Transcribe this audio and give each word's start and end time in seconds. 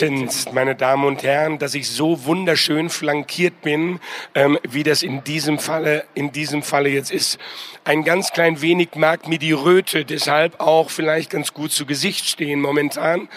seltenst, 0.00 0.54
meine 0.54 0.74
Damen 0.74 1.04
und 1.04 1.22
Herren, 1.22 1.58
dass 1.58 1.74
ich 1.74 1.88
so 1.88 2.24
wunderschön 2.24 2.88
flankiert 2.88 3.60
bin, 3.60 4.00
ähm, 4.34 4.58
wie 4.62 4.82
das 4.82 5.02
in 5.02 5.22
diesem 5.24 5.58
Falle, 5.58 6.04
in 6.14 6.32
diesem 6.32 6.62
Falle 6.62 6.88
jetzt 6.88 7.10
ist. 7.10 7.38
Ein 7.84 8.02
ganz 8.02 8.32
klein 8.32 8.62
wenig 8.62 8.94
mag 8.94 9.28
mir 9.28 9.38
die 9.38 9.52
Röte 9.52 10.06
deshalb 10.06 10.58
auch 10.58 10.88
vielleicht 10.88 11.28
ganz 11.30 11.52
gut 11.52 11.72
zu 11.72 11.84
Gesicht 11.84 12.26
stehen 12.26 12.60
momentan. 12.60 13.28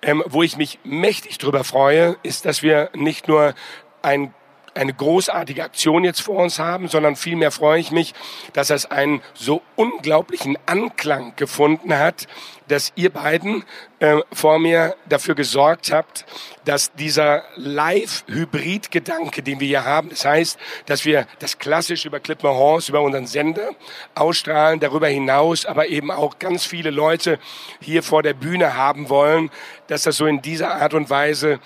Ähm, 0.00 0.22
wo 0.26 0.44
ich 0.44 0.56
mich 0.56 0.78
mächtig 0.84 1.38
drüber 1.38 1.64
freue, 1.64 2.16
ist, 2.22 2.44
dass 2.44 2.62
wir 2.62 2.90
nicht 2.94 3.26
nur 3.26 3.54
ein 4.00 4.32
eine 4.78 4.94
großartige 4.94 5.64
Aktion 5.64 6.04
jetzt 6.04 6.22
vor 6.22 6.42
uns 6.42 6.58
haben, 6.58 6.88
sondern 6.88 7.16
vielmehr 7.16 7.50
freue 7.50 7.80
ich 7.80 7.90
mich, 7.90 8.14
dass 8.52 8.70
es 8.70 8.86
einen 8.86 9.20
so 9.34 9.62
unglaublichen 9.76 10.56
Anklang 10.66 11.34
gefunden 11.36 11.96
hat, 11.96 12.26
dass 12.68 12.92
ihr 12.96 13.10
beiden 13.10 13.64
äh, 13.98 14.18
vor 14.32 14.58
mir 14.58 14.94
dafür 15.08 15.34
gesorgt 15.34 15.90
habt, 15.90 16.26
dass 16.64 16.92
dieser 16.92 17.44
Live-Hybrid-Gedanke, 17.56 19.42
den 19.42 19.58
wir 19.58 19.66
hier 19.66 19.84
haben, 19.84 20.10
das 20.10 20.24
heißt, 20.24 20.58
dass 20.86 21.04
wir 21.04 21.26
das 21.38 21.58
klassisch 21.58 22.04
über 22.04 22.20
Clip 22.20 22.42
Horse, 22.42 22.92
über 22.92 23.00
unseren 23.00 23.26
Sender 23.26 23.70
ausstrahlen, 24.14 24.80
darüber 24.80 25.08
hinaus 25.08 25.64
aber 25.64 25.88
eben 25.88 26.10
auch 26.10 26.38
ganz 26.38 26.64
viele 26.64 26.90
Leute 26.90 27.38
hier 27.80 28.02
vor 28.02 28.22
der 28.22 28.34
Bühne 28.34 28.74
haben 28.76 29.08
wollen, 29.08 29.50
dass 29.86 30.02
das 30.02 30.16
so 30.16 30.26
in 30.26 30.42
dieser 30.42 30.76
Art 30.76 30.94
und 30.94 31.10
Weise 31.10 31.60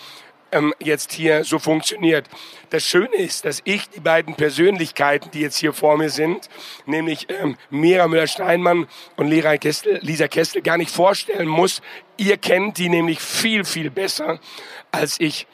ähm, 0.52 0.74
jetzt 0.78 1.12
hier 1.12 1.44
so 1.44 1.58
funktioniert. 1.58 2.28
Das 2.70 2.84
Schöne 2.84 3.16
ist, 3.16 3.44
dass 3.44 3.60
ich 3.64 3.88
die 3.88 4.00
beiden 4.00 4.34
Persönlichkeiten, 4.34 5.30
die 5.32 5.40
jetzt 5.40 5.58
hier 5.58 5.72
vor 5.72 5.96
mir 5.96 6.10
sind, 6.10 6.48
nämlich 6.86 7.26
ähm, 7.30 7.56
Mira 7.70 8.06
Müller-Steinmann 8.06 8.86
und 9.16 9.28
Lisa 9.28 9.56
Kestel, 9.56 9.98
Lisa 10.02 10.28
Kestel, 10.28 10.62
gar 10.62 10.78
nicht 10.78 10.90
vorstellen 10.90 11.48
muss. 11.48 11.82
Ihr 12.16 12.36
kennt 12.36 12.78
die 12.78 12.88
nämlich 12.88 13.20
viel, 13.20 13.64
viel 13.64 13.90
besser 13.90 14.38
als 14.90 15.18
ich. 15.18 15.46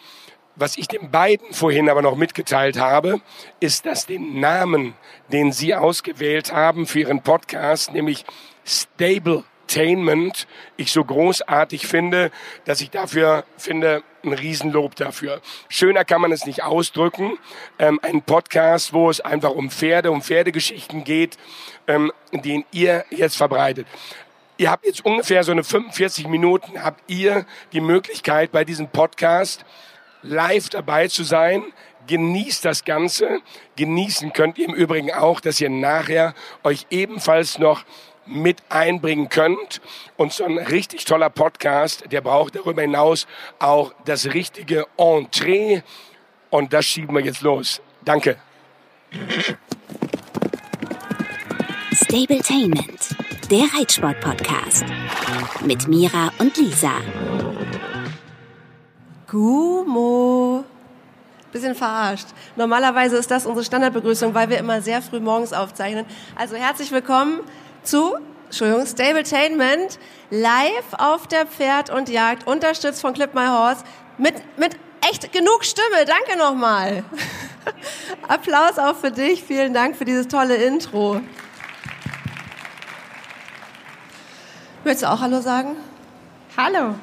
Was 0.56 0.76
ich 0.76 0.88
den 0.88 1.12
beiden 1.12 1.52
vorhin 1.52 1.88
aber 1.88 2.02
noch 2.02 2.16
mitgeteilt 2.16 2.80
habe, 2.80 3.20
ist, 3.60 3.86
dass 3.86 4.06
den 4.06 4.40
Namen, 4.40 4.94
den 5.30 5.52
sie 5.52 5.76
ausgewählt 5.76 6.52
haben 6.52 6.86
für 6.88 7.00
ihren 7.00 7.22
Podcast, 7.22 7.92
nämlich 7.92 8.24
Stable 8.66 9.44
Entertainment 9.68 10.46
ich 10.76 10.92
so 10.92 11.04
großartig 11.04 11.86
finde, 11.86 12.30
dass 12.64 12.80
ich 12.80 12.90
dafür 12.90 13.44
finde, 13.58 14.02
ein 14.28 14.38
Riesenlob 14.38 14.94
dafür. 14.96 15.40
Schöner 15.68 16.04
kann 16.04 16.20
man 16.20 16.32
es 16.32 16.46
nicht 16.46 16.62
ausdrücken. 16.62 17.38
Ähm, 17.78 17.98
ein 18.02 18.22
Podcast, 18.22 18.92
wo 18.92 19.10
es 19.10 19.20
einfach 19.20 19.50
um 19.50 19.70
Pferde, 19.70 20.10
um 20.10 20.22
Pferdegeschichten 20.22 21.04
geht, 21.04 21.36
ähm, 21.86 22.12
den 22.32 22.64
ihr 22.72 23.04
jetzt 23.10 23.36
verbreitet. 23.36 23.86
Ihr 24.56 24.70
habt 24.70 24.84
jetzt 24.84 25.04
ungefähr 25.04 25.44
so 25.44 25.52
eine 25.52 25.62
45 25.62 26.26
Minuten, 26.26 26.82
habt 26.82 27.08
ihr 27.08 27.46
die 27.72 27.80
Möglichkeit 27.80 28.50
bei 28.50 28.64
diesem 28.64 28.88
Podcast 28.88 29.64
live 30.22 30.68
dabei 30.68 31.08
zu 31.08 31.22
sein. 31.22 31.62
Genießt 32.08 32.64
das 32.64 32.84
Ganze. 32.84 33.40
Genießen 33.76 34.32
könnt 34.32 34.58
ihr 34.58 34.68
im 34.68 34.74
Übrigen 34.74 35.12
auch, 35.12 35.40
dass 35.40 35.60
ihr 35.60 35.70
nachher 35.70 36.34
euch 36.64 36.86
ebenfalls 36.90 37.58
noch 37.58 37.84
mit 38.28 38.62
einbringen 38.68 39.28
könnt. 39.28 39.80
Und 40.16 40.32
so 40.32 40.44
ein 40.44 40.58
richtig 40.58 41.04
toller 41.04 41.30
Podcast, 41.30 42.04
der 42.10 42.20
braucht 42.20 42.56
darüber 42.56 42.82
hinaus 42.82 43.26
auch 43.58 43.92
das 44.04 44.26
richtige 44.26 44.86
Entree. 44.96 45.82
Und 46.50 46.72
das 46.72 46.84
schieben 46.86 47.14
wir 47.14 47.24
jetzt 47.24 47.42
los. 47.42 47.80
Danke. 48.04 48.36
Stabletainment, 51.92 53.16
der 53.50 53.64
Reitsport-Podcast. 53.76 54.84
Mit 55.64 55.88
Mira 55.88 56.32
und 56.38 56.56
Lisa. 56.56 56.92
Gumo. 59.26 60.64
Bisschen 61.52 61.74
verarscht. 61.74 62.28
Normalerweise 62.56 63.16
ist 63.16 63.30
das 63.30 63.46
unsere 63.46 63.64
Standardbegrüßung, 63.64 64.34
weil 64.34 64.48
wir 64.50 64.58
immer 64.58 64.80
sehr 64.80 65.02
früh 65.02 65.20
morgens 65.20 65.52
aufzeichnen. 65.52 66.04
Also 66.36 66.56
herzlich 66.56 66.92
willkommen 66.92 67.40
zu 67.88 68.16
Entschuldigung, 68.48 68.86
Stabletainment 68.86 69.98
live 70.30 70.94
auf 70.96 71.26
der 71.26 71.46
Pferd 71.46 71.90
und 71.90 72.08
Jagd, 72.08 72.46
unterstützt 72.46 73.02
von 73.02 73.12
Clip 73.12 73.34
My 73.34 73.46
Horse 73.46 73.84
mit, 74.16 74.34
mit 74.58 74.74
echt 75.06 75.32
genug 75.32 75.64
Stimme. 75.64 76.06
Danke 76.06 76.38
nochmal. 76.38 77.04
Applaus 78.28 78.78
auch 78.78 78.96
für 78.96 79.10
dich. 79.10 79.44
Vielen 79.44 79.74
Dank 79.74 79.96
für 79.96 80.06
dieses 80.06 80.28
tolle 80.28 80.56
Intro. 80.56 81.20
Willst 84.82 85.02
du 85.02 85.10
auch 85.10 85.20
Hallo 85.20 85.42
sagen? 85.42 85.76
Hallo. 86.56 86.94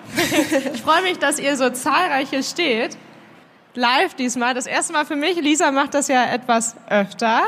Ich 0.74 0.82
freue 0.82 1.04
mich, 1.04 1.20
dass 1.20 1.38
ihr 1.38 1.56
so 1.58 1.70
zahlreich 1.70 2.32
hier 2.32 2.42
steht. 2.42 2.98
Live 3.76 4.16
diesmal. 4.16 4.56
Das 4.56 4.66
erste 4.66 4.94
Mal 4.94 5.06
für 5.06 5.16
mich. 5.16 5.40
Lisa 5.40 5.72
macht 5.72 5.94
das 5.94 6.08
ja 6.08 6.26
etwas 6.26 6.76
öfter 6.90 7.44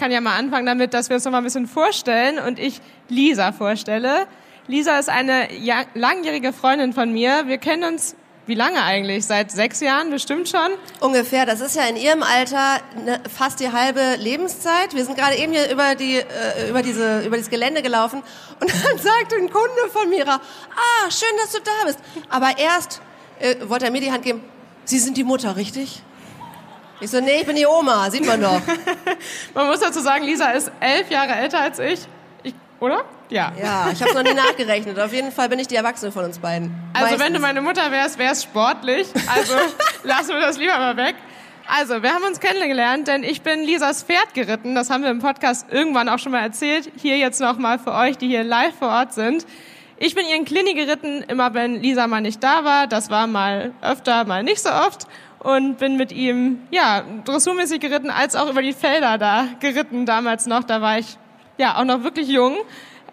kann 0.00 0.10
ja 0.10 0.22
mal 0.22 0.36
anfangen 0.36 0.64
damit, 0.64 0.94
dass 0.94 1.10
wir 1.10 1.16
uns 1.16 1.24
noch 1.26 1.32
mal 1.32 1.38
ein 1.38 1.44
bisschen 1.44 1.66
vorstellen 1.66 2.38
und 2.38 2.58
ich 2.58 2.80
Lisa 3.10 3.52
vorstelle. 3.52 4.26
Lisa 4.66 4.98
ist 4.98 5.10
eine 5.10 5.48
langjährige 5.94 6.54
Freundin 6.54 6.94
von 6.94 7.12
mir. 7.12 7.46
Wir 7.46 7.58
kennen 7.58 7.84
uns 7.84 8.16
wie 8.46 8.54
lange 8.54 8.82
eigentlich? 8.82 9.26
Seit 9.26 9.52
sechs 9.52 9.80
Jahren 9.80 10.10
bestimmt 10.10 10.48
schon? 10.48 10.70
Ungefähr. 11.00 11.44
Das 11.44 11.60
ist 11.60 11.76
ja 11.76 11.84
in 11.84 11.96
Ihrem 11.96 12.22
Alter 12.22 12.80
ne, 13.04 13.20
fast 13.32 13.60
die 13.60 13.70
halbe 13.70 14.16
Lebenszeit. 14.18 14.94
Wir 14.94 15.04
sind 15.04 15.16
gerade 15.16 15.36
eben 15.36 15.52
hier 15.52 15.70
über, 15.70 15.94
die, 15.94 16.16
äh, 16.16 16.70
über, 16.70 16.82
diese, 16.82 17.20
über 17.20 17.36
dieses 17.36 17.50
Gelände 17.50 17.82
gelaufen 17.82 18.22
und 18.58 18.70
dann 18.84 18.98
sagte 18.98 19.36
ein 19.36 19.50
Kunde 19.50 19.90
von 19.92 20.08
Mira, 20.08 20.34
ah, 20.34 21.10
schön, 21.10 21.28
dass 21.42 21.52
du 21.52 21.58
da 21.58 21.86
bist. 21.86 21.98
Aber 22.30 22.58
erst 22.58 23.02
äh, 23.38 23.56
wollte 23.68 23.84
er 23.84 23.90
mir 23.92 24.00
die 24.00 24.10
Hand 24.10 24.24
geben, 24.24 24.42
Sie 24.86 24.98
sind 24.98 25.16
die 25.18 25.24
Mutter, 25.24 25.56
richtig? 25.56 26.02
Ich 27.00 27.10
so, 27.10 27.20
nee, 27.20 27.40
ich 27.40 27.46
bin 27.46 27.56
die 27.56 27.66
Oma, 27.66 28.10
sieht 28.10 28.26
man 28.26 28.42
doch. 28.42 28.60
man 29.54 29.66
muss 29.66 29.80
dazu 29.80 30.00
sagen, 30.00 30.24
Lisa 30.24 30.50
ist 30.50 30.70
elf 30.80 31.10
Jahre 31.10 31.32
älter 31.32 31.60
als 31.60 31.78
ich. 31.78 32.00
ich 32.42 32.54
oder? 32.78 33.04
Ja. 33.30 33.52
Ja, 33.58 33.90
ich 33.90 34.02
habe 34.02 34.12
noch 34.12 34.22
nie 34.22 34.34
nachgerechnet. 34.34 34.98
Auf 34.98 35.12
jeden 35.12 35.32
Fall 35.32 35.48
bin 35.48 35.58
ich 35.58 35.66
die 35.66 35.76
Erwachsene 35.76 36.12
von 36.12 36.24
uns 36.24 36.38
beiden. 36.38 36.72
Also 36.92 37.06
Meistens. 37.06 37.24
wenn 37.24 37.34
du 37.34 37.40
meine 37.40 37.62
Mutter 37.62 37.90
wärst, 37.90 38.18
wär's 38.18 38.42
sportlich. 38.42 39.08
Also 39.34 39.54
lassen 40.02 40.30
wir 40.30 40.40
das 40.40 40.58
lieber 40.58 40.76
mal 40.76 40.96
weg. 40.96 41.14
Also, 41.72 42.02
wir 42.02 42.12
haben 42.12 42.24
uns 42.24 42.40
kennengelernt, 42.40 43.06
denn 43.06 43.22
ich 43.22 43.42
bin 43.42 43.62
Lisas 43.62 44.02
Pferd 44.02 44.34
geritten. 44.34 44.74
Das 44.74 44.90
haben 44.90 45.04
wir 45.04 45.10
im 45.10 45.20
Podcast 45.20 45.68
irgendwann 45.70 46.08
auch 46.08 46.18
schon 46.18 46.32
mal 46.32 46.40
erzählt. 46.40 46.90
Hier 47.00 47.16
jetzt 47.16 47.40
nochmal 47.40 47.78
für 47.78 47.94
euch, 47.94 48.18
die 48.18 48.26
hier 48.26 48.42
live 48.42 48.74
vor 48.76 48.88
Ort 48.88 49.14
sind. 49.14 49.46
Ich 49.96 50.16
bin 50.16 50.26
ihren 50.26 50.44
Klini 50.44 50.74
geritten, 50.74 51.22
immer 51.28 51.54
wenn 51.54 51.80
Lisa 51.80 52.08
mal 52.08 52.22
nicht 52.22 52.42
da 52.42 52.64
war. 52.64 52.88
Das 52.88 53.08
war 53.08 53.28
mal 53.28 53.72
öfter, 53.82 54.24
mal 54.24 54.42
nicht 54.42 54.60
so 54.60 54.70
oft 54.70 55.06
und 55.40 55.78
bin 55.78 55.96
mit 55.96 56.12
ihm 56.12 56.60
ja 56.70 57.02
dressurmäßig 57.24 57.80
geritten, 57.80 58.10
als 58.10 58.36
auch 58.36 58.48
über 58.48 58.62
die 58.62 58.72
Felder 58.72 59.18
da 59.18 59.46
geritten 59.60 60.06
damals 60.06 60.46
noch. 60.46 60.64
Da 60.64 60.80
war 60.80 60.98
ich 60.98 61.16
ja 61.58 61.76
auch 61.76 61.84
noch 61.84 62.02
wirklich 62.02 62.28
jung. 62.28 62.56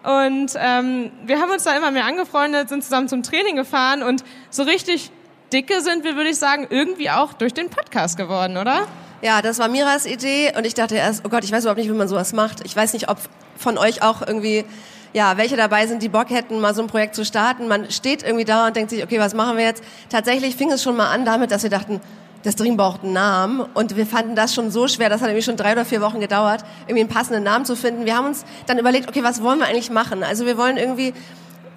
Und 0.04 0.52
ähm, 0.56 1.10
wir 1.24 1.40
haben 1.40 1.50
uns 1.50 1.64
da 1.64 1.76
immer 1.76 1.90
mehr 1.90 2.04
angefreundet, 2.04 2.68
sind 2.68 2.84
zusammen 2.84 3.08
zum 3.08 3.22
Training 3.22 3.56
gefahren 3.56 4.02
und 4.02 4.22
so 4.50 4.62
richtig 4.62 5.10
dicke 5.52 5.80
sind 5.80 6.04
wir, 6.04 6.14
würde 6.14 6.30
ich 6.30 6.38
sagen, 6.38 6.66
irgendwie 6.70 7.10
auch 7.10 7.32
durch 7.32 7.54
den 7.54 7.70
Podcast 7.70 8.16
geworden, 8.16 8.56
oder? 8.56 8.86
Ja, 9.22 9.42
das 9.42 9.58
war 9.58 9.68
Miras 9.68 10.06
Idee 10.06 10.52
und 10.56 10.64
ich 10.66 10.74
dachte 10.74 10.94
erst, 10.94 11.24
oh 11.24 11.28
Gott, 11.28 11.42
ich 11.42 11.50
weiß 11.50 11.64
überhaupt 11.64 11.78
nicht, 11.78 11.90
wie 11.90 11.94
man 11.94 12.06
sowas 12.06 12.32
macht. 12.32 12.64
Ich 12.64 12.76
weiß 12.76 12.92
nicht, 12.92 13.08
ob 13.08 13.18
von 13.56 13.76
euch 13.76 14.02
auch 14.02 14.22
irgendwie 14.24 14.64
ja, 15.12 15.36
welche 15.36 15.56
dabei 15.56 15.86
sind, 15.86 16.02
die 16.02 16.08
Bock 16.08 16.30
hätten, 16.30 16.60
mal 16.60 16.74
so 16.74 16.82
ein 16.82 16.88
Projekt 16.88 17.14
zu 17.14 17.24
starten. 17.24 17.68
Man 17.68 17.90
steht 17.90 18.22
irgendwie 18.22 18.44
da 18.44 18.66
und 18.66 18.76
denkt 18.76 18.90
sich, 18.90 19.02
okay, 19.02 19.18
was 19.18 19.34
machen 19.34 19.56
wir 19.56 19.64
jetzt? 19.64 19.82
Tatsächlich 20.08 20.56
fing 20.56 20.70
es 20.70 20.82
schon 20.82 20.96
mal 20.96 21.08
an 21.08 21.24
damit, 21.24 21.50
dass 21.50 21.62
wir 21.62 21.70
dachten, 21.70 22.00
das 22.44 22.56
Ding 22.56 22.76
braucht 22.76 23.02
einen 23.02 23.14
Namen 23.14 23.60
und 23.74 23.96
wir 23.96 24.06
fanden 24.06 24.36
das 24.36 24.54
schon 24.54 24.70
so 24.70 24.86
schwer, 24.86 25.08
das 25.08 25.20
hat 25.20 25.28
irgendwie 25.28 25.44
schon 25.44 25.56
drei 25.56 25.72
oder 25.72 25.84
vier 25.84 26.00
Wochen 26.00 26.20
gedauert, 26.20 26.64
irgendwie 26.86 27.00
einen 27.00 27.08
passenden 27.08 27.42
Namen 27.42 27.64
zu 27.64 27.74
finden. 27.74 28.04
Wir 28.04 28.16
haben 28.16 28.26
uns 28.26 28.44
dann 28.66 28.78
überlegt, 28.78 29.08
okay, 29.08 29.24
was 29.24 29.42
wollen 29.42 29.58
wir 29.58 29.66
eigentlich 29.66 29.90
machen? 29.90 30.22
Also 30.22 30.46
wir 30.46 30.56
wollen 30.56 30.76
irgendwie 30.76 31.14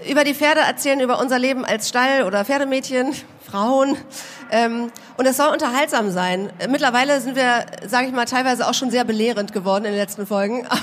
über 0.10 0.24
die 0.24 0.34
Pferde 0.34 0.62
erzählen, 0.62 1.00
über 1.00 1.20
unser 1.20 1.40
Leben 1.40 1.66
als 1.66 1.90
Stall 1.90 2.24
oder 2.24 2.46
Pferdemädchen, 2.46 3.14
Frauen. 3.50 3.98
Ähm, 4.52 4.92
und 5.18 5.26
es 5.26 5.38
soll 5.38 5.50
unterhaltsam 5.50 6.10
sein. 6.12 6.52
Mittlerweile 6.70 7.22
sind 7.22 7.36
wir, 7.36 7.66
sage 7.86 8.08
ich 8.08 8.14
mal, 8.14 8.26
teilweise 8.26 8.68
auch 8.68 8.74
schon 8.74 8.92
sehr 8.92 9.04
belehrend 9.04 9.54
geworden 9.54 9.86
in 9.86 9.92
den 9.92 10.00
letzten 10.00 10.26
Folgen. 10.26 10.68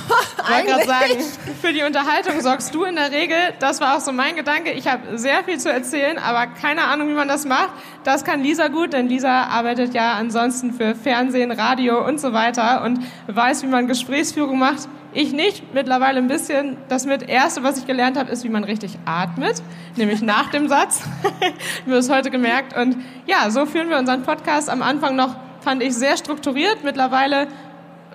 Ich 0.49 0.55
wollte 0.55 0.71
gerade 0.71 0.87
sagen, 0.87 1.25
für 1.61 1.75
die 1.75 1.83
Unterhaltung 1.83 2.41
sorgst 2.41 2.75
du 2.75 2.85
in 2.85 2.97
der 2.97 3.13
Regel. 3.13 3.37
Das 3.61 3.83
war 3.83 3.97
auch 3.97 4.01
so 4.01 4.13
mein 4.13 4.35
Gedanke. 4.35 4.71
Ich 4.71 4.89
habe 4.89 5.19
sehr 5.19 5.45
viel 5.45 5.59
zu 5.59 5.71
erzählen, 5.71 6.17
aber 6.17 6.47
keine 6.47 6.85
Ahnung, 6.85 7.11
wie 7.11 7.15
man 7.15 7.29
das 7.29 7.45
macht. 7.45 7.69
Das 8.03 8.25
kann 8.25 8.43
Lisa 8.43 8.69
gut, 8.69 8.95
denn 8.95 9.09
Lisa 9.09 9.43
arbeitet 9.43 9.93
ja 9.93 10.15
ansonsten 10.15 10.73
für 10.73 10.95
Fernsehen, 10.95 11.53
Radio 11.53 12.03
und 12.03 12.19
so 12.19 12.33
weiter 12.33 12.83
und 12.83 13.01
weiß, 13.27 13.63
wie 13.63 13.67
man 13.67 13.89
Gesprächsführung 13.89 14.59
macht. 14.59 14.89
Ich 15.15 15.33
nicht, 15.33 15.73
mittlerweile 15.73 16.19
ein 16.19 16.29
bisschen. 16.29 16.77
Das 16.89 17.07
mit 17.07 17.29
erste, 17.29 17.63
was 17.63 17.79
ich 17.79 17.87
gelernt 17.87 18.19
habe, 18.19 18.31
ist, 18.31 18.45
wie 18.45 18.51
man 18.51 18.63
richtig 18.65 18.99
atmet, 19.07 19.63
nämlich 19.97 20.21
nach 20.21 20.51
dem 20.51 20.69
Satz. 20.69 21.03
wir 21.87 21.95
haben 21.95 22.01
es 22.01 22.11
heute 22.11 22.31
gemerkt. 22.31 22.77
Und 22.77 22.97
ja, 23.27 23.51
so 23.51 23.65
führen 23.65 23.89
wir 23.89 23.99
unseren 23.99 24.23
Podcast 24.23 24.69
am 24.69 24.83
Anfang 24.83 25.17
noch, 25.17 25.37
fand 25.61 25.83
ich, 25.83 25.95
sehr 25.95 26.17
strukturiert. 26.19 26.85
Mittlerweile 26.85 27.49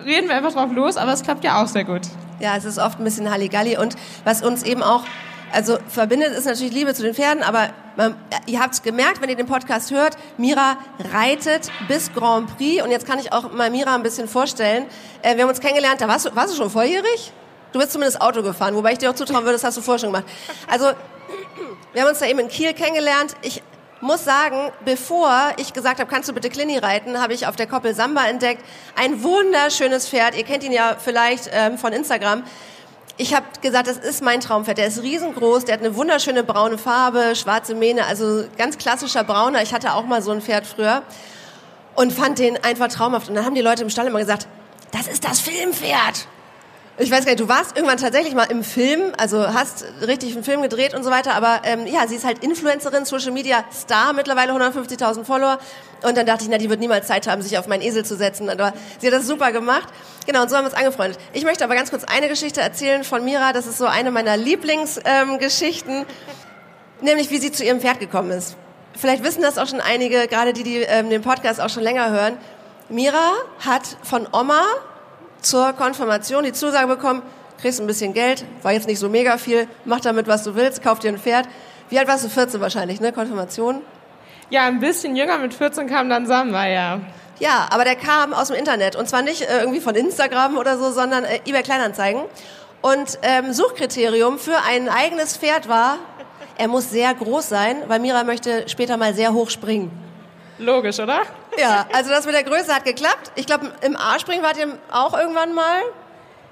reden 0.04 0.28
wir 0.28 0.36
einfach 0.36 0.52
drauf 0.52 0.72
los, 0.72 0.96
aber 0.96 1.12
es 1.12 1.22
klappt 1.22 1.42
ja 1.42 1.60
auch 1.60 1.66
sehr 1.66 1.84
gut. 1.84 2.02
Ja, 2.38 2.56
es 2.56 2.64
ist 2.64 2.78
oft 2.78 3.00
ein 3.00 3.04
bisschen 3.04 3.28
Halligalli. 3.30 3.76
Und 3.76 3.96
was 4.22 4.42
uns 4.42 4.62
eben 4.62 4.82
auch, 4.82 5.04
also 5.52 5.78
verbindet, 5.88 6.32
ist 6.32 6.46
natürlich 6.46 6.72
Liebe 6.72 6.94
zu 6.94 7.02
den 7.02 7.14
Pferden, 7.14 7.42
aber 7.42 7.70
man, 7.96 8.16
ihr 8.46 8.60
habt 8.60 8.82
gemerkt, 8.82 9.20
wenn 9.20 9.28
ihr 9.28 9.36
den 9.36 9.46
Podcast 9.46 9.90
hört, 9.90 10.16
Mira 10.36 10.78
reitet 11.12 11.70
bis 11.86 12.12
Grand 12.12 12.56
Prix 12.56 12.82
und 12.82 12.90
jetzt 12.90 13.06
kann 13.06 13.18
ich 13.18 13.32
auch 13.32 13.52
mal 13.52 13.70
Mira 13.70 13.94
ein 13.94 14.02
bisschen 14.02 14.28
vorstellen. 14.28 14.86
Äh, 15.22 15.36
wir 15.36 15.42
haben 15.42 15.50
uns 15.50 15.60
kennengelernt, 15.60 16.00
da 16.00 16.08
warst 16.08 16.26
du, 16.26 16.34
warst 16.34 16.54
du 16.54 16.56
schon 16.56 16.70
volljährig? 16.70 17.32
Du 17.72 17.78
bist 17.78 17.92
zumindest 17.92 18.20
Auto 18.20 18.42
gefahren, 18.42 18.74
wobei 18.74 18.92
ich 18.92 18.98
dir 18.98 19.10
auch 19.10 19.14
zutrauen 19.14 19.44
würde, 19.44 19.54
das 19.54 19.64
hast 19.64 19.76
du 19.76 19.80
vorher 19.80 19.98
schon 19.98 20.12
gemacht. 20.12 20.26
Also, 20.68 20.92
wir 21.92 22.02
haben 22.02 22.08
uns 22.08 22.18
da 22.18 22.26
eben 22.26 22.38
in 22.38 22.48
Kiel 22.48 22.72
kennengelernt. 22.72 23.34
Ich 23.42 23.62
muss 24.00 24.24
sagen, 24.24 24.70
bevor 24.84 25.52
ich 25.56 25.72
gesagt 25.72 25.98
habe, 25.98 26.10
kannst 26.10 26.28
du 26.28 26.34
bitte 26.34 26.50
Clini 26.50 26.78
reiten, 26.78 27.20
habe 27.20 27.32
ich 27.32 27.46
auf 27.46 27.56
der 27.56 27.66
Koppel 27.66 27.94
Samba 27.94 28.26
entdeckt. 28.26 28.62
Ein 28.96 29.22
wunderschönes 29.22 30.08
Pferd. 30.08 30.36
Ihr 30.36 30.44
kennt 30.44 30.62
ihn 30.62 30.72
ja 30.72 30.96
vielleicht 31.02 31.50
ähm, 31.52 31.78
von 31.78 31.92
Instagram. 31.92 32.44
Ich 33.16 33.32
habe 33.32 33.46
gesagt, 33.60 33.86
das 33.86 33.98
ist 33.98 34.22
mein 34.22 34.40
Traumpferd. 34.40 34.78
Der 34.78 34.88
ist 34.88 35.02
riesengroß, 35.02 35.64
der 35.66 35.74
hat 35.74 35.80
eine 35.84 35.94
wunderschöne 35.94 36.42
braune 36.42 36.78
Farbe, 36.78 37.36
schwarze 37.36 37.74
Mähne, 37.76 38.06
also 38.06 38.44
ganz 38.58 38.76
klassischer 38.76 39.22
Brauner. 39.22 39.62
Ich 39.62 39.72
hatte 39.72 39.94
auch 39.94 40.04
mal 40.04 40.20
so 40.20 40.32
ein 40.32 40.40
Pferd 40.40 40.66
früher 40.66 41.02
und 41.94 42.12
fand 42.12 42.40
den 42.40 42.62
einfach 42.64 42.88
traumhaft. 42.88 43.28
Und 43.28 43.36
dann 43.36 43.44
haben 43.44 43.54
die 43.54 43.60
Leute 43.60 43.82
im 43.82 43.90
Stall 43.90 44.08
immer 44.08 44.18
gesagt, 44.18 44.48
das 44.90 45.06
ist 45.06 45.24
das 45.24 45.40
Filmpferd. 45.40 46.26
Ich 46.96 47.10
weiß 47.10 47.24
gar 47.24 47.32
nicht, 47.32 47.40
du 47.40 47.48
warst 47.48 47.76
irgendwann 47.76 47.98
tatsächlich 47.98 48.34
mal 48.36 48.44
im 48.44 48.62
Film, 48.62 49.12
also 49.18 49.52
hast 49.52 49.84
richtig 50.06 50.34
einen 50.34 50.44
Film 50.44 50.62
gedreht 50.62 50.94
und 50.94 51.02
so 51.02 51.10
weiter, 51.10 51.34
aber 51.34 51.62
ähm, 51.64 51.88
ja, 51.88 52.06
sie 52.06 52.14
ist 52.14 52.24
halt 52.24 52.44
Influencerin, 52.44 53.04
Social 53.04 53.32
Media 53.32 53.64
Star, 53.72 54.12
mittlerweile 54.12 54.52
150.000 54.52 55.24
Follower. 55.24 55.58
Und 56.04 56.16
dann 56.16 56.24
dachte 56.24 56.44
ich, 56.44 56.50
na, 56.50 56.56
die 56.56 56.70
wird 56.70 56.78
niemals 56.78 57.08
Zeit 57.08 57.26
haben, 57.26 57.42
sich 57.42 57.58
auf 57.58 57.66
meinen 57.66 57.82
Esel 57.82 58.04
zu 58.04 58.14
setzen. 58.14 58.48
Aber 58.48 58.74
sie 59.00 59.08
hat 59.08 59.14
das 59.14 59.26
super 59.26 59.50
gemacht. 59.50 59.88
Genau, 60.26 60.42
und 60.42 60.50
so 60.50 60.56
haben 60.56 60.64
wir 60.64 60.70
uns 60.70 60.78
angefreundet. 60.78 61.18
Ich 61.32 61.44
möchte 61.44 61.64
aber 61.64 61.74
ganz 61.74 61.90
kurz 61.90 62.04
eine 62.04 62.28
Geschichte 62.28 62.60
erzählen 62.60 63.02
von 63.02 63.24
Mira. 63.24 63.52
Das 63.52 63.66
ist 63.66 63.78
so 63.78 63.86
eine 63.86 64.12
meiner 64.12 64.36
Lieblingsgeschichten, 64.36 65.96
ähm, 65.96 66.06
nämlich 67.00 67.28
wie 67.30 67.38
sie 67.38 67.50
zu 67.50 67.64
ihrem 67.64 67.80
Pferd 67.80 67.98
gekommen 67.98 68.30
ist. 68.30 68.54
Vielleicht 68.96 69.24
wissen 69.24 69.42
das 69.42 69.58
auch 69.58 69.66
schon 69.66 69.80
einige, 69.80 70.28
gerade 70.28 70.52
die, 70.52 70.62
die 70.62 70.76
ähm, 70.82 71.10
den 71.10 71.22
Podcast 71.22 71.60
auch 71.60 71.70
schon 71.70 71.82
länger 71.82 72.10
hören. 72.10 72.38
Mira 72.88 73.32
hat 73.58 73.96
von 74.04 74.28
Oma 74.32 74.62
zur 75.44 75.72
Konfirmation 75.72 76.44
die 76.44 76.52
Zusage 76.52 76.86
bekommen, 76.86 77.22
kriegst 77.60 77.80
ein 77.80 77.86
bisschen 77.86 78.12
Geld, 78.14 78.44
war 78.62 78.72
jetzt 78.72 78.86
nicht 78.86 78.98
so 78.98 79.08
mega 79.08 79.38
viel, 79.38 79.68
mach 79.84 80.00
damit, 80.00 80.26
was 80.26 80.44
du 80.44 80.54
willst, 80.54 80.82
kauf 80.82 80.98
dir 80.98 81.08
ein 81.08 81.18
Pferd. 81.18 81.46
Wie 81.88 81.98
alt 81.98 82.08
warst 82.08 82.24
du? 82.24 82.28
14 82.28 82.60
wahrscheinlich, 82.60 83.00
ne? 83.00 83.12
Konfirmation? 83.12 83.82
Ja, 84.50 84.64
ein 84.66 84.80
bisschen 84.80 85.16
jünger, 85.16 85.38
mit 85.38 85.54
14 85.54 85.86
kam 85.86 86.08
dann 86.08 86.26
Samba, 86.26 86.66
ja. 86.66 87.00
Ja, 87.38 87.66
aber 87.70 87.84
der 87.84 87.96
kam 87.96 88.32
aus 88.32 88.48
dem 88.48 88.56
Internet 88.56 88.96
und 88.96 89.08
zwar 89.08 89.22
nicht 89.22 89.42
äh, 89.42 89.60
irgendwie 89.60 89.80
von 89.80 89.94
Instagram 89.94 90.56
oder 90.56 90.78
so, 90.78 90.92
sondern 90.92 91.24
äh, 91.24 91.40
eBay 91.46 91.62
Kleinanzeigen. 91.62 92.22
Und 92.80 93.18
ähm, 93.22 93.52
Suchkriterium 93.52 94.38
für 94.38 94.58
ein 94.68 94.88
eigenes 94.88 95.36
Pferd 95.36 95.68
war, 95.68 95.98
er 96.56 96.68
muss 96.68 96.90
sehr 96.90 97.12
groß 97.14 97.48
sein, 97.48 97.76
weil 97.88 97.98
Mira 97.98 98.24
möchte 98.24 98.68
später 98.68 98.96
mal 98.96 99.14
sehr 99.14 99.32
hoch 99.32 99.50
springen. 99.50 99.90
Logisch, 100.64 100.98
oder? 100.98 101.22
Ja, 101.58 101.86
also 101.92 102.10
das 102.10 102.24
mit 102.24 102.34
der 102.34 102.42
Größe 102.42 102.74
hat 102.74 102.84
geklappt. 102.84 103.32
Ich 103.34 103.46
glaube, 103.46 103.72
im 103.82 103.96
A-Springen 103.96 104.42
wart 104.42 104.56
ihr 104.56 104.78
auch 104.90 105.16
irgendwann 105.16 105.52
mal. 105.52 105.82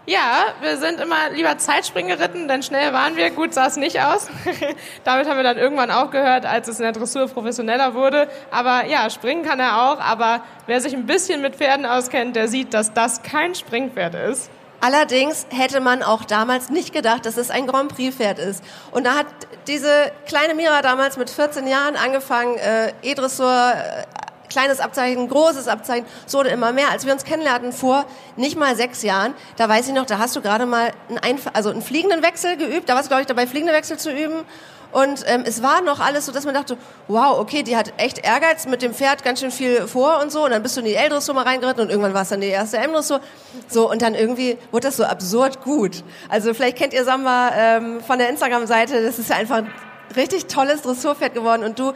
Ja, 0.04 0.46
wir 0.60 0.76
sind 0.78 1.00
immer 1.00 1.30
lieber 1.30 1.56
Zeitspringen 1.58 2.16
geritten, 2.16 2.48
denn 2.48 2.62
schnell 2.62 2.92
waren 2.92 3.16
wir. 3.16 3.30
Gut 3.30 3.54
sah 3.54 3.66
es 3.68 3.76
nicht 3.76 4.00
aus. 4.00 4.28
Damit 5.04 5.28
haben 5.28 5.36
wir 5.36 5.44
dann 5.44 5.58
irgendwann 5.58 5.90
aufgehört, 5.92 6.44
als 6.44 6.68
es 6.68 6.78
in 6.78 6.82
der 6.82 6.92
Dressur 6.92 7.28
professioneller 7.28 7.94
wurde. 7.94 8.28
Aber 8.50 8.84
ja, 8.86 9.08
springen 9.10 9.44
kann 9.44 9.60
er 9.60 9.82
auch. 9.84 10.00
Aber 10.00 10.42
wer 10.66 10.80
sich 10.80 10.92
ein 10.92 11.06
bisschen 11.06 11.40
mit 11.40 11.56
Pferden 11.56 11.86
auskennt, 11.86 12.34
der 12.34 12.48
sieht, 12.48 12.74
dass 12.74 12.92
das 12.92 13.22
kein 13.22 13.54
Springpferd 13.54 14.14
ist. 14.14 14.50
Allerdings 14.82 15.46
hätte 15.50 15.80
man 15.80 16.02
auch 16.02 16.24
damals 16.24 16.68
nicht 16.68 16.92
gedacht, 16.92 17.24
dass 17.24 17.36
es 17.36 17.50
ein 17.50 17.68
Grand 17.68 17.94
Prix-Pferd 17.94 18.40
ist. 18.40 18.64
Und 18.90 19.04
da 19.04 19.14
hat 19.14 19.26
diese 19.68 20.10
kleine 20.26 20.54
Mira 20.54 20.82
damals 20.82 21.16
mit 21.16 21.30
14 21.30 21.68
Jahren 21.68 21.94
angefangen, 21.94 22.58
äh, 22.58 22.92
E-Dressur, 23.02 23.74
äh, 23.76 24.02
kleines 24.48 24.80
Abzeichen, 24.80 25.28
großes 25.28 25.68
Abzeichen, 25.68 26.04
es 26.26 26.34
wurde 26.34 26.48
immer 26.48 26.72
mehr. 26.72 26.90
Als 26.90 27.06
wir 27.06 27.12
uns 27.12 27.22
kennenlernten 27.22 27.72
vor 27.72 28.06
nicht 28.34 28.58
mal 28.58 28.74
sechs 28.74 29.02
Jahren, 29.02 29.34
da 29.56 29.68
weiß 29.68 29.86
ich 29.86 29.94
noch, 29.94 30.04
da 30.04 30.18
hast 30.18 30.34
du 30.34 30.42
gerade 30.42 30.66
mal 30.66 30.90
einen, 31.08 31.18
Einf 31.18 31.48
also 31.52 31.70
einen 31.70 31.80
fliegenden 31.80 32.24
Wechsel 32.24 32.56
geübt, 32.56 32.88
da 32.88 32.96
warst 32.96 33.06
du, 33.06 33.10
glaube 33.10 33.20
ich, 33.20 33.28
dabei, 33.28 33.46
fliegende 33.46 33.72
Wechsel 33.72 34.00
zu 34.00 34.10
üben. 34.10 34.44
Und 34.92 35.24
ähm, 35.26 35.42
es 35.46 35.62
war 35.62 35.80
noch 35.80 36.00
alles 36.00 36.26
so, 36.26 36.32
dass 36.32 36.44
man 36.44 36.54
dachte, 36.54 36.76
wow, 37.08 37.38
okay, 37.38 37.62
die 37.62 37.76
hat 37.76 37.94
echt 37.96 38.24
Ehrgeiz 38.24 38.66
mit 38.66 38.82
dem 38.82 38.92
Pferd 38.94 39.24
ganz 39.24 39.40
schön 39.40 39.50
viel 39.50 39.88
vor 39.88 40.20
und 40.22 40.30
so. 40.30 40.44
Und 40.44 40.50
dann 40.50 40.62
bist 40.62 40.76
du 40.76 40.80
in 40.80 40.86
die 40.86 40.94
L-Dressur 40.94 41.34
mal 41.34 41.44
reingeritten 41.44 41.82
und 41.82 41.90
irgendwann 41.90 42.14
war 42.14 42.22
es 42.22 42.28
dann 42.28 42.42
die 42.42 42.48
erste 42.48 42.76
M-Dressur. 42.76 43.20
So, 43.68 43.90
und 43.90 44.02
dann 44.02 44.14
irgendwie 44.14 44.58
wurde 44.70 44.88
das 44.88 44.98
so 44.98 45.04
absurd 45.04 45.62
gut. 45.62 46.04
Also 46.28 46.52
vielleicht 46.52 46.76
kennt 46.76 46.92
ihr 46.92 47.04
Samba 47.04 47.50
ähm, 47.56 48.00
von 48.00 48.18
der 48.18 48.28
Instagram-Seite. 48.28 49.02
Das 49.02 49.18
ist 49.18 49.30
ja 49.30 49.36
einfach 49.36 49.58
ein 49.58 49.70
richtig 50.14 50.46
tolles 50.46 50.82
Dressurpferd 50.82 51.32
geworden. 51.32 51.64
Und 51.64 51.78
du 51.78 51.94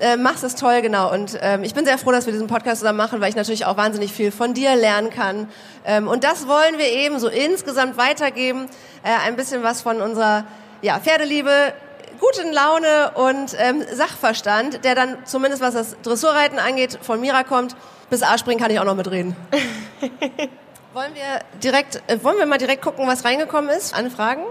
äh, 0.00 0.16
machst 0.16 0.44
es 0.44 0.54
toll, 0.54 0.80
genau. 0.80 1.12
Und 1.12 1.38
ähm, 1.42 1.64
ich 1.64 1.74
bin 1.74 1.84
sehr 1.84 1.98
froh, 1.98 2.12
dass 2.12 2.26
wir 2.26 2.32
diesen 2.32 2.46
Podcast 2.46 2.80
zusammen 2.80 2.98
machen, 2.98 3.20
weil 3.20 3.28
ich 3.28 3.36
natürlich 3.36 3.66
auch 3.66 3.76
wahnsinnig 3.76 4.12
viel 4.12 4.30
von 4.30 4.54
dir 4.54 4.74
lernen 4.76 5.10
kann. 5.10 5.48
Ähm, 5.84 6.08
und 6.08 6.24
das 6.24 6.46
wollen 6.46 6.78
wir 6.78 6.86
eben 6.86 7.18
so 7.18 7.28
insgesamt 7.28 7.96
weitergeben. 7.96 8.68
Äh, 9.02 9.26
ein 9.26 9.36
bisschen 9.36 9.62
was 9.62 9.82
von 9.82 10.00
unserer 10.00 10.44
ja, 10.82 10.98
Pferdeliebe, 11.00 11.74
guten 12.20 12.52
Laune 12.52 13.12
und 13.14 13.56
ähm, 13.58 13.84
Sachverstand, 13.92 14.84
der 14.84 14.94
dann 14.94 15.18
zumindest 15.24 15.62
was 15.62 15.74
das 15.74 15.96
Dressurreiten 16.02 16.58
angeht, 16.58 16.98
von 17.02 17.20
Mira 17.20 17.44
kommt. 17.44 17.76
Bis 18.10 18.22
A-Springen 18.22 18.60
kann 18.60 18.70
ich 18.70 18.80
auch 18.80 18.84
noch 18.84 18.94
mitreden. 18.96 19.36
wollen 20.94 21.14
wir 21.14 21.40
direkt, 21.62 22.02
äh, 22.06 22.22
wollen 22.22 22.38
wir 22.38 22.46
mal 22.46 22.58
direkt 22.58 22.82
gucken, 22.82 23.06
was 23.06 23.24
reingekommen 23.24 23.70
ist 23.70 23.94
an 23.94 24.10
Fragen? 24.10 24.42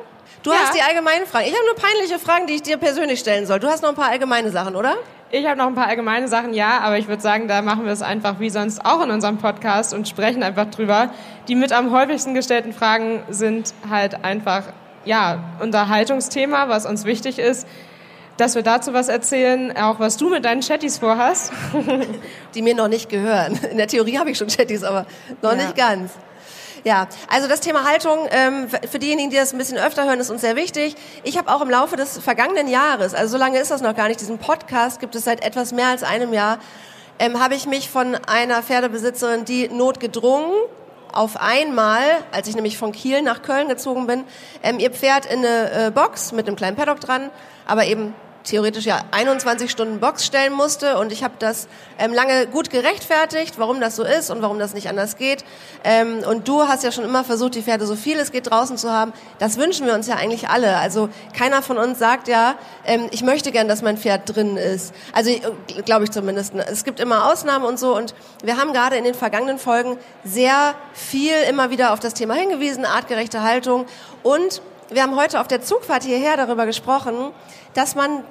Du 0.44 0.52
Ja. 0.52 0.58
hast 0.60 0.76
die 0.76 0.82
allgemeinen 0.82 1.26
Fragen. 1.26 1.46
Ich 1.48 1.54
habe 1.56 1.66
nur 1.66 1.76
peinliche 1.76 2.20
Fragen, 2.20 2.48
die 2.48 2.56
ich 2.56 2.62
dir 2.62 2.78
persönlich 2.78 3.20
stellen 3.20 3.46
soll. 3.46 3.60
Du 3.60 3.68
hast 3.68 3.82
noch 3.82 3.90
ein 3.90 3.96
paar 3.96 4.10
allgemeine 4.10 4.52
Sachen, 4.52 4.76
oder? 4.76 4.96
Ich 5.30 5.46
habe 5.46 5.58
noch 5.58 5.68
ein 5.68 5.76
paar 5.76 5.88
allgemeine 5.88 6.28
Sachen, 6.30 6.54
ja, 6.54 6.80
aber 6.80 6.98
ich 6.98 7.08
würde 7.10 7.22
sagen, 7.22 7.50
da 7.50 7.62
machen 7.62 7.84
wir 7.86 7.92
es 7.92 8.02
einfach 8.02 8.40
wie 8.40 8.50
sonst 8.50 8.86
auch 8.86 9.04
in 9.04 9.12
unserem 9.12 9.40
Podcast 9.40 9.94
und 9.94 10.08
sprechen 10.08 10.42
einfach 10.42 10.68
drüber. 10.68 11.10
Die 11.50 11.56
mit 11.56 11.74
am 11.74 11.92
häufigsten 11.92 12.34
gestellten 12.34 12.72
Fragen 12.72 13.24
sind 13.30 13.74
halt 13.90 14.24
einfach, 14.24 14.64
ja, 15.08 15.40
unser 15.62 15.90
Haltungsthema, 15.90 16.70
was 16.70 16.86
uns 16.86 17.06
wichtig 17.06 17.40
ist, 17.40 17.68
dass 18.38 18.54
wir 18.54 18.62
dazu 18.62 18.94
was 18.94 19.08
erzählen, 19.08 19.76
auch 19.76 20.00
was 20.00 20.18
du 20.18 20.30
mit 20.30 20.46
deinen 20.46 20.62
Chatties 20.62 21.00
vorhast. 21.00 21.52
die 22.54 22.62
mir 22.62 22.76
noch 22.76 22.88
nicht 22.88 23.10
gehören. 23.10 23.58
In 23.72 23.78
der 23.78 23.88
Theorie 23.88 24.20
habe 24.20 24.30
ich 24.30 24.38
schon 24.38 24.48
Chatties, 24.48 24.84
aber 24.84 25.06
noch 25.42 25.52
Ja. 25.54 25.58
nicht 25.58 25.76
ganz. 25.76 26.12
Ja, 26.84 27.08
also 27.28 27.48
das 27.48 27.60
Thema 27.60 27.84
Haltung, 27.86 28.28
ähm, 28.30 28.68
für 28.70 29.00
diejenigen, 29.00 29.32
die 29.32 29.36
das 29.36 29.52
ein 29.52 29.58
bisschen 29.58 29.78
öfter 29.80 30.06
hören, 30.06 30.20
ist 30.20 30.30
uns 30.30 30.42
sehr 30.42 30.56
wichtig. 30.56 30.96
Ich 31.24 31.38
habe 31.38 31.52
auch 31.54 31.62
im 31.62 31.70
Laufe 31.70 31.96
des 31.96 32.20
vergangenen 32.20 32.68
Jahres, 32.68 33.14
also 33.16 33.32
so 33.32 33.38
lange 33.38 33.58
ist 33.60 33.72
das 33.72 33.82
noch 33.82 33.96
gar 33.96 34.08
nicht, 34.08 34.22
diesen 34.22 34.38
Podcast 34.38 35.00
gibt 35.00 35.16
es 35.16 35.24
seit 35.26 35.44
etwas 35.44 35.74
mehr 35.74 35.88
als 35.88 36.04
einem 36.04 36.32
Jahr, 36.34 36.60
ähm, 37.20 37.42
habe 37.44 37.56
ich 37.56 37.66
mich 37.66 37.90
von 37.90 38.14
einer 38.28 38.62
Pferdebesitzerin, 38.62 39.44
die 39.44 39.68
notgedrungen 39.70 40.52
auf 41.18 41.36
einmal, 41.38 42.04
als 42.32 42.48
ich 42.48 42.56
nämlich 42.56 42.78
von 42.78 42.92
Kiel 42.92 43.24
nach 43.24 43.42
Köln 43.42 43.68
gezogen 43.68 44.06
bin, 44.06 44.24
ähm, 44.62 44.78
ihr 44.78 44.92
Pferd 44.92 45.26
in 45.26 45.40
eine 45.40 45.88
äh, 45.88 45.92
Box 45.92 46.32
mit 46.32 46.48
einem 46.48 46.56
kleinen 46.56 46.78
Paddock 46.78 47.00
dran, 47.00 47.32
aber 47.66 47.86
eben 47.86 48.14
theoretisch 48.48 48.86
ja 48.86 49.02
21 49.12 49.70
Stunden 49.70 50.00
Box 50.00 50.26
stellen 50.26 50.54
musste 50.54 50.98
und 50.98 51.12
ich 51.12 51.24
habe 51.24 51.36
das 51.40 51.68
ähm, 52.00 52.14
lange 52.14 52.48
gut 52.48 52.70
gerechtfertigt, 52.70 53.56
warum 53.58 53.82
das 53.82 53.96
so 53.96 54.04
ist 54.04 54.30
und 54.30 54.42
warum 54.42 54.58
das 54.58 54.74
nicht 54.74 54.88
anders 54.88 55.18
geht. 55.18 55.44
Ähm, 55.84 56.20
und 56.28 56.48
du 56.48 56.68
hast 56.68 56.84
ja 56.84 56.92
schon 56.92 57.04
immer 57.04 57.24
versucht, 57.24 57.56
die 57.56 57.62
Pferde 57.62 57.86
so 57.86 57.96
viel 57.96 58.18
es 58.18 58.32
geht 58.32 58.50
draußen 58.50 58.78
zu 58.78 58.92
haben. 58.92 59.14
Das 59.40 59.58
wünschen 59.58 59.86
wir 59.86 59.94
uns 59.94 60.08
ja 60.08 60.16
eigentlich 60.16 60.50
alle. 60.50 60.78
Also 60.78 61.10
keiner 61.38 61.62
von 61.62 61.78
uns 61.78 62.00
sagt 62.00 62.28
ja, 62.28 62.56
ähm, 62.86 63.08
ich 63.12 63.22
möchte 63.22 63.52
gern, 63.52 63.68
dass 63.68 63.82
mein 63.82 63.98
Pferd 63.98 64.34
drin 64.34 64.58
ist. 64.58 64.94
Also 65.14 65.30
äh, 65.30 65.42
glaube 65.84 66.06
ich 66.06 66.12
zumindest. 66.12 66.54
Es 66.56 66.86
gibt 66.86 67.00
immer 67.00 67.30
Ausnahmen 67.30 67.66
und 67.66 67.78
so 67.78 67.96
und 67.96 68.16
wir 68.44 68.58
haben 68.58 68.72
gerade 68.72 68.96
in 68.96 69.04
den 69.04 69.14
vergangenen 69.14 69.60
Folgen 69.60 69.98
sehr 70.24 70.74
viel 70.94 71.36
immer 71.50 71.70
wieder 71.70 71.92
auf 71.92 72.00
das 72.00 72.14
Thema 72.14 72.36
hingewiesen, 72.36 72.86
artgerechte 72.86 73.44
Haltung 73.44 73.86
und 74.24 74.62
wir 74.90 75.04
haben 75.04 75.18
heute 75.18 75.42
auf 75.42 75.48
der 75.50 75.62
Zugfahrt 75.62 76.04
hierher 76.04 76.38
darüber 76.38 76.66
gesprochen, 76.66 77.32
dass 77.74 77.96
man 77.96 78.24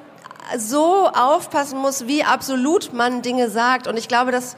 so 0.57 1.09
aufpassen 1.09 1.79
muss, 1.79 2.07
wie 2.07 2.25
absolut 2.25 2.93
man 2.93 3.23
Dinge 3.23 3.51
sagt. 3.51 3.87
Und 3.87 3.97
ich 3.97 4.09
glaube, 4.09 4.33
dass 4.33 4.57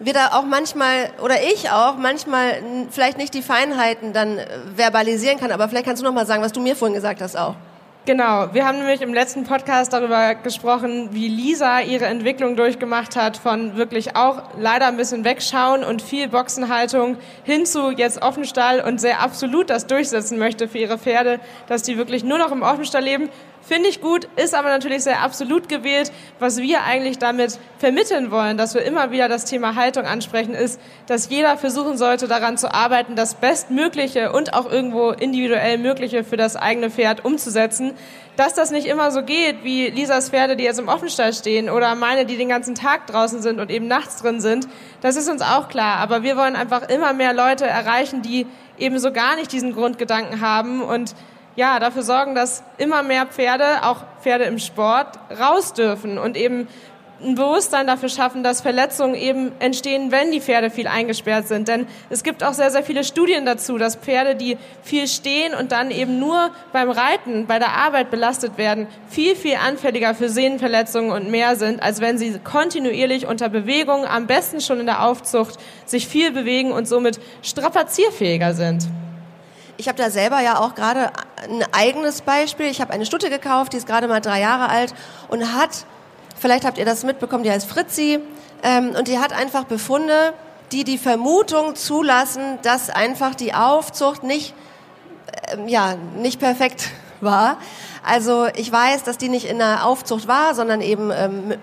wir 0.00 0.12
da 0.12 0.28
auch 0.32 0.44
manchmal, 0.44 1.10
oder 1.22 1.42
ich 1.42 1.70
auch, 1.70 1.96
manchmal 1.96 2.62
vielleicht 2.90 3.18
nicht 3.18 3.34
die 3.34 3.42
Feinheiten 3.42 4.12
dann 4.12 4.38
äh, 4.38 4.46
verbalisieren 4.74 5.38
kann. 5.38 5.52
Aber 5.52 5.68
vielleicht 5.68 5.86
kannst 5.86 6.02
du 6.02 6.06
noch 6.06 6.12
mal 6.12 6.26
sagen, 6.26 6.42
was 6.42 6.52
du 6.52 6.60
mir 6.60 6.76
vorhin 6.76 6.94
gesagt 6.94 7.20
hast 7.20 7.36
auch. 7.36 7.54
Genau, 8.06 8.54
wir 8.54 8.64
haben 8.64 8.78
nämlich 8.78 9.02
im 9.02 9.12
letzten 9.12 9.42
Podcast 9.42 9.92
darüber 9.92 10.36
gesprochen, 10.36 11.08
wie 11.10 11.26
Lisa 11.26 11.80
ihre 11.80 12.04
Entwicklung 12.04 12.54
durchgemacht 12.54 13.16
hat, 13.16 13.36
von 13.36 13.76
wirklich 13.76 14.14
auch 14.14 14.42
leider 14.56 14.86
ein 14.86 14.96
bisschen 14.96 15.24
wegschauen 15.24 15.82
und 15.82 16.02
viel 16.02 16.28
Boxenhaltung 16.28 17.16
hin 17.42 17.66
zu 17.66 17.90
jetzt 17.90 18.22
Offenstall 18.22 18.80
und 18.80 19.00
sehr 19.00 19.20
absolut 19.22 19.70
das 19.70 19.88
durchsetzen 19.88 20.38
möchte 20.38 20.68
für 20.68 20.78
ihre 20.78 20.98
Pferde, 20.98 21.40
dass 21.66 21.82
die 21.82 21.98
wirklich 21.98 22.22
nur 22.22 22.38
noch 22.38 22.52
im 22.52 22.62
Offenstall 22.62 23.02
leben. 23.02 23.28
Finde 23.66 23.88
ich 23.88 24.00
gut, 24.00 24.28
ist 24.36 24.54
aber 24.54 24.68
natürlich 24.68 25.02
sehr 25.02 25.22
absolut 25.22 25.68
gewählt. 25.68 26.12
Was 26.38 26.58
wir 26.58 26.84
eigentlich 26.84 27.18
damit 27.18 27.58
vermitteln 27.78 28.30
wollen, 28.30 28.56
dass 28.56 28.74
wir 28.74 28.82
immer 28.82 29.10
wieder 29.10 29.28
das 29.28 29.44
Thema 29.44 29.74
Haltung 29.74 30.04
ansprechen, 30.04 30.54
ist, 30.54 30.80
dass 31.08 31.30
jeder 31.30 31.56
versuchen 31.56 31.98
sollte, 31.98 32.28
daran 32.28 32.56
zu 32.58 32.72
arbeiten, 32.72 33.16
das 33.16 33.34
Bestmögliche 33.34 34.30
und 34.30 34.54
auch 34.54 34.70
irgendwo 34.70 35.10
individuell 35.10 35.78
Mögliche 35.78 36.22
für 36.22 36.36
das 36.36 36.54
eigene 36.54 36.90
Pferd 36.90 37.24
umzusetzen. 37.24 37.94
Dass 38.36 38.54
das 38.54 38.70
nicht 38.70 38.86
immer 38.86 39.10
so 39.10 39.22
geht, 39.22 39.64
wie 39.64 39.88
Lisas 39.88 40.30
Pferde, 40.30 40.54
die 40.54 40.62
jetzt 40.62 40.78
im 40.78 40.86
Offenstall 40.86 41.32
stehen, 41.32 41.68
oder 41.68 41.96
meine, 41.96 42.24
die 42.24 42.36
den 42.36 42.50
ganzen 42.50 42.76
Tag 42.76 43.08
draußen 43.08 43.42
sind 43.42 43.58
und 43.58 43.72
eben 43.72 43.88
nachts 43.88 44.22
drin 44.22 44.40
sind, 44.40 44.68
das 45.00 45.16
ist 45.16 45.28
uns 45.28 45.42
auch 45.42 45.68
klar. 45.68 45.96
Aber 45.98 46.22
wir 46.22 46.36
wollen 46.36 46.54
einfach 46.54 46.88
immer 46.88 47.12
mehr 47.14 47.34
Leute 47.34 47.66
erreichen, 47.66 48.22
die 48.22 48.46
eben 48.78 49.00
so 49.00 49.10
gar 49.10 49.34
nicht 49.34 49.50
diesen 49.50 49.74
Grundgedanken 49.74 50.40
haben 50.40 50.82
und 50.82 51.16
ja, 51.56 51.80
dafür 51.80 52.02
sorgen, 52.02 52.34
dass 52.34 52.62
immer 52.78 53.02
mehr 53.02 53.26
Pferde, 53.26 53.82
auch 53.82 54.04
Pferde 54.20 54.44
im 54.44 54.58
Sport, 54.58 55.18
raus 55.38 55.72
dürfen 55.72 56.18
und 56.18 56.36
eben 56.36 56.68
ein 57.22 57.34
Bewusstsein 57.34 57.86
dafür 57.86 58.10
schaffen, 58.10 58.42
dass 58.42 58.60
Verletzungen 58.60 59.14
eben 59.14 59.52
entstehen, 59.58 60.10
wenn 60.10 60.32
die 60.32 60.40
Pferde 60.40 60.68
viel 60.68 60.86
eingesperrt 60.86 61.48
sind. 61.48 61.66
Denn 61.66 61.86
es 62.10 62.22
gibt 62.22 62.44
auch 62.44 62.52
sehr, 62.52 62.70
sehr 62.70 62.82
viele 62.82 63.04
Studien 63.04 63.46
dazu, 63.46 63.78
dass 63.78 63.96
Pferde, 63.96 64.34
die 64.36 64.58
viel 64.82 65.08
stehen 65.08 65.54
und 65.54 65.72
dann 65.72 65.90
eben 65.90 66.18
nur 66.18 66.50
beim 66.72 66.90
Reiten, 66.90 67.46
bei 67.46 67.58
der 67.58 67.72
Arbeit 67.72 68.10
belastet 68.10 68.58
werden, 68.58 68.86
viel, 69.08 69.34
viel 69.34 69.56
anfälliger 69.56 70.14
für 70.14 70.28
Sehnenverletzungen 70.28 71.10
und 71.10 71.30
mehr 71.30 71.56
sind, 71.56 71.82
als 71.82 72.00
wenn 72.00 72.18
sie 72.18 72.38
kontinuierlich 72.38 73.26
unter 73.26 73.48
Bewegung, 73.48 74.04
am 74.04 74.26
besten 74.26 74.60
schon 74.60 74.80
in 74.80 74.86
der 74.86 75.02
Aufzucht, 75.02 75.58
sich 75.86 76.06
viel 76.06 76.32
bewegen 76.32 76.72
und 76.72 76.86
somit 76.86 77.18
strapazierfähiger 77.42 78.52
sind. 78.52 78.88
Ich 79.78 79.88
habe 79.88 79.98
da 79.98 80.10
selber 80.10 80.40
ja 80.40 80.58
auch 80.58 80.74
gerade 80.74 81.10
ein 81.42 81.64
eigenes 81.72 82.22
Beispiel. 82.22 82.66
Ich 82.66 82.80
habe 82.80 82.92
eine 82.92 83.04
Stute 83.04 83.28
gekauft, 83.28 83.72
die 83.72 83.76
ist 83.76 83.86
gerade 83.86 84.08
mal 84.08 84.20
drei 84.20 84.40
Jahre 84.40 84.68
alt 84.68 84.94
und 85.28 85.52
hat, 85.54 85.84
vielleicht 86.38 86.64
habt 86.64 86.78
ihr 86.78 86.86
das 86.86 87.04
mitbekommen, 87.04 87.44
die 87.44 87.50
heißt 87.50 87.68
Fritzi, 87.68 88.20
ähm, 88.62 88.94
und 88.98 89.08
die 89.08 89.18
hat 89.18 89.32
einfach 89.32 89.64
Befunde, 89.64 90.32
die 90.72 90.84
die 90.84 90.98
Vermutung 90.98 91.76
zulassen, 91.76 92.58
dass 92.62 92.90
einfach 92.90 93.34
die 93.34 93.54
Aufzucht 93.54 94.22
nicht, 94.22 94.54
ähm, 95.52 95.68
ja, 95.68 95.96
nicht 96.16 96.40
perfekt 96.40 96.88
war. 97.20 97.58
Also 98.04 98.46
ich 98.56 98.70
weiß, 98.70 99.04
dass 99.04 99.18
die 99.18 99.28
nicht 99.28 99.46
in 99.46 99.58
der 99.58 99.84
Aufzucht 99.84 100.26
war, 100.26 100.54
sondern 100.54 100.80
eben, 100.80 101.10
ähm, 101.10 101.54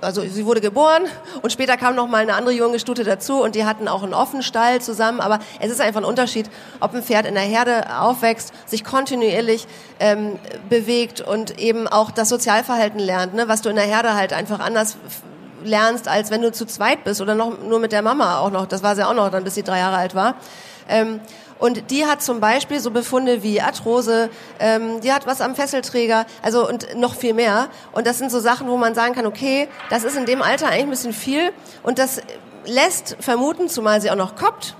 also 0.00 0.22
sie 0.22 0.46
wurde 0.46 0.60
geboren 0.60 1.04
und 1.42 1.50
später 1.50 1.76
kam 1.76 1.94
noch 1.94 2.08
mal 2.08 2.22
eine 2.22 2.34
andere 2.34 2.54
junge 2.54 2.78
Stute 2.78 3.04
dazu 3.04 3.42
und 3.42 3.54
die 3.54 3.64
hatten 3.64 3.88
auch 3.88 4.02
einen 4.02 4.14
offenen 4.14 4.42
Stall 4.42 4.80
zusammen. 4.80 5.20
Aber 5.20 5.38
es 5.60 5.70
ist 5.70 5.80
einfach 5.80 6.00
ein 6.00 6.06
Unterschied, 6.06 6.50
ob 6.80 6.94
ein 6.94 7.02
Pferd 7.02 7.26
in 7.26 7.34
der 7.34 7.44
Herde 7.44 8.00
aufwächst, 8.00 8.52
sich 8.66 8.84
kontinuierlich 8.84 9.66
ähm, 10.00 10.38
bewegt 10.68 11.20
und 11.20 11.58
eben 11.58 11.88
auch 11.88 12.10
das 12.10 12.28
Sozialverhalten 12.28 13.00
lernt, 13.00 13.34
ne? 13.34 13.48
was 13.48 13.62
du 13.62 13.68
in 13.68 13.76
der 13.76 13.84
Herde 13.84 14.14
halt 14.14 14.32
einfach 14.32 14.60
anders 14.60 14.96
lernst, 15.64 16.08
als 16.08 16.30
wenn 16.30 16.42
du 16.42 16.52
zu 16.52 16.66
zweit 16.66 17.04
bist 17.04 17.20
oder 17.20 17.34
noch 17.34 17.58
nur 17.60 17.78
mit 17.80 17.92
der 17.92 18.02
Mama 18.02 18.38
auch 18.38 18.50
noch. 18.50 18.66
Das 18.66 18.82
war 18.82 18.94
sie 18.96 19.06
auch 19.06 19.14
noch, 19.14 19.30
dann 19.30 19.44
bis 19.44 19.54
sie 19.54 19.62
drei 19.62 19.78
Jahre 19.78 19.96
alt 19.96 20.14
war. 20.14 20.34
Ähm, 20.88 21.20
und 21.64 21.90
die 21.90 22.04
hat 22.04 22.20
zum 22.20 22.40
Beispiel 22.40 22.78
so 22.78 22.90
Befunde 22.90 23.42
wie 23.42 23.58
Arthrose, 23.58 24.28
ähm, 24.60 25.00
die 25.00 25.14
hat 25.14 25.26
was 25.26 25.40
am 25.40 25.54
Fesselträger, 25.54 26.26
also 26.42 26.68
und 26.68 26.94
noch 26.94 27.14
viel 27.14 27.32
mehr. 27.32 27.68
Und 27.92 28.06
das 28.06 28.18
sind 28.18 28.30
so 28.30 28.38
Sachen, 28.38 28.68
wo 28.68 28.76
man 28.76 28.94
sagen 28.94 29.14
kann, 29.14 29.24
okay, 29.24 29.68
das 29.88 30.04
ist 30.04 30.14
in 30.14 30.26
dem 30.26 30.42
Alter 30.42 30.66
eigentlich 30.66 30.82
ein 30.82 30.90
bisschen 30.90 31.14
viel 31.14 31.52
und 31.82 31.98
das 31.98 32.20
lässt 32.66 33.16
vermuten, 33.18 33.70
zumal 33.70 34.02
sie 34.02 34.10
auch 34.10 34.16
noch 34.16 34.36
koppt, 34.36 34.76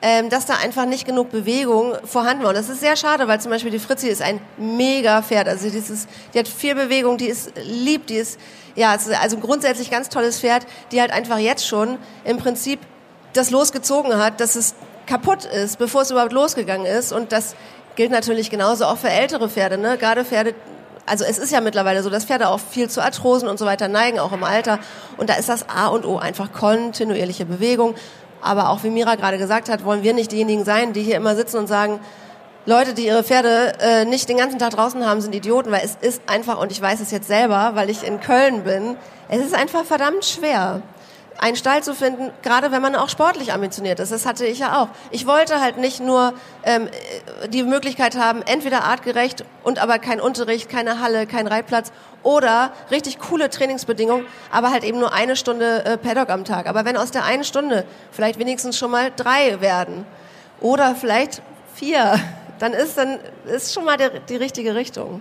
ähm, 0.00 0.28
dass 0.28 0.46
da 0.46 0.54
einfach 0.62 0.86
nicht 0.86 1.06
genug 1.06 1.32
Bewegung 1.32 1.96
vorhanden 2.04 2.44
war. 2.44 2.50
Und 2.50 2.56
das 2.56 2.68
ist 2.68 2.78
sehr 2.78 2.94
schade, 2.94 3.26
weil 3.26 3.40
zum 3.40 3.50
Beispiel 3.50 3.72
die 3.72 3.80
Fritzi 3.80 4.06
ist 4.06 4.22
ein 4.22 4.40
mega 4.56 5.22
Pferd. 5.22 5.48
Also 5.48 5.70
dieses, 5.70 6.06
die 6.32 6.38
hat 6.38 6.46
viel 6.46 6.76
Bewegung, 6.76 7.18
die 7.18 7.26
ist 7.26 7.50
lieb, 7.64 8.06
die 8.06 8.18
ist, 8.18 8.38
ja, 8.76 8.96
also 9.20 9.38
grundsätzlich 9.38 9.90
ganz 9.90 10.08
tolles 10.08 10.38
Pferd, 10.38 10.68
die 10.92 11.00
halt 11.00 11.10
einfach 11.10 11.38
jetzt 11.38 11.66
schon 11.66 11.98
im 12.22 12.36
Prinzip 12.36 12.78
das 13.32 13.50
losgezogen 13.50 14.16
hat, 14.18 14.40
dass 14.40 14.54
es 14.54 14.76
kaputt 15.06 15.44
ist, 15.44 15.78
bevor 15.78 16.02
es 16.02 16.10
überhaupt 16.10 16.32
losgegangen 16.32 16.86
ist. 16.86 17.12
Und 17.12 17.32
das 17.32 17.54
gilt 17.96 18.10
natürlich 18.10 18.50
genauso 18.50 18.86
auch 18.86 18.98
für 18.98 19.10
ältere 19.10 19.48
Pferde. 19.48 19.78
Ne? 19.78 19.98
Gerade 19.98 20.24
Pferde, 20.24 20.54
also 21.06 21.24
es 21.24 21.38
ist 21.38 21.52
ja 21.52 21.60
mittlerweile 21.60 22.02
so, 22.02 22.10
dass 22.10 22.24
Pferde 22.24 22.48
auch 22.48 22.60
viel 22.60 22.88
zu 22.88 23.02
Arthrosen 23.02 23.48
und 23.48 23.58
so 23.58 23.66
weiter 23.66 23.88
neigen, 23.88 24.18
auch 24.18 24.32
im 24.32 24.44
Alter. 24.44 24.78
Und 25.16 25.30
da 25.30 25.34
ist 25.34 25.48
das 25.48 25.68
A 25.68 25.88
und 25.88 26.06
O 26.06 26.18
einfach 26.18 26.52
kontinuierliche 26.52 27.44
Bewegung. 27.44 27.94
Aber 28.40 28.70
auch 28.70 28.82
wie 28.82 28.90
Mira 28.90 29.14
gerade 29.14 29.38
gesagt 29.38 29.68
hat, 29.68 29.84
wollen 29.84 30.02
wir 30.02 30.14
nicht 30.14 30.32
diejenigen 30.32 30.64
sein, 30.64 30.92
die 30.92 31.02
hier 31.02 31.16
immer 31.16 31.36
sitzen 31.36 31.58
und 31.58 31.68
sagen, 31.68 32.00
Leute, 32.64 32.94
die 32.94 33.06
ihre 33.06 33.24
Pferde 33.24 33.72
äh, 33.80 34.04
nicht 34.04 34.28
den 34.28 34.36
ganzen 34.36 34.60
Tag 34.60 34.70
draußen 34.70 35.04
haben, 35.04 35.20
sind 35.20 35.34
Idioten, 35.34 35.72
weil 35.72 35.84
es 35.84 35.96
ist 36.00 36.22
einfach, 36.28 36.60
und 36.60 36.70
ich 36.70 36.80
weiß 36.80 37.00
es 37.00 37.10
jetzt 37.10 37.26
selber, 37.26 37.72
weil 37.74 37.90
ich 37.90 38.04
in 38.04 38.20
Köln 38.20 38.62
bin, 38.62 38.96
es 39.28 39.40
ist 39.44 39.54
einfach 39.54 39.84
verdammt 39.84 40.24
schwer 40.24 40.80
einen 41.42 41.56
Stall 41.56 41.82
zu 41.82 41.92
finden, 41.92 42.30
gerade 42.42 42.70
wenn 42.70 42.80
man 42.80 42.94
auch 42.94 43.08
sportlich 43.08 43.52
ambitioniert 43.52 43.98
ist. 43.98 44.12
Das 44.12 44.26
hatte 44.26 44.46
ich 44.46 44.60
ja 44.60 44.80
auch. 44.80 44.88
Ich 45.10 45.26
wollte 45.26 45.60
halt 45.60 45.76
nicht 45.76 45.98
nur 45.98 46.34
ähm, 46.62 46.88
die 47.48 47.64
Möglichkeit 47.64 48.16
haben, 48.16 48.42
entweder 48.42 48.84
artgerecht 48.84 49.44
und 49.64 49.80
aber 49.80 49.98
kein 49.98 50.20
Unterricht, 50.20 50.68
keine 50.68 51.00
Halle, 51.00 51.26
kein 51.26 51.48
Reitplatz 51.48 51.90
oder 52.22 52.70
richtig 52.92 53.18
coole 53.18 53.50
Trainingsbedingungen, 53.50 54.24
aber 54.52 54.70
halt 54.70 54.84
eben 54.84 55.00
nur 55.00 55.12
eine 55.12 55.34
Stunde 55.34 55.84
äh, 55.84 55.98
Paddock 55.98 56.30
am 56.30 56.44
Tag. 56.44 56.68
Aber 56.68 56.84
wenn 56.84 56.96
aus 56.96 57.10
der 57.10 57.24
einen 57.24 57.42
Stunde 57.42 57.84
vielleicht 58.12 58.38
wenigstens 58.38 58.78
schon 58.78 58.92
mal 58.92 59.10
drei 59.14 59.60
werden 59.60 60.06
oder 60.60 60.94
vielleicht 60.94 61.42
vier, 61.74 62.20
dann 62.60 62.72
ist 62.72 62.96
dann 62.96 63.18
ist 63.52 63.74
schon 63.74 63.84
mal 63.84 63.96
die, 63.96 64.10
die 64.28 64.36
richtige 64.36 64.76
Richtung. 64.76 65.20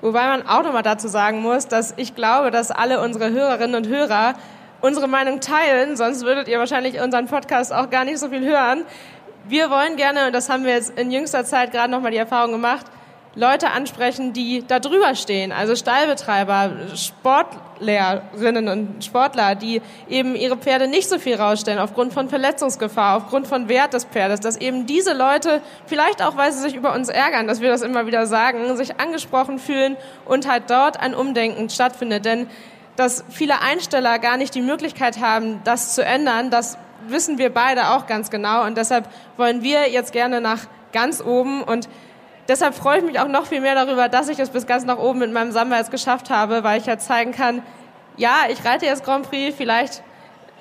Wobei 0.00 0.26
man 0.28 0.48
auch 0.48 0.62
nochmal 0.62 0.82
dazu 0.82 1.08
sagen 1.08 1.42
muss, 1.42 1.68
dass 1.68 1.92
ich 1.98 2.14
glaube, 2.14 2.50
dass 2.50 2.70
alle 2.70 3.02
unsere 3.02 3.30
Hörerinnen 3.30 3.76
und 3.76 3.86
Hörer 3.86 4.34
unsere 4.82 5.08
Meinung 5.08 5.40
teilen, 5.40 5.96
sonst 5.96 6.24
würdet 6.24 6.48
ihr 6.48 6.58
wahrscheinlich 6.58 7.00
unseren 7.00 7.26
Podcast 7.26 7.72
auch 7.72 7.88
gar 7.88 8.04
nicht 8.04 8.18
so 8.18 8.28
viel 8.28 8.44
hören. 8.44 8.84
Wir 9.48 9.70
wollen 9.70 9.96
gerne, 9.96 10.26
und 10.26 10.34
das 10.34 10.50
haben 10.50 10.64
wir 10.64 10.74
jetzt 10.74 10.98
in 10.98 11.10
jüngster 11.10 11.44
Zeit 11.44 11.72
gerade 11.72 11.90
nochmal 11.90 12.10
die 12.10 12.18
Erfahrung 12.18 12.52
gemacht, 12.52 12.86
Leute 13.34 13.70
ansprechen, 13.70 14.34
die 14.34 14.62
da 14.66 14.78
drüber 14.78 15.14
stehen, 15.14 15.52
also 15.52 15.74
Stallbetreiber, 15.74 16.70
Sportlehrerinnen 16.94 18.68
und 18.68 19.04
Sportler, 19.04 19.54
die 19.54 19.80
eben 20.10 20.36
ihre 20.36 20.58
Pferde 20.58 20.86
nicht 20.86 21.08
so 21.08 21.18
viel 21.18 21.36
rausstellen 21.36 21.78
aufgrund 21.78 22.12
von 22.12 22.28
Verletzungsgefahr, 22.28 23.16
aufgrund 23.16 23.46
von 23.46 23.70
Wert 23.70 23.94
des 23.94 24.04
Pferdes, 24.04 24.40
dass 24.40 24.58
eben 24.58 24.84
diese 24.84 25.14
Leute, 25.14 25.62
vielleicht 25.86 26.22
auch 26.22 26.36
weil 26.36 26.52
sie 26.52 26.60
sich 26.60 26.74
über 26.74 26.92
uns 26.92 27.08
ärgern, 27.08 27.46
dass 27.46 27.62
wir 27.62 27.70
das 27.70 27.80
immer 27.80 28.06
wieder 28.06 28.26
sagen, 28.26 28.76
sich 28.76 29.00
angesprochen 29.00 29.58
fühlen 29.58 29.96
und 30.26 30.46
halt 30.46 30.64
dort 30.68 31.00
ein 31.00 31.14
Umdenken 31.14 31.70
stattfindet. 31.70 32.26
Denn 32.26 32.48
dass 32.96 33.24
viele 33.30 33.60
Einsteller 33.60 34.18
gar 34.18 34.36
nicht 34.36 34.54
die 34.54 34.62
Möglichkeit 34.62 35.20
haben, 35.20 35.60
das 35.64 35.94
zu 35.94 36.04
ändern, 36.04 36.50
das 36.50 36.78
wissen 37.08 37.38
wir 37.38 37.52
beide 37.52 37.90
auch 37.90 38.06
ganz 38.06 38.30
genau. 38.30 38.64
Und 38.64 38.76
deshalb 38.76 39.08
wollen 39.36 39.62
wir 39.62 39.90
jetzt 39.90 40.12
gerne 40.12 40.40
nach 40.40 40.60
ganz 40.92 41.20
oben. 41.22 41.62
Und 41.62 41.88
deshalb 42.48 42.74
freue 42.74 42.98
ich 42.98 43.04
mich 43.04 43.18
auch 43.18 43.28
noch 43.28 43.46
viel 43.46 43.60
mehr 43.60 43.74
darüber, 43.74 44.08
dass 44.08 44.28
ich 44.28 44.38
es 44.38 44.50
bis 44.50 44.66
ganz 44.66 44.84
nach 44.84 44.98
oben 44.98 45.18
mit 45.18 45.32
meinem 45.32 45.52
Samba 45.52 45.78
jetzt 45.78 45.90
geschafft 45.90 46.30
habe, 46.30 46.64
weil 46.64 46.80
ich 46.80 46.86
ja 46.86 46.98
zeigen 46.98 47.32
kann, 47.32 47.62
ja, 48.16 48.42
ich 48.50 48.64
reite 48.64 48.86
jetzt 48.86 49.04
Grand 49.04 49.28
Prix, 49.28 49.56
vielleicht 49.56 50.02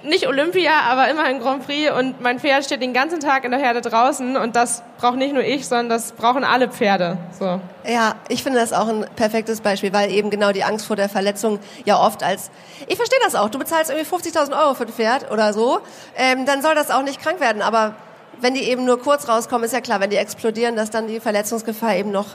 nicht 0.03 0.27
Olympia, 0.27 0.71
aber 0.89 1.09
immerhin 1.09 1.39
Grand 1.39 1.65
Prix 1.65 1.91
und 1.91 2.21
mein 2.21 2.39
Pferd 2.39 2.65
steht 2.65 2.81
den 2.81 2.93
ganzen 2.93 3.19
Tag 3.19 3.43
in 3.43 3.51
der 3.51 3.59
Herde 3.59 3.81
draußen 3.81 4.35
und 4.37 4.55
das 4.55 4.83
braucht 4.97 5.17
nicht 5.17 5.33
nur 5.33 5.43
ich, 5.43 5.67
sondern 5.67 5.89
das 5.89 6.13
brauchen 6.13 6.43
alle 6.43 6.69
Pferde. 6.69 7.17
So. 7.37 7.59
Ja, 7.87 8.15
ich 8.27 8.43
finde 8.43 8.59
das 8.59 8.73
auch 8.73 8.87
ein 8.87 9.05
perfektes 9.15 9.61
Beispiel, 9.61 9.93
weil 9.93 10.11
eben 10.11 10.29
genau 10.29 10.51
die 10.51 10.63
Angst 10.63 10.85
vor 10.85 10.95
der 10.95 11.09
Verletzung 11.09 11.59
ja 11.85 11.99
oft 11.99 12.23
als, 12.23 12.51
ich 12.87 12.95
verstehe 12.95 13.19
das 13.23 13.35
auch, 13.35 13.49
du 13.49 13.59
bezahlst 13.59 13.91
irgendwie 13.91 14.09
50.000 14.09 14.59
Euro 14.59 14.73
für 14.73 14.83
ein 14.83 14.93
Pferd 14.93 15.31
oder 15.31 15.53
so, 15.53 15.79
ähm, 16.15 16.45
dann 16.45 16.61
soll 16.61 16.75
das 16.75 16.91
auch 16.91 17.03
nicht 17.03 17.21
krank 17.21 17.39
werden, 17.39 17.61
aber 17.61 17.95
wenn 18.39 18.53
die 18.53 18.63
eben 18.63 18.85
nur 18.85 18.99
kurz 18.99 19.27
rauskommen, 19.27 19.65
ist 19.65 19.71
ja 19.71 19.81
klar, 19.81 19.99
wenn 19.99 20.09
die 20.09 20.17
explodieren, 20.17 20.75
dass 20.75 20.89
dann 20.89 21.07
die 21.07 21.19
Verletzungsgefahr 21.19 21.95
eben 21.95 22.11
noch 22.11 22.27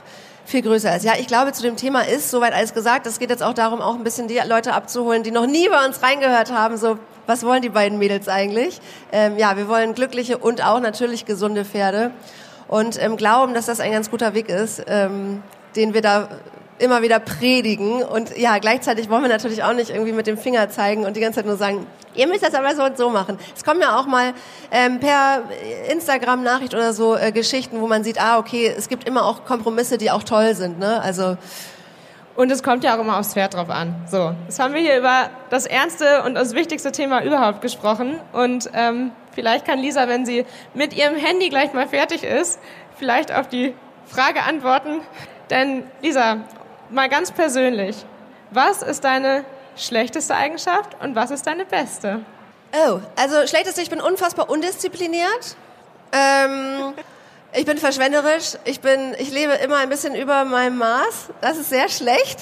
viel 0.45 0.61
größer 0.61 0.95
ist. 0.95 1.03
Ja, 1.03 1.13
ich 1.19 1.27
glaube, 1.27 1.51
zu 1.51 1.61
dem 1.61 1.75
Thema 1.75 2.07
ist 2.07 2.31
soweit 2.31 2.53
alles 2.53 2.73
gesagt. 2.73 3.05
Es 3.05 3.19
geht 3.19 3.29
jetzt 3.29 3.43
auch 3.43 3.53
darum, 3.53 3.81
auch 3.81 3.95
ein 3.95 4.03
bisschen 4.03 4.29
die 4.29 4.39
Leute 4.45 4.73
abzuholen, 4.73 5.23
die 5.23 5.31
noch 5.31 5.45
nie 5.45 5.67
bei 5.67 5.85
uns 5.85 6.01
reingehört 6.01 6.51
haben. 6.53 6.77
So, 6.77 6.97
was 7.27 7.45
wollen 7.45 7.61
die 7.61 7.69
beiden 7.69 7.99
Mädels 7.99 8.27
eigentlich? 8.27 8.79
Ähm, 9.11 9.37
ja, 9.37 9.55
wir 9.57 9.67
wollen 9.67 9.93
glückliche 9.93 10.37
und 10.37 10.65
auch 10.65 10.79
natürlich 10.79 11.25
gesunde 11.25 11.65
Pferde 11.65 12.11
und 12.67 13.01
ähm, 13.01 13.17
glauben, 13.17 13.53
dass 13.53 13.67
das 13.67 13.79
ein 13.79 13.91
ganz 13.91 14.09
guter 14.09 14.33
Weg 14.33 14.49
ist, 14.49 14.83
ähm, 14.87 15.43
den 15.75 15.93
wir 15.93 16.01
da 16.01 16.29
immer 16.79 17.01
wieder 17.01 17.19
predigen. 17.19 18.03
Und 18.03 18.37
ja, 18.37 18.57
gleichzeitig 18.59 19.09
wollen 19.09 19.23
wir 19.23 19.29
natürlich 19.29 19.63
auch 19.63 19.73
nicht 19.73 19.89
irgendwie 19.89 20.11
mit 20.11 20.27
dem 20.27 20.37
Finger 20.37 20.69
zeigen 20.69 21.05
und 21.05 21.15
die 21.15 21.21
ganze 21.21 21.37
Zeit 21.37 21.45
nur 21.45 21.57
sagen, 21.57 21.85
ihr 22.13 22.27
müsst 22.27 22.43
das 22.43 22.53
aber 22.53 22.75
so 22.75 22.83
und 22.83 22.97
so 22.97 23.09
machen. 23.09 23.37
Es 23.55 23.63
kommen 23.63 23.81
ja 23.81 23.97
auch 23.97 24.05
mal 24.05 24.33
ähm, 24.71 24.99
per 24.99 25.43
Instagram-Nachricht 25.91 26.73
oder 26.73 26.93
so 26.93 27.15
äh, 27.15 27.31
Geschichten, 27.31 27.81
wo 27.81 27.87
man 27.87 28.03
sieht, 28.03 28.21
ah, 28.21 28.37
okay, 28.37 28.73
es 28.75 28.89
gibt 28.89 29.07
immer 29.07 29.25
auch 29.25 29.45
Kompromisse, 29.45 29.97
die 29.97 30.11
auch 30.11 30.23
toll 30.23 30.55
sind. 30.55 30.79
Ne? 30.79 31.01
Also 31.01 31.37
und 32.37 32.51
es 32.51 32.61
kommt 32.61 32.83
ja 32.83 32.95
auch 32.95 32.99
immer 32.99 33.17
aufs 33.17 33.33
Pferd 33.33 33.55
drauf 33.55 33.69
an. 33.69 33.95
So, 34.09 34.33
jetzt 34.45 34.59
haben 34.59 34.73
wir 34.73 34.79
hier 34.79 34.97
über 34.99 35.31
das 35.49 35.65
ernste 35.65 36.23
und 36.23 36.35
das 36.35 36.53
wichtigste 36.53 36.91
Thema 36.91 37.23
überhaupt 37.23 37.61
gesprochen. 37.61 38.19
Und 38.31 38.69
ähm, 38.73 39.11
vielleicht 39.33 39.65
kann 39.65 39.79
Lisa, 39.79 40.07
wenn 40.07 40.25
sie 40.25 40.45
mit 40.75 40.95
ihrem 40.95 41.15
Handy 41.15 41.49
gleich 41.49 41.73
mal 41.73 41.87
fertig 41.87 42.23
ist, 42.23 42.59
vielleicht 42.95 43.33
auf 43.33 43.47
die 43.47 43.73
Frage 44.05 44.43
antworten. 44.43 45.01
Denn 45.49 45.83
Lisa, 46.03 46.37
mal 46.91 47.09
ganz 47.09 47.31
persönlich. 47.31 48.05
Was 48.51 48.83
ist 48.83 49.03
deine 49.03 49.43
schlechteste 49.75 50.35
Eigenschaft 50.35 50.95
und 51.01 51.15
was 51.15 51.31
ist 51.31 51.47
deine 51.47 51.65
beste? 51.65 52.21
Oh, 52.71 52.99
also 53.15 53.47
schlechteste, 53.47 53.81
ich 53.81 53.89
bin 53.89 53.99
unfassbar 53.99 54.49
undiszipliniert. 54.49 55.55
Ähm, 56.11 56.93
ich 57.57 57.65
bin 57.65 57.77
verschwenderisch. 57.77 58.57
Ich, 58.65 58.81
bin, 58.81 59.15
ich 59.17 59.31
lebe 59.31 59.53
immer 59.53 59.77
ein 59.77 59.89
bisschen 59.89 60.15
über 60.15 60.45
meinem 60.45 60.77
Maß. 60.77 61.29
Das 61.41 61.57
ist 61.57 61.69
sehr 61.69 61.89
schlecht. 61.89 62.39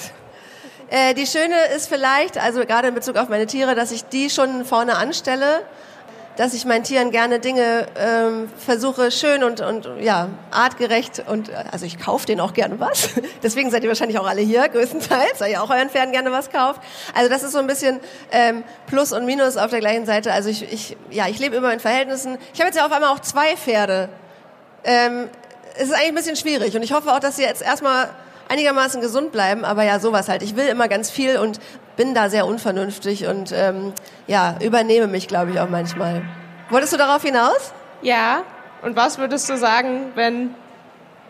Äh, 0.90 1.14
die 1.14 1.26
Schöne 1.26 1.56
ist 1.74 1.88
vielleicht, 1.88 2.38
also 2.38 2.64
gerade 2.64 2.88
in 2.88 2.94
Bezug 2.94 3.16
auf 3.16 3.28
meine 3.28 3.46
Tiere, 3.46 3.74
dass 3.74 3.90
ich 3.90 4.04
die 4.04 4.30
schon 4.30 4.64
vorne 4.64 4.96
anstelle 4.96 5.62
dass 6.36 6.54
ich 6.54 6.64
meinen 6.64 6.84
Tieren 6.84 7.10
gerne 7.10 7.40
Dinge 7.40 7.86
ähm, 7.98 8.50
versuche 8.58 9.10
schön 9.10 9.42
und, 9.42 9.60
und 9.60 9.88
ja 10.00 10.28
artgerecht 10.50 11.24
und 11.26 11.50
also 11.72 11.86
ich 11.86 11.98
kaufe 11.98 12.26
denen 12.26 12.40
auch 12.40 12.52
gerne 12.52 12.78
was. 12.78 13.10
Deswegen 13.42 13.70
seid 13.70 13.82
ihr 13.82 13.88
wahrscheinlich 13.88 14.18
auch 14.18 14.26
alle 14.26 14.42
hier 14.42 14.68
größtenteils, 14.68 15.40
weil 15.40 15.52
ihr 15.52 15.62
auch 15.62 15.70
euren 15.70 15.88
Pferden 15.88 16.12
gerne 16.12 16.30
was 16.32 16.50
kauft. 16.50 16.80
Also 17.14 17.30
das 17.30 17.42
ist 17.42 17.52
so 17.52 17.58
ein 17.58 17.66
bisschen 17.66 18.00
ähm, 18.30 18.64
Plus 18.86 19.12
und 19.12 19.24
Minus 19.24 19.56
auf 19.56 19.70
der 19.70 19.80
gleichen 19.80 20.06
Seite. 20.06 20.32
Also 20.32 20.48
ich, 20.50 20.70
ich 20.70 20.96
ja 21.10 21.26
ich 21.28 21.38
lebe 21.38 21.56
immer 21.56 21.72
in 21.72 21.80
Verhältnissen. 21.80 22.36
Ich 22.52 22.60
habe 22.60 22.68
jetzt 22.68 22.76
ja 22.76 22.84
auf 22.84 22.92
einmal 22.92 23.12
auch 23.12 23.20
zwei 23.20 23.56
Pferde. 23.56 24.08
Ähm, 24.86 25.28
es 25.74 25.88
ist 25.88 25.92
eigentlich 25.92 26.08
ein 26.08 26.14
bisschen 26.14 26.36
schwierig 26.36 26.74
und 26.74 26.82
ich 26.82 26.92
hoffe 26.92 27.12
auch, 27.12 27.20
dass 27.20 27.36
sie 27.36 27.42
jetzt 27.42 27.60
erstmal 27.60 28.08
einigermaßen 28.48 29.00
gesund 29.00 29.32
bleiben, 29.32 29.64
aber 29.64 29.82
ja, 29.82 30.00
sowas 30.00 30.28
halt. 30.28 30.42
Ich 30.42 30.56
will 30.56 30.66
immer 30.66 30.88
ganz 30.88 31.10
viel 31.10 31.36
und 31.36 31.60
bin 31.96 32.14
da 32.14 32.30
sehr 32.30 32.46
unvernünftig 32.46 33.26
und 33.26 33.52
ähm, 33.52 33.92
ja, 34.26 34.56
übernehme 34.62 35.06
mich, 35.06 35.28
glaube 35.28 35.50
ich, 35.50 35.60
auch 35.60 35.68
manchmal. 35.68 36.22
Wolltest 36.70 36.92
du 36.92 36.96
darauf 36.96 37.22
hinaus? 37.22 37.72
Ja. 38.02 38.44
Und 38.82 38.96
was 38.96 39.18
würdest 39.18 39.48
du 39.50 39.56
sagen, 39.56 40.12
wenn 40.14 40.54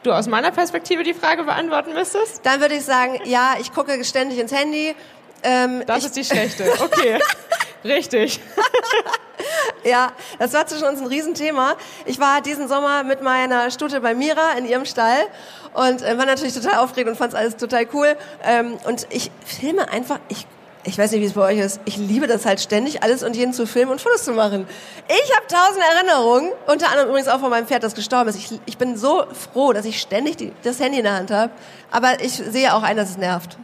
du 0.02 0.12
aus 0.12 0.26
meiner 0.26 0.50
Perspektive 0.50 1.02
die 1.02 1.14
Frage 1.14 1.44
beantworten 1.44 1.94
müsstest? 1.94 2.44
Dann 2.44 2.60
würde 2.60 2.74
ich 2.74 2.84
sagen, 2.84 3.18
ja, 3.24 3.54
ich 3.60 3.72
gucke 3.72 4.04
ständig 4.04 4.38
ins 4.38 4.52
Handy. 4.52 4.94
Ähm, 5.42 5.82
das 5.86 6.04
ist 6.04 6.16
die 6.16 6.24
schlechte. 6.24 6.64
Okay. 6.82 7.18
Richtig. 7.84 8.40
ja, 9.84 10.12
das 10.38 10.52
war 10.52 10.66
zwischen 10.66 10.86
uns 10.86 11.00
ein 11.00 11.06
Riesenthema. 11.06 11.76
Ich 12.04 12.18
war 12.18 12.40
diesen 12.40 12.68
Sommer 12.68 13.04
mit 13.04 13.22
meiner 13.22 13.70
Stute 13.70 14.00
bei 14.00 14.14
Mira 14.14 14.52
in 14.58 14.66
ihrem 14.66 14.84
Stall 14.84 15.26
und 15.74 16.02
äh, 16.02 16.18
war 16.18 16.26
natürlich 16.26 16.54
total 16.54 16.78
aufgeregt 16.78 17.08
und 17.08 17.16
fand 17.16 17.32
es 17.32 17.38
alles 17.38 17.56
total 17.56 17.86
cool. 17.92 18.16
Ähm, 18.44 18.78
und 18.84 19.06
ich 19.10 19.30
filme 19.44 19.88
einfach, 19.90 20.18
ich 20.28 20.46
ich 20.86 20.96
weiß 20.96 21.10
nicht, 21.10 21.20
wie 21.20 21.26
es 21.26 21.32
bei 21.32 21.52
euch 21.52 21.58
ist, 21.58 21.80
ich 21.84 21.96
liebe 21.96 22.28
das 22.28 22.46
halt 22.46 22.60
ständig, 22.60 23.02
alles 23.02 23.24
und 23.24 23.34
jeden 23.34 23.52
zu 23.52 23.66
filmen 23.66 23.90
und 23.90 24.00
Fotos 24.00 24.24
zu 24.24 24.32
machen. 24.32 24.68
Ich 25.08 25.36
habe 25.36 25.44
tausend 25.48 25.82
Erinnerungen, 25.94 26.52
unter 26.68 26.88
anderem 26.90 27.08
übrigens 27.08 27.28
auch 27.28 27.40
von 27.40 27.50
meinem 27.50 27.66
Pferd, 27.66 27.82
das 27.82 27.96
gestorben 27.96 28.30
ist. 28.30 28.36
Ich, 28.36 28.60
ich 28.66 28.78
bin 28.78 28.96
so 28.96 29.24
froh, 29.32 29.72
dass 29.72 29.84
ich 29.84 30.00
ständig 30.00 30.36
die, 30.36 30.52
das 30.62 30.78
Handy 30.78 30.98
in 30.98 31.04
der 31.04 31.14
Hand 31.14 31.32
habe. 31.32 31.50
Aber 31.90 32.20
ich 32.22 32.34
sehe 32.34 32.72
auch 32.72 32.84
ein, 32.84 32.96
dass 32.96 33.10
es 33.10 33.16
nervt. 33.16 33.58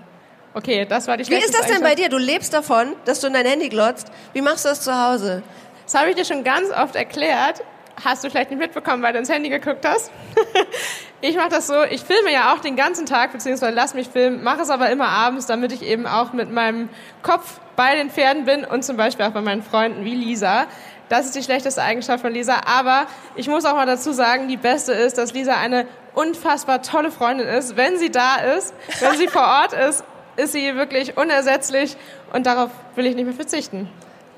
Okay, 0.55 0.85
das 0.87 1.09
war 1.09 1.17
die 1.17 1.27
Wie 1.29 1.35
ist 1.35 1.55
das 1.55 1.67
denn 1.67 1.81
bei 1.81 1.95
dir? 1.95 2.09
Du 2.09 2.19
lebst 2.19 2.53
davon, 2.53 2.95
dass 3.05 3.21
du 3.21 3.27
in 3.27 3.33
dein 3.33 3.47
Handy 3.47 3.69
glotzt. 3.69 4.09
Wie 4.33 4.43
machst 4.43 4.65
du 4.65 4.69
das 4.69 4.83
zu 4.83 4.95
Hause? 4.95 5.43
Das 5.85 5.95
habe 5.95 6.11
ich 6.11 6.17
dir 6.17 6.25
schon 6.25 6.45
ganz 6.45 6.71
oft 6.71 6.95
erklärt. 6.95 7.63
Hast 8.05 8.25
du 8.25 8.31
vielleicht 8.31 8.51
nicht 8.51 8.59
mitbekommen, 8.59 9.03
weil 9.03 9.13
du 9.13 9.19
ins 9.19 9.31
Handy 9.31 9.49
geguckt 9.49 9.87
hast? 9.87 10.11
ich 11.21 11.37
mache 11.37 11.51
das 11.51 11.67
so, 11.67 11.85
ich 11.85 12.03
filme 12.03 12.33
ja 12.33 12.53
auch 12.53 12.59
den 12.59 12.75
ganzen 12.75 13.07
Tag, 13.07 13.33
beziehungsweise 13.33 13.75
lass 13.75 13.95
mich 13.95 14.09
filmen, 14.09 14.43
mache 14.43 14.63
es 14.63 14.71
aber 14.71 14.91
immer 14.91 15.09
abends, 15.09 15.47
damit 15.47 15.73
ich 15.73 15.83
eben 15.83 16.07
auch 16.07 16.33
mit 16.33 16.51
meinem 16.51 16.89
Kopf 17.23 17.61
bei 17.77 17.95
den 17.95 18.11
Pferden 18.11 18.45
bin 18.45 18.65
und 18.65 18.85
zum 18.85 18.97
Beispiel 18.97 19.27
auch 19.27 19.31
bei 19.31 19.41
meinen 19.41 19.63
Freunden 19.63 20.05
wie 20.05 20.15
Lisa. 20.15 20.67
Das 21.09 21.27
ist 21.27 21.35
die 21.35 21.43
schlechteste 21.43 21.83
Eigenschaft 21.83 22.23
von 22.23 22.33
Lisa. 22.33 22.61
Aber 22.67 23.07
ich 23.37 23.47
muss 23.47 23.65
auch 23.65 23.75
mal 23.75 23.87
dazu 23.87 24.13
sagen, 24.13 24.49
die 24.49 24.57
beste 24.57 24.93
ist, 24.93 25.19
dass 25.19 25.35
Lisa 25.35 25.57
eine 25.57 25.87
unfassbar 26.15 26.83
tolle 26.83 27.11
Freundin 27.11 27.47
ist. 27.47 27.77
Wenn 27.77 27.99
sie 27.99 28.11
da 28.11 28.37
ist, 28.37 28.75
wenn 29.01 29.17
sie 29.19 29.29
vor 29.29 29.43
Ort 29.43 29.75
ist, 29.75 30.05
ist 30.37 30.53
sie 30.53 30.75
wirklich 30.75 31.17
unersetzlich 31.17 31.97
und 32.33 32.47
darauf 32.47 32.71
will 32.95 33.07
ich 33.07 33.15
nicht 33.15 33.25
mehr 33.25 33.35
verzichten. 33.35 33.89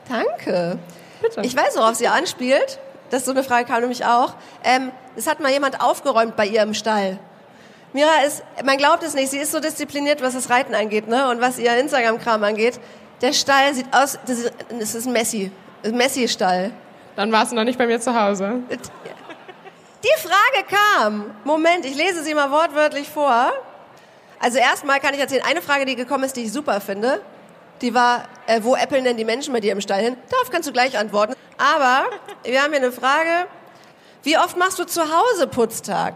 Danke. 0.09 0.79
Bitte. 1.23 1.41
Ich 1.43 1.57
weiß, 1.57 1.77
worauf 1.77 1.95
sie 1.95 2.09
anspielt. 2.09 2.79
Das 3.11 3.21
ist 3.21 3.27
so 3.27 3.33
eine 3.33 3.43
Frage 3.45 3.67
kam 3.67 3.81
nämlich 3.81 4.05
auch. 4.05 4.35
Ähm, 4.65 4.91
es 5.17 5.27
hat 5.27 5.41
mal 5.41 5.53
jemand 5.53 5.81
aufgeräumt 5.81 6.37
bei 6.37 6.47
ihr 6.47 6.63
im 6.63 6.75
Stall. 6.75 7.19
Mira 7.93 8.23
ist, 8.27 8.43
man 8.65 8.77
glaubt 8.77 9.05
es 9.05 9.15
nicht, 9.15 9.31
sie 9.31 9.39
ist 9.39 9.53
so 9.53 9.61
diszipliniert, 9.61 10.21
was 10.21 10.35
das 10.35 10.51
Reiten 10.51 10.75
angeht, 10.75 11.07
ne? 11.07 11.31
Und 11.31 11.41
was 11.41 11.59
ihr 11.59 11.77
Instagram-Kram 11.79 12.43
angeht. 12.43 12.81
Der 13.23 13.33
Stall 13.33 13.73
sieht 13.73 13.87
aus, 13.95 14.19
das 14.27 14.39
ist, 14.41 14.53
das 14.69 14.95
ist 14.97 15.07
ein 15.07 15.13
Messi, 15.13 15.53
ein 15.85 15.97
Messi-Stall. 15.97 16.73
Dann 17.15 17.31
warst 17.31 17.53
du 17.53 17.57
noch 17.57 17.63
nicht 17.63 17.79
bei 17.79 17.87
mir 17.87 18.01
zu 18.01 18.21
Hause. 18.21 18.55
Die 20.05 20.21
Frage 20.21 20.67
kam. 20.69 21.31
Moment, 21.45 21.87
ich 21.87 21.95
lese 21.95 22.25
sie 22.25 22.35
mal 22.35 22.51
wortwörtlich 22.51 23.09
vor. 23.09 23.53
Also 24.45 24.59
erstmal 24.59 25.01
kann 25.01 25.15
ich 25.15 25.21
erzählen, 25.21 25.43
eine 25.49 25.63
Frage, 25.63 25.87
die 25.87 25.97
gekommen 25.97 26.25
ist, 26.25 26.37
die 26.37 26.43
ich 26.43 26.53
super 26.53 26.79
finde, 26.83 27.23
die 27.81 27.95
war, 27.95 28.25
äh, 28.47 28.61
wo 28.63 28.77
äppeln 28.77 29.03
denn 29.03 29.17
die 29.17 29.25
Menschen 29.25 29.55
bei 29.55 29.61
dir 29.61 29.73
im 29.73 29.81
Stall 29.81 30.03
hin? 30.03 30.19
Darauf 30.29 30.51
kannst 30.51 30.69
du 30.69 30.73
gleich 30.73 30.99
antworten. 30.99 31.33
Aber 31.57 32.05
wir 32.43 32.63
haben 32.63 32.73
hier 32.73 32.83
eine 32.83 32.93
Frage. 32.93 33.47
Wie 34.23 34.37
oft 34.37 34.59
machst 34.59 34.79
du 34.79 34.85
zu 34.85 35.01
Hause 35.01 35.47
Putztag? 35.47 36.13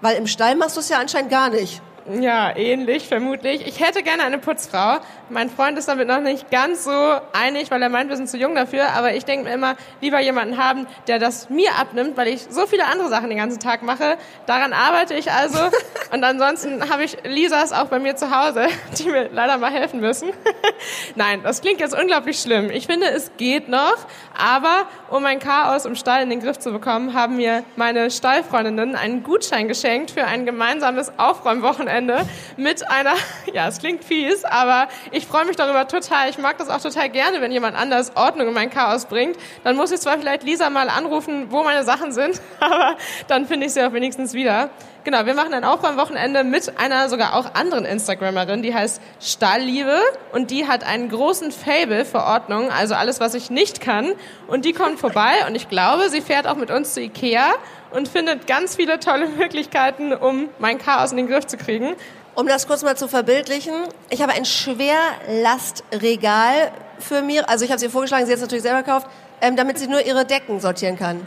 Weil 0.00 0.16
im 0.18 0.28
Stall 0.28 0.54
machst 0.54 0.76
du 0.76 0.80
es 0.80 0.88
ja 0.88 0.98
anscheinend 0.98 1.32
gar 1.32 1.48
nicht. 1.48 1.82
Ja, 2.20 2.54
ähnlich 2.54 3.08
vermutlich. 3.08 3.66
Ich 3.66 3.80
hätte 3.80 4.02
gerne 4.04 4.22
eine 4.22 4.38
Putzfrau. 4.38 4.98
Mein 5.30 5.50
Freund 5.50 5.76
ist 5.76 5.88
damit 5.88 6.06
noch 6.06 6.20
nicht 6.20 6.50
ganz 6.50 6.84
so 6.84 6.90
einig, 7.32 7.70
weil 7.72 7.82
er 7.82 7.88
meint, 7.88 8.10
wir 8.10 8.16
sind 8.16 8.28
zu 8.28 8.36
jung 8.36 8.54
dafür. 8.54 8.90
Aber 8.90 9.14
ich 9.14 9.24
denke 9.24 9.48
mir 9.48 9.54
immer, 9.54 9.74
lieber 10.00 10.20
jemanden 10.20 10.58
haben, 10.58 10.86
der 11.08 11.18
das 11.18 11.48
mir 11.48 11.74
abnimmt, 11.76 12.16
weil 12.16 12.28
ich 12.28 12.46
so 12.50 12.66
viele 12.66 12.84
andere 12.84 13.08
Sachen 13.08 13.30
den 13.30 13.38
ganzen 13.38 13.58
Tag 13.58 13.82
mache. 13.82 14.18
Daran 14.46 14.72
arbeite 14.72 15.14
ich 15.14 15.32
also. 15.32 15.58
Und 16.14 16.22
ansonsten 16.22 16.88
habe 16.90 17.02
ich 17.02 17.16
Lisas 17.24 17.72
auch 17.72 17.86
bei 17.86 17.98
mir 17.98 18.14
zu 18.14 18.30
Hause, 18.30 18.68
die 18.98 19.10
mir 19.10 19.30
leider 19.32 19.58
mal 19.58 19.72
helfen 19.72 20.00
müssen. 20.00 20.30
Nein, 21.16 21.42
das 21.42 21.60
klingt 21.60 21.80
jetzt 21.80 21.98
unglaublich 21.98 22.38
schlimm. 22.38 22.70
Ich 22.70 22.86
finde, 22.86 23.08
es 23.08 23.32
geht 23.36 23.68
noch. 23.68 23.96
Aber 24.38 24.86
um 25.10 25.24
mein 25.24 25.40
Chaos 25.40 25.84
im 25.84 25.96
Stall 25.96 26.22
in 26.22 26.30
den 26.30 26.40
Griff 26.40 26.58
zu 26.58 26.72
bekommen, 26.72 27.14
haben 27.14 27.36
mir 27.36 27.64
meine 27.76 28.10
Stallfreundinnen 28.10 28.94
einen 28.94 29.24
Gutschein 29.24 29.66
geschenkt 29.66 30.12
für 30.12 30.24
ein 30.24 30.46
gemeinsames 30.46 31.18
Aufräumwochenende 31.18 31.64
Wochenende 31.74 32.24
mit 32.56 32.88
einer, 32.88 33.14
ja, 33.52 33.66
es 33.66 33.78
klingt 33.78 34.04
fies, 34.04 34.44
aber 34.44 34.86
ich 35.10 35.26
freue 35.26 35.44
mich 35.44 35.56
darüber 35.56 35.88
total. 35.88 36.30
Ich 36.30 36.38
mag 36.38 36.58
das 36.58 36.68
auch 36.68 36.80
total 36.80 37.08
gerne, 37.08 37.40
wenn 37.40 37.50
jemand 37.50 37.76
anders 37.76 38.16
Ordnung 38.16 38.48
in 38.48 38.54
mein 38.54 38.70
Chaos 38.70 39.06
bringt. 39.06 39.36
Dann 39.64 39.76
muss 39.76 39.90
ich 39.90 40.00
zwar 40.00 40.18
vielleicht 40.18 40.44
Lisa 40.44 40.70
mal 40.70 40.88
anrufen, 40.88 41.46
wo 41.50 41.64
meine 41.64 41.82
Sachen 41.82 42.12
sind, 42.12 42.40
aber 42.60 42.96
dann 43.26 43.46
finde 43.46 43.66
ich 43.66 43.72
sie 43.72 43.82
auch 43.82 43.92
wenigstens 43.92 44.34
wieder. 44.34 44.70
Genau, 45.04 45.26
wir 45.26 45.34
machen 45.34 45.52
ein 45.52 45.64
Aufräumwochenende 45.64 46.44
mit 46.44 46.78
einer 46.78 47.10
sogar 47.10 47.36
auch 47.36 47.54
anderen 47.54 47.84
Instagrammerin, 47.84 48.62
die 48.62 48.74
heißt 48.74 49.02
Stallliebe 49.20 50.00
und 50.32 50.50
die 50.50 50.66
hat 50.66 50.82
einen 50.82 51.10
großen 51.10 51.52
Fable 51.52 52.06
für 52.06 52.22
Ordnung, 52.22 52.70
also 52.70 52.94
alles, 52.94 53.20
was 53.20 53.34
ich 53.34 53.50
nicht 53.50 53.82
kann. 53.82 54.14
Und 54.46 54.64
die 54.64 54.72
kommt 54.72 54.98
vorbei 54.98 55.32
und 55.46 55.56
ich 55.56 55.68
glaube, 55.68 56.08
sie 56.08 56.22
fährt 56.22 56.46
auch 56.46 56.56
mit 56.56 56.70
uns 56.70 56.94
zu 56.94 57.02
Ikea 57.02 57.52
und 57.90 58.08
findet 58.08 58.46
ganz 58.46 58.76
viele 58.76 58.98
tolle 58.98 59.28
Möglichkeiten, 59.28 60.14
um 60.14 60.48
mein 60.58 60.78
Chaos 60.78 61.10
in 61.10 61.18
den 61.18 61.28
Griff 61.28 61.46
zu 61.46 61.58
kriegen. 61.58 61.96
Um 62.34 62.48
das 62.48 62.66
kurz 62.66 62.82
mal 62.82 62.96
zu 62.96 63.06
verbildlichen, 63.06 63.74
ich 64.08 64.22
habe 64.22 64.32
ein 64.32 64.46
Schwerlastregal 64.46 66.72
für 66.98 67.20
mir, 67.20 67.46
also 67.50 67.66
ich 67.66 67.70
habe 67.70 67.78
sie 67.78 67.90
vorgeschlagen, 67.90 68.24
sie 68.24 68.32
hat 68.32 68.38
es 68.38 68.42
natürlich 68.42 68.62
selber 68.62 68.82
gekauft, 68.82 69.06
ähm, 69.42 69.54
damit 69.54 69.78
sie 69.78 69.86
nur 69.86 70.00
ihre 70.00 70.24
Decken 70.24 70.60
sortieren 70.60 70.98
kann. 70.98 71.26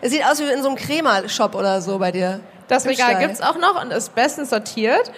Es 0.00 0.10
sieht 0.10 0.24
aus 0.24 0.40
wie 0.40 0.44
in 0.44 0.62
so 0.62 0.68
einem 0.68 0.78
Crema-Shop 0.78 1.54
oder 1.54 1.82
so 1.82 1.98
bei 1.98 2.10
dir. 2.10 2.40
Das 2.68 2.86
Regal 2.86 3.18
gibt 3.18 3.32
es 3.32 3.40
auch 3.40 3.56
noch 3.56 3.80
und 3.82 3.92
ist 3.92 4.14
bestens 4.14 4.50
sortiert. 4.50 5.10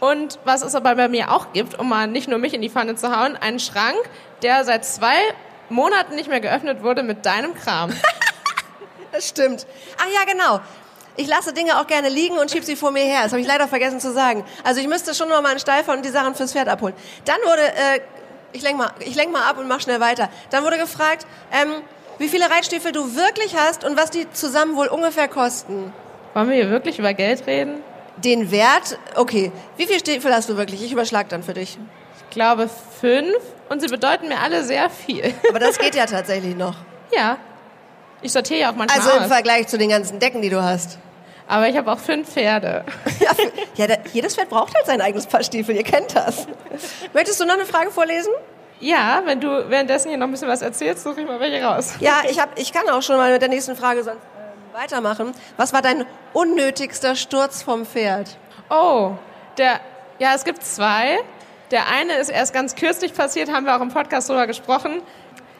Und 0.00 0.38
was 0.44 0.62
es 0.62 0.74
aber 0.74 0.94
bei 0.94 1.08
mir 1.08 1.30
auch 1.30 1.52
gibt, 1.52 1.78
um 1.78 1.88
mal 1.88 2.06
nicht 2.06 2.26
nur 2.28 2.38
mich 2.38 2.54
in 2.54 2.62
die 2.62 2.70
Pfanne 2.70 2.96
zu 2.96 3.14
hauen, 3.16 3.36
einen 3.36 3.60
Schrank, 3.60 3.98
der 4.42 4.64
seit 4.64 4.84
zwei 4.84 5.16
Monaten 5.68 6.14
nicht 6.14 6.28
mehr 6.28 6.40
geöffnet 6.40 6.82
wurde 6.82 7.02
mit 7.02 7.26
deinem 7.26 7.54
Kram. 7.54 7.92
das 9.12 9.28
stimmt. 9.28 9.66
Ach 9.98 10.06
ja, 10.12 10.32
genau. 10.32 10.60
Ich 11.16 11.26
lasse 11.26 11.52
Dinge 11.52 11.78
auch 11.78 11.86
gerne 11.86 12.08
liegen 12.08 12.38
und 12.38 12.50
schiebe 12.50 12.64
sie 12.64 12.76
vor 12.76 12.92
mir 12.92 13.02
her. 13.02 13.24
Das 13.24 13.32
habe 13.32 13.42
ich 13.42 13.46
leider 13.46 13.68
vergessen 13.68 14.00
zu 14.00 14.12
sagen. 14.12 14.44
Also 14.64 14.80
ich 14.80 14.88
müsste 14.88 15.14
schon 15.14 15.28
noch 15.28 15.42
mal 15.42 15.50
einen 15.50 15.60
Stall 15.60 15.82
und 15.86 16.04
die 16.04 16.10
Sachen 16.10 16.34
fürs 16.34 16.52
Pferd 16.52 16.68
abholen. 16.68 16.94
Dann 17.26 17.36
wurde, 17.44 17.62
äh, 17.62 18.00
ich 18.52 18.62
lenk 18.62 18.78
mal, 18.78 18.90
ich 19.00 19.14
lenk 19.14 19.30
mal 19.30 19.42
ab 19.42 19.58
und 19.58 19.68
mach 19.68 19.80
schnell 19.80 20.00
weiter. 20.00 20.30
Dann 20.50 20.64
wurde 20.64 20.78
gefragt, 20.78 21.26
ähm, 21.52 21.82
wie 22.18 22.28
viele 22.28 22.50
Reitstiefel 22.50 22.92
du 22.92 23.16
wirklich 23.16 23.56
hast 23.56 23.84
und 23.84 23.98
was 23.98 24.10
die 24.10 24.30
zusammen 24.32 24.76
wohl 24.76 24.86
ungefähr 24.86 25.28
kosten. 25.28 25.92
Wollen 26.34 26.48
wir 26.48 26.56
hier 26.56 26.70
wirklich 26.70 26.98
über 26.98 27.12
Geld 27.14 27.46
reden? 27.46 27.82
Den 28.16 28.50
Wert, 28.50 28.98
okay. 29.16 29.50
Wie 29.76 29.86
viele 29.86 29.98
Stiefel 29.98 30.32
hast 30.32 30.48
du 30.48 30.56
wirklich? 30.56 30.82
Ich 30.84 30.92
überschlag 30.92 31.28
dann 31.28 31.42
für 31.42 31.54
dich. 31.54 31.78
Ich 32.18 32.30
glaube 32.30 32.68
fünf 33.00 33.38
und 33.68 33.80
sie 33.80 33.88
bedeuten 33.88 34.28
mir 34.28 34.38
alle 34.40 34.62
sehr 34.62 34.90
viel. 34.90 35.34
Aber 35.48 35.58
das 35.58 35.78
geht 35.78 35.94
ja 35.94 36.06
tatsächlich 36.06 36.56
noch. 36.56 36.76
Ja. 37.12 37.38
Ich 38.22 38.32
sortiere 38.32 38.60
ja 38.60 38.70
auch 38.70 38.76
manchmal 38.76 39.00
Also 39.00 39.16
im 39.16 39.24
aus. 39.24 39.28
Vergleich 39.28 39.66
zu 39.66 39.78
den 39.78 39.88
ganzen 39.88 40.18
Decken, 40.18 40.42
die 40.42 40.50
du 40.50 40.62
hast. 40.62 40.98
Aber 41.48 41.68
ich 41.68 41.76
habe 41.76 41.90
auch 41.90 41.98
fünf 41.98 42.28
Pferde. 42.28 42.84
ja, 43.20 43.30
ja 43.74 43.86
da, 43.88 43.94
jedes 44.12 44.36
Pferd 44.36 44.50
braucht 44.50 44.74
halt 44.76 44.86
sein 44.86 45.00
eigenes 45.00 45.26
Paar 45.26 45.42
Stiefel, 45.42 45.74
ihr 45.74 45.82
kennt 45.82 46.14
das. 46.14 46.46
Möchtest 47.12 47.40
du 47.40 47.44
noch 47.44 47.54
eine 47.54 47.64
Frage 47.64 47.90
vorlesen? 47.90 48.32
Ja, 48.78 49.22
wenn 49.24 49.40
du 49.40 49.68
währenddessen 49.68 50.08
hier 50.10 50.18
noch 50.18 50.26
ein 50.26 50.30
bisschen 50.30 50.48
was 50.48 50.62
erzählst, 50.62 51.02
suche 51.02 51.22
ich 51.22 51.26
mal 51.26 51.40
welche 51.40 51.62
raus. 51.62 51.94
Ja, 52.00 52.22
ich, 52.30 52.40
hab, 52.40 52.58
ich 52.58 52.72
kann 52.72 52.88
auch 52.88 53.02
schon 53.02 53.16
mal 53.16 53.32
mit 53.32 53.42
der 53.42 53.48
nächsten 53.48 53.74
Frage 53.74 54.04
sonst 54.04 54.20
weitermachen. 54.80 55.32
Was 55.58 55.74
war 55.74 55.82
dein 55.82 56.06
unnötigster 56.32 57.14
Sturz 57.14 57.62
vom 57.62 57.84
Pferd? 57.84 58.38
Oh, 58.70 59.12
der 59.58 59.78
Ja, 60.18 60.32
es 60.34 60.44
gibt 60.44 60.62
zwei. 60.64 61.18
Der 61.70 61.88
eine 61.88 62.14
ist 62.14 62.30
erst 62.30 62.54
ganz 62.54 62.74
kürzlich 62.76 63.12
passiert, 63.14 63.52
haben 63.52 63.66
wir 63.66 63.76
auch 63.76 63.82
im 63.82 63.90
Podcast 63.90 64.30
drüber 64.30 64.46
gesprochen. 64.46 65.02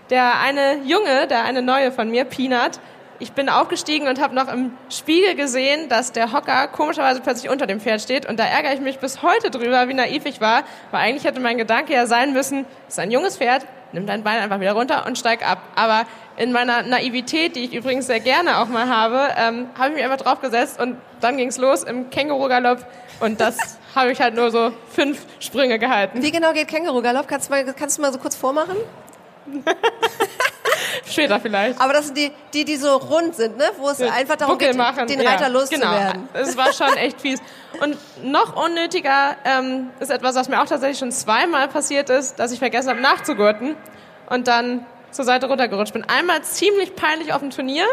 Der 0.08 0.40
eine 0.40 0.78
Junge, 0.84 1.26
der 1.26 1.44
eine 1.44 1.60
neue 1.60 1.92
von 1.92 2.10
mir, 2.10 2.24
Peanut, 2.24 2.80
ich 3.18 3.32
bin 3.32 3.50
aufgestiegen 3.50 4.08
und 4.08 4.18
habe 4.22 4.34
noch 4.34 4.50
im 4.50 4.72
Spiegel 4.88 5.34
gesehen, 5.34 5.90
dass 5.90 6.12
der 6.12 6.32
Hocker 6.32 6.68
komischerweise 6.68 7.20
plötzlich 7.20 7.50
unter 7.50 7.66
dem 7.66 7.78
Pferd 7.78 8.00
steht. 8.00 8.26
Und 8.26 8.40
da 8.40 8.44
ärgere 8.44 8.72
ich 8.72 8.80
mich 8.80 8.98
bis 9.00 9.22
heute 9.22 9.50
drüber, 9.50 9.86
wie 9.88 9.94
naiv 9.94 10.24
ich 10.24 10.40
war. 10.40 10.62
Weil 10.90 11.02
eigentlich 11.02 11.24
hätte 11.24 11.40
mein 11.40 11.58
Gedanke 11.58 11.92
ja 11.92 12.06
sein 12.06 12.32
müssen, 12.32 12.64
es 12.88 12.94
ist 12.94 12.98
ein 12.98 13.10
junges 13.10 13.36
Pferd, 13.36 13.66
nimm 13.92 14.06
dein 14.06 14.24
Bein 14.24 14.38
einfach 14.40 14.60
wieder 14.60 14.72
runter 14.72 15.04
und 15.06 15.18
steig 15.18 15.46
ab. 15.46 15.58
Aber 15.76 16.06
in 16.40 16.52
meiner 16.52 16.82
Naivität, 16.82 17.54
die 17.54 17.64
ich 17.64 17.74
übrigens 17.74 18.06
sehr 18.06 18.18
gerne 18.18 18.60
auch 18.60 18.66
mal 18.68 18.88
habe, 18.88 19.28
ähm, 19.36 19.68
habe 19.78 19.90
ich 19.90 19.96
mich 19.96 20.04
einfach 20.04 20.16
draufgesetzt 20.16 20.80
und 20.80 20.96
dann 21.20 21.36
ging's 21.36 21.58
los 21.58 21.82
im 21.82 22.08
Känguru-Galopp. 22.08 22.78
Und 23.20 23.42
das 23.42 23.58
habe 23.94 24.10
ich 24.10 24.22
halt 24.22 24.34
nur 24.34 24.50
so 24.50 24.72
fünf 24.90 25.26
Sprünge 25.38 25.78
gehalten. 25.78 26.22
Wie 26.22 26.30
genau 26.30 26.54
geht 26.54 26.68
Känguru-Galopp? 26.68 27.28
Kannst, 27.28 27.50
du 27.50 27.52
mal, 27.52 27.64
kannst 27.74 27.98
du 27.98 28.02
mal 28.02 28.10
so 28.10 28.18
kurz 28.18 28.36
vormachen? 28.36 28.76
Später 31.04 31.40
vielleicht. 31.40 31.78
Aber 31.78 31.92
das 31.92 32.06
sind 32.06 32.16
die, 32.16 32.32
die, 32.54 32.64
die 32.64 32.76
so 32.76 32.96
rund 32.96 33.36
sind, 33.36 33.58
ne? 33.58 33.64
Wo 33.76 33.90
es 33.90 33.98
Ja, 33.98 34.10
einfach 34.12 34.36
darum 34.36 34.54
Buckel 34.54 34.68
geht, 34.68 34.78
machen. 34.78 35.08
den 35.08 35.20
ja, 35.20 35.30
Reiter 35.32 35.50
loszuwerden. 35.50 36.26
Genau, 36.32 36.42
es 36.42 36.56
war 36.56 36.72
schon 36.72 36.96
echt 36.96 37.20
fies. 37.20 37.40
Und 37.82 37.98
noch 38.24 38.56
unnötiger 38.56 39.36
ähm, 39.44 39.90
ist 40.00 40.10
etwas, 40.10 40.36
was 40.36 40.48
mir 40.48 40.62
auch 40.62 40.66
tatsächlich 40.66 41.00
schon 41.00 41.12
zweimal 41.12 41.68
passiert 41.68 42.08
ist, 42.08 42.38
dass 42.38 42.50
ich 42.50 42.58
vergessen 42.58 42.88
habe 42.88 43.00
nachzugurten 43.02 43.76
und 44.30 44.48
dann 44.48 44.86
zur 45.10 45.24
Seite 45.24 45.46
runtergerutscht 45.46 45.92
bin. 45.92 46.04
Einmal 46.04 46.42
ziemlich 46.42 46.94
peinlich 46.94 47.32
auf 47.32 47.40
dem 47.40 47.50
Turnier. 47.50 47.84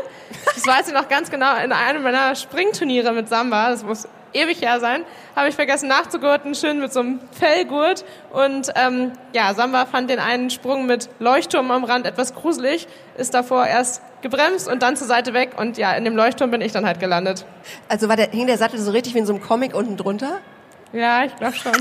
Das 0.54 0.66
weiß 0.66 0.88
ich 0.88 0.94
noch 0.94 1.08
ganz 1.10 1.30
genau 1.30 1.56
in 1.58 1.72
einem 1.72 2.04
meiner 2.04 2.36
Springturniere 2.36 3.12
mit 3.14 3.30
Samba. 3.30 3.70
Das 3.70 3.84
muss 3.84 4.08
ewig 4.34 4.62
her 4.62 4.80
sein. 4.80 5.04
Habe 5.36 5.50
ich 5.50 5.56
vergessen 5.56 5.88
nachzugurten, 5.88 6.56
schön 6.56 6.80
mit 6.80 6.94
so 6.94 7.00
einem 7.00 7.20
Fellgurt. 7.32 8.06
Und 8.32 8.72
ähm, 8.76 9.14
ja, 9.34 9.54
Samba 9.54 9.86
fand 9.86 10.10
den 10.10 10.20
einen 10.20 10.50
Sprung 10.50 10.86
mit 10.86 11.10
Leuchtturm 11.20 11.72
am 11.72 11.84
Rand 11.84 12.06
etwas 12.06 12.34
gruselig, 12.34 12.88
ist 13.18 13.34
davor 13.34 13.66
erst 13.66 14.02
gebremst 14.22 14.68
und 14.68 14.82
dann 14.84 14.96
zur 14.96 15.08
Seite 15.08 15.34
weg. 15.34 15.52
Und 15.58 15.78
ja, 15.78 15.94
in 15.94 16.06
dem 16.06 16.16
Leuchtturm 16.16 16.52
bin 16.52 16.62
ich 16.62 16.72
dann 16.72 16.86
halt 16.86 17.00
gelandet. 17.00 17.46
Also 17.88 18.10
war 18.10 18.16
der, 18.16 18.30
hing 18.30 18.48
der 18.48 18.58
Sattel 18.58 18.80
so 18.80 18.92
richtig 18.92 19.14
wie 19.14 19.20
in 19.20 19.26
so 19.26 19.34
einem 19.34 19.42
Comic 19.42 19.76
unten 19.76 19.98
drunter? 19.98 20.40
Ja, 20.94 21.24
ich 21.24 21.36
glaube 21.36 21.56
schon. 21.56 21.74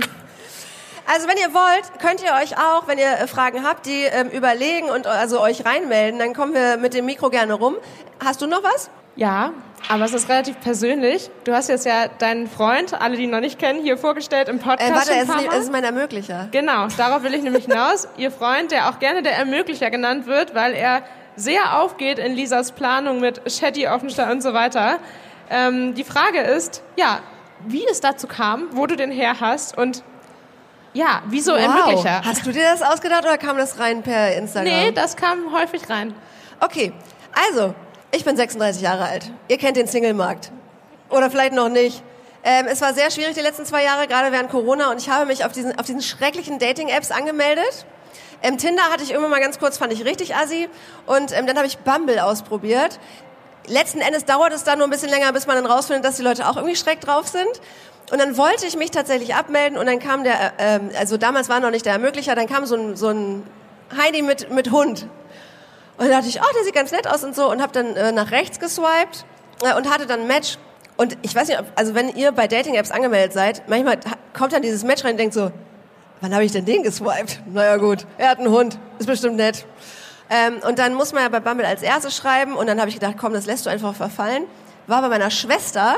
Also 1.07 1.29
wenn 1.29 1.37
ihr 1.37 1.55
wollt, 1.55 2.01
könnt 2.01 2.23
ihr 2.23 2.33
euch 2.33 2.59
auch, 2.59 2.89
wenn 2.89 2.99
ihr 2.99 3.11
äh, 3.11 3.27
Fragen 3.27 3.65
habt, 3.65 3.87
die 3.87 4.03
ähm, 4.03 4.29
überlegen 4.29 4.91
und 4.91 5.07
also 5.07 5.41
euch 5.41 5.65
reinmelden, 5.65 6.19
dann 6.19 6.35
kommen 6.35 6.53
wir 6.53 6.77
mit 6.79 6.95
dem 6.95 7.07
Mikro 7.07 7.31
gerne 7.31 7.55
rum. 7.55 7.77
Hast 8.25 8.43
du 8.43 8.47
noch 8.47 8.63
was? 8.63 8.91
Ja, 9.15 9.53
aber 9.89 10.05
es 10.05 10.13
ist 10.13 10.29
relativ 10.29 10.61
persönlich. 10.61 11.31
Du 11.45 11.55
hast 11.55 11.69
jetzt 11.69 11.87
ja 11.87 12.09
deinen 12.09 12.49
Freund, 12.49 12.93
alle 13.01 13.17
die 13.17 13.25
ihn 13.25 13.31
noch 13.31 13.41
nicht 13.41 13.59
kennen, 13.59 13.81
hier 13.83 13.97
vorgestellt 13.97 14.49
im 14.49 14.59
Podcast. 14.59 14.91
Äh, 14.91 14.95
warte, 14.95 15.13
es 15.13 15.29
ist, 15.29 15.53
es 15.53 15.65
ist 15.65 15.73
mein 15.73 15.85
Ermöglicher. 15.85 16.49
Genau, 16.51 16.89
darauf 16.97 17.23
will 17.23 17.35
ich 17.35 17.43
nämlich 17.43 17.65
hinaus. 17.67 18.09
Ihr 18.17 18.31
Freund, 18.31 18.73
der 18.73 18.91
auch 18.91 18.99
gerne 18.99 19.23
der 19.23 19.37
Ermöglicher 19.37 19.91
genannt 19.91 20.27
wird, 20.27 20.55
weil 20.55 20.75
er 20.75 21.03
sehr 21.37 21.81
aufgeht 21.81 22.19
in 22.19 22.35
Lisas 22.35 22.73
Planung 22.73 23.21
mit 23.21 23.41
Shetty, 23.51 23.87
Offenstein 23.87 24.31
und 24.33 24.43
so 24.43 24.53
weiter. 24.55 24.99
Ähm, 25.51 25.95
die 25.95 26.05
Frage 26.05 26.41
ist, 26.41 26.83
ja, 26.97 27.21
wie 27.67 27.85
es 27.91 28.01
dazu 28.01 28.27
kam, 28.27 28.69
wo 28.73 28.87
du 28.87 28.97
den 28.97 29.11
her 29.11 29.41
hast 29.41 29.79
und 29.79 30.03
ja, 30.97 31.23
wieso 31.27 31.53
Ermöglicher? 31.53 32.23
Hast 32.25 32.47
du 32.47 32.53
dir 32.53 32.63
das 32.63 32.83
ausgedacht 32.83 33.25
oder 33.25 33.37
kam 33.37 33.59
das 33.59 33.79
rein 33.79 34.03
per 34.03 34.35
Instagram? 34.35 34.73
Nee, 34.73 34.93
das 34.93 35.17
kam 35.17 35.53
häufig 35.53 35.89
rein. 35.91 36.15
Okay, 36.61 36.93
also, 37.51 37.75
ich 38.13 38.25
bin 38.25 38.37
36 38.37 38.81
Jahre 38.81 39.05
alt. 39.05 39.31
Ihr 39.49 39.59
kennt 39.59 39.77
den 39.77 39.87
Singlemarkt. 39.87 40.51
Oder 41.11 41.31
vielleicht 41.31 41.53
noch 41.53 41.69
nicht. 41.69 42.03
Ähm, 42.43 42.67
es 42.67 42.81
war 42.81 42.95
sehr 42.95 43.11
schwierig 43.11 43.35
die 43.35 43.41
letzten 43.41 43.67
zwei 43.67 43.85
Jahre, 43.85 44.09
gerade 44.09 44.33
während 44.33 44.51
Corona. 44.51 44.91
Und 44.91 44.99
ich 44.99 45.11
habe 45.11 45.27
mich 45.27 45.45
auf 45.45 45.53
diesen, 45.53 45.79
auf 45.79 45.85
diesen 45.85 46.01
schrecklichen 46.01 46.59
Dating-Apps 46.59 47.11
angemeldet. 47.11 47.85
Ähm, 48.43 48.57
Tinder 48.57 48.85
hatte 48.85 49.03
ich 49.03 49.11
irgendwann 49.11 49.33
mal 49.33 49.41
ganz 49.41 49.59
kurz, 49.59 49.77
fand 49.77 49.93
ich 49.93 50.05
richtig 50.05 50.35
assi. 50.35 50.69
Und 51.05 51.37
ähm, 51.37 51.47
dann 51.47 51.57
habe 51.57 51.67
ich 51.67 51.79
Bumble 51.79 52.21
ausprobiert. 52.21 52.99
Letzten 53.67 54.01
Endes 54.01 54.25
dauert 54.25 54.53
es 54.53 54.65
dann 54.65 54.79
nur 54.79 54.87
ein 54.87 54.91
bisschen 54.91 55.11
länger, 55.11 55.33
bis 55.33 55.47
man 55.47 55.57
dann 55.57 55.67
rausfindet, 55.67 56.05
dass 56.05 56.17
die 56.17 56.23
Leute 56.23 56.49
auch 56.49 56.57
irgendwie 56.57 56.77
schreck 56.77 57.01
drauf 57.01 57.29
sind. 57.29 57.61
Und 58.11 58.21
dann 58.21 58.37
wollte 58.37 58.67
ich 58.67 58.77
mich 58.77 58.93
tatsächlich 58.93 59.35
abmelden 59.35 59.77
und 59.77 59.87
dann 59.87 59.99
kam 59.99 60.23
der, 60.23 60.35
äh, 60.59 60.77
ähm, 60.77 60.91
also 60.99 61.17
damals 61.17 61.49
war 61.49 61.59
noch 61.59 61.71
nicht 61.71 61.87
der 61.87 61.95
Ermöglicher, 61.95 62.35
dann 62.37 62.47
kam 62.47 62.65
so 62.65 62.77
ein, 62.77 62.97
so 62.97 63.09
ein 63.09 63.43
Heidi 63.97 64.23
mit, 64.23 64.51
mit 64.51 64.71
Hund. 64.71 65.09
Und 65.99 66.05
dann 66.05 66.11
dachte 66.11 66.29
ich, 66.29 66.41
oh, 66.41 66.45
der 66.55 66.65
sieht 66.65 66.75
ganz 66.75 66.93
nett 66.93 67.09
aus 67.09 67.25
und 67.25 67.35
so 67.35 67.51
und 67.51 67.61
habe 67.61 67.73
dann 67.73 67.97
äh, 67.97 68.13
nach 68.13 68.31
rechts 68.31 68.61
geswiped 68.61 69.25
äh, 69.65 69.75
und 69.75 69.91
hatte 69.91 70.07
dann 70.07 70.21
ein 70.21 70.27
Match. 70.29 70.59
Und 70.97 71.17
ich 71.23 71.35
weiß 71.35 71.49
nicht, 71.49 71.59
ob, 71.59 71.67
also 71.75 71.95
wenn 71.95 72.09
ihr 72.11 72.31
bei 72.33 72.47
Dating-Apps 72.47 72.93
angemeldet 72.93 73.33
seid, 73.33 73.69
manchmal 73.69 73.99
kommt 74.35 74.53
dann 74.53 74.63
dieses 74.63 74.85
Match 74.85 75.05
rein 75.05 75.13
und 75.13 75.19
denkt 75.19 75.35
so, 75.35 75.51
wann 76.21 76.33
habe 76.33 76.45
ich 76.45 76.53
denn 76.53 76.65
den 76.65 76.85
geswiped? 76.85 77.41
Naja 77.53 77.77
gut, 77.77 78.07
er 78.19 78.31
hat 78.31 78.39
einen 78.39 78.51
Hund, 78.51 78.79
ist 78.99 79.07
bestimmt 79.07 79.37
nett. 79.37 79.67
Ähm, 80.31 80.59
und 80.67 80.79
dann 80.79 80.95
muss 80.95 81.13
man 81.13 81.23
ja 81.23 81.29
bei 81.29 81.41
Bumble 81.41 81.67
als 81.67 81.83
erstes 81.83 82.17
schreiben 82.17 82.55
und 82.55 82.67
dann 82.67 82.79
habe 82.79 82.89
ich 82.89 82.95
gedacht, 82.95 83.15
komm, 83.19 83.33
das 83.33 83.47
lässt 83.47 83.67
du 83.67 83.71
einfach 83.71 83.95
verfallen. 83.95 84.45
War 84.87 85.03
bei 85.03 85.09
meiner 85.09 85.31
Schwester 85.31 85.97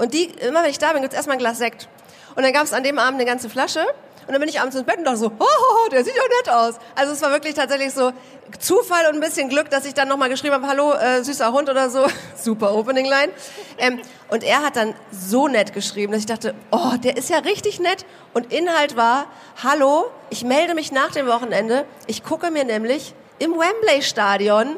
und 0.00 0.14
die, 0.14 0.24
immer 0.24 0.62
wenn 0.62 0.70
ich 0.70 0.78
da 0.78 0.92
bin, 0.92 1.02
gibt's 1.02 1.14
erstmal 1.14 1.36
ein 1.36 1.40
Glas 1.40 1.58
Sekt. 1.58 1.88
Und 2.34 2.42
dann 2.42 2.52
gab's 2.52 2.72
an 2.72 2.82
dem 2.82 2.98
Abend 2.98 3.20
eine 3.20 3.26
ganze 3.26 3.50
Flasche 3.50 3.84
und 4.26 4.32
dann 4.32 4.40
bin 4.40 4.48
ich 4.48 4.60
abends 4.60 4.76
ins 4.76 4.86
Bett 4.86 4.96
und 4.96 5.04
dachte 5.04 5.18
so, 5.18 5.32
oh, 5.38 5.44
oh, 5.44 5.88
der 5.90 6.04
sieht 6.04 6.14
ja 6.14 6.22
nett 6.22 6.48
aus. 6.48 6.74
Also 6.94 7.12
es 7.12 7.20
war 7.20 7.32
wirklich 7.32 7.54
tatsächlich 7.54 7.92
so 7.92 8.12
Zufall 8.58 9.06
und 9.08 9.14
ein 9.14 9.20
bisschen 9.20 9.48
Glück, 9.48 9.68
dass 9.70 9.84
ich 9.84 9.92
dann 9.92 10.08
nochmal 10.08 10.28
geschrieben 10.28 10.54
habe, 10.54 10.68
hallo, 10.68 10.92
äh, 10.92 11.22
süßer 11.22 11.52
Hund 11.52 11.68
oder 11.68 11.90
so. 11.90 12.06
Super 12.36 12.72
Opening 12.74 13.06
Line. 13.06 13.32
Ähm, 13.76 14.00
und 14.28 14.42
er 14.42 14.62
hat 14.62 14.76
dann 14.76 14.94
so 15.10 15.48
nett 15.48 15.72
geschrieben, 15.72 16.12
dass 16.12 16.20
ich 16.20 16.26
dachte, 16.26 16.54
oh, 16.70 16.92
der 17.02 17.16
ist 17.16 17.28
ja 17.28 17.38
richtig 17.38 17.80
nett. 17.80 18.06
Und 18.32 18.52
Inhalt 18.52 18.96
war, 18.96 19.26
hallo, 19.62 20.10
ich 20.30 20.44
melde 20.44 20.74
mich 20.74 20.92
nach 20.92 21.10
dem 21.10 21.26
Wochenende. 21.26 21.84
Ich 22.06 22.22
gucke 22.22 22.50
mir 22.50 22.64
nämlich 22.64 23.14
im 23.38 23.52
Wembley-Stadion 23.52 24.76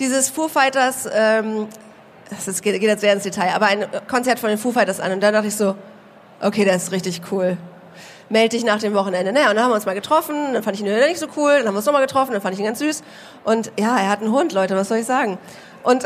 dieses 0.00 0.30
Foo 0.30 0.48
Fighters, 0.48 1.08
ähm, 1.12 1.68
das 2.30 2.62
geht, 2.62 2.74
geht 2.80 2.88
jetzt 2.88 3.00
sehr 3.00 3.12
ins 3.12 3.24
Detail, 3.24 3.52
aber 3.54 3.66
ein 3.66 3.86
Konzert 4.08 4.38
von 4.38 4.48
den 4.48 4.58
Foo 4.58 4.72
Fighters 4.72 5.00
an. 5.00 5.12
Und 5.12 5.20
da 5.20 5.32
dachte 5.32 5.48
ich 5.48 5.56
so, 5.56 5.74
okay, 6.40 6.64
das 6.64 6.84
ist 6.84 6.92
richtig 6.92 7.22
cool. 7.30 7.56
Meld 8.28 8.52
dich 8.52 8.64
nach 8.64 8.78
dem 8.78 8.94
Wochenende. 8.94 9.32
Naja, 9.32 9.50
und 9.50 9.56
dann 9.56 9.64
haben 9.64 9.72
wir 9.72 9.74
uns 9.74 9.86
mal 9.86 9.94
getroffen, 9.94 10.52
dann 10.52 10.62
fand 10.62 10.76
ich 10.76 10.86
ihn 10.86 10.92
nicht 10.92 11.18
so 11.18 11.26
cool, 11.36 11.58
dann 11.58 11.66
haben 11.66 11.74
wir 11.74 11.78
uns 11.78 11.86
nochmal 11.86 12.02
getroffen, 12.02 12.32
dann 12.32 12.40
fand 12.40 12.54
ich 12.54 12.60
ihn 12.60 12.66
ganz 12.66 12.78
süß. 12.78 13.02
Und 13.44 13.72
ja, 13.78 13.98
er 13.98 14.08
hat 14.08 14.20
einen 14.20 14.32
Hund, 14.32 14.52
Leute, 14.52 14.76
was 14.76 14.88
soll 14.88 14.98
ich 14.98 15.06
sagen? 15.06 15.38
Und 15.82 16.04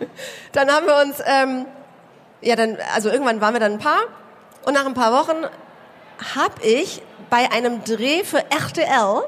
dann 0.52 0.70
haben 0.70 0.86
wir 0.86 1.00
uns, 1.00 1.22
ähm, 1.24 1.66
ja, 2.42 2.56
dann, 2.56 2.76
also 2.94 3.08
irgendwann 3.08 3.40
waren 3.40 3.54
wir 3.54 3.60
dann 3.60 3.72
ein 3.72 3.78
Paar. 3.78 4.02
Und 4.64 4.74
nach 4.74 4.86
ein 4.86 4.94
paar 4.94 5.12
Wochen 5.12 5.46
habe 6.34 6.62
ich 6.62 7.02
bei 7.30 7.50
einem 7.50 7.82
Dreh 7.84 8.22
für 8.24 8.38
RTL 8.50 9.22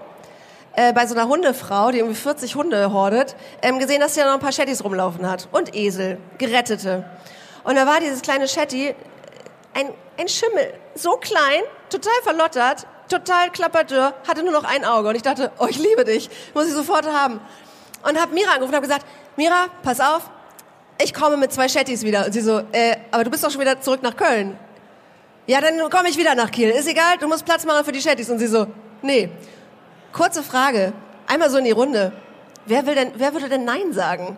äh, 0.77 0.93
bei 0.93 1.07
so 1.07 1.15
einer 1.15 1.29
Hundefrau, 1.29 1.91
die 1.91 1.99
irgendwie 1.99 2.17
40 2.17 2.55
Hunde 2.55 2.93
hordet, 2.93 3.37
ähm, 3.63 3.79
gesehen, 3.79 4.01
dass 4.01 4.15
sie 4.15 4.21
da 4.21 4.27
noch 4.27 4.35
ein 4.35 4.41
paar 4.41 4.53
Shetties 4.53 4.83
rumlaufen 4.85 5.29
hat. 5.29 5.49
Und 5.53 5.75
Esel, 5.75 6.19
gerettete. 6.39 7.05
Und 7.65 7.77
da 7.77 7.87
war 7.87 8.01
dieses 8.01 8.23
kleine 8.23 8.49
Shetty, 8.49 8.95
ein, 9.75 9.93
ein 10.19 10.29
Schimmel, 10.29 10.73
so 10.95 11.13
klein, 11.13 11.63
total 11.91 12.13
verlottert, 12.23 12.87
total 13.09 13.51
klapperdürr, 13.51 14.15
hatte 14.27 14.43
nur 14.43 14.53
noch 14.53 14.65
ein 14.65 14.85
Auge. 14.85 15.09
Und 15.09 15.15
ich 15.15 15.23
dachte, 15.23 15.53
oh, 15.59 15.67
ich 15.69 15.79
liebe 15.79 16.05
dich, 16.05 16.29
muss 16.55 16.67
ich 16.67 16.73
sofort 16.73 17.07
haben. 17.07 17.41
Und 18.09 18.21
habe 18.21 18.35
Mira 18.35 18.53
angerufen 18.53 18.71
und 18.71 18.77
habe 18.77 18.87
gesagt, 18.87 19.07
Mira, 19.37 19.67
pass 19.83 20.01
auf, 20.01 20.31
ich 21.03 21.13
komme 21.13 21.37
mit 21.37 21.53
zwei 21.53 21.69
Shetties 21.69 22.03
wieder. 22.03 22.27
Und 22.27 22.33
sie 22.33 22.41
so, 22.41 22.61
äh, 22.73 22.97
aber 23.11 23.25
du 23.25 23.31
bist 23.31 23.43
doch 23.43 23.51
schon 23.51 23.61
wieder 23.61 23.81
zurück 23.81 24.03
nach 24.03 24.17
Köln. 24.17 24.59
Ja, 25.47 25.61
dann 25.61 25.79
komme 25.91 26.09
ich 26.09 26.17
wieder 26.17 26.35
nach 26.35 26.51
Kiel. 26.51 26.71
Ist 26.71 26.89
egal, 26.89 27.19
du 27.19 27.29
musst 27.29 27.45
Platz 27.45 27.65
machen 27.65 27.85
für 27.85 27.93
die 27.93 28.01
Shetties. 28.01 28.31
Und 28.31 28.39
sie 28.39 28.47
so, 28.47 28.67
nee. 29.03 29.29
Kurze 30.15 30.45
Frage, 30.45 30.93
einmal 31.27 31.51
so 31.51 31.59
in 31.59 31.65
die 31.65 31.73
Runde. 31.73 32.13
Wer, 32.67 32.87
will 32.87 32.95
denn, 32.95 33.11
wer 33.17 33.33
würde 33.33 33.49
denn 33.49 33.65
Nein 33.65 33.93
sagen? 33.93 34.37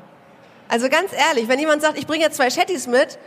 Also 0.71 0.89
ganz 0.89 1.11
ehrlich, 1.13 1.49
wenn 1.49 1.59
jemand 1.59 1.83
sagt, 1.83 1.99
ich 1.99 2.07
bringe 2.07 2.25
jetzt 2.25 2.39
zwei 2.39 2.49
Shetties 2.49 2.87
mit, 2.87 3.19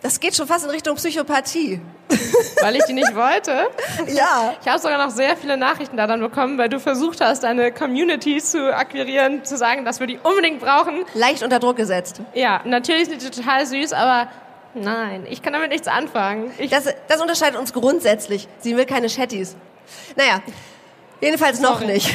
das 0.00 0.20
geht 0.20 0.36
schon 0.36 0.46
fast 0.46 0.64
in 0.64 0.70
Richtung 0.70 0.94
Psychopathie. 0.94 1.80
Weil 2.62 2.76
ich 2.76 2.84
die 2.84 2.92
nicht 2.92 3.16
wollte. 3.16 3.66
Ja. 4.14 4.54
Ich 4.62 4.68
habe 4.68 4.78
sogar 4.78 5.04
noch 5.04 5.10
sehr 5.12 5.36
viele 5.36 5.56
Nachrichten 5.56 5.96
da 5.96 6.06
dann 6.06 6.20
bekommen, 6.20 6.56
weil 6.56 6.68
du 6.68 6.78
versucht 6.78 7.20
hast, 7.20 7.42
deine 7.42 7.72
Community 7.72 8.38
zu 8.38 8.72
akquirieren, 8.74 9.44
zu 9.44 9.56
sagen, 9.56 9.84
dass 9.84 9.98
wir 9.98 10.06
die 10.06 10.18
unbedingt 10.18 10.60
brauchen. 10.60 11.04
Leicht 11.14 11.42
unter 11.42 11.58
Druck 11.58 11.76
gesetzt. 11.76 12.22
Ja, 12.32 12.60
natürlich 12.64 13.08
sind 13.08 13.22
die 13.22 13.30
total 13.30 13.66
süß, 13.66 13.92
aber 13.92 14.28
nein, 14.74 15.26
ich 15.28 15.42
kann 15.42 15.52
damit 15.52 15.70
nichts 15.70 15.88
anfangen. 15.88 16.52
Ich, 16.58 16.70
Das, 16.70 16.84
das 17.08 17.20
unterscheidet 17.20 17.58
uns 17.58 17.72
grundsätzlich. 17.72 18.46
Sie 18.60 18.76
will 18.76 18.86
keine 18.86 19.08
Shetties. 19.08 19.56
Naja, 20.16 20.42
jedenfalls 21.20 21.60
noch 21.60 21.80
Sorry. 21.80 21.94
nicht. 21.94 22.14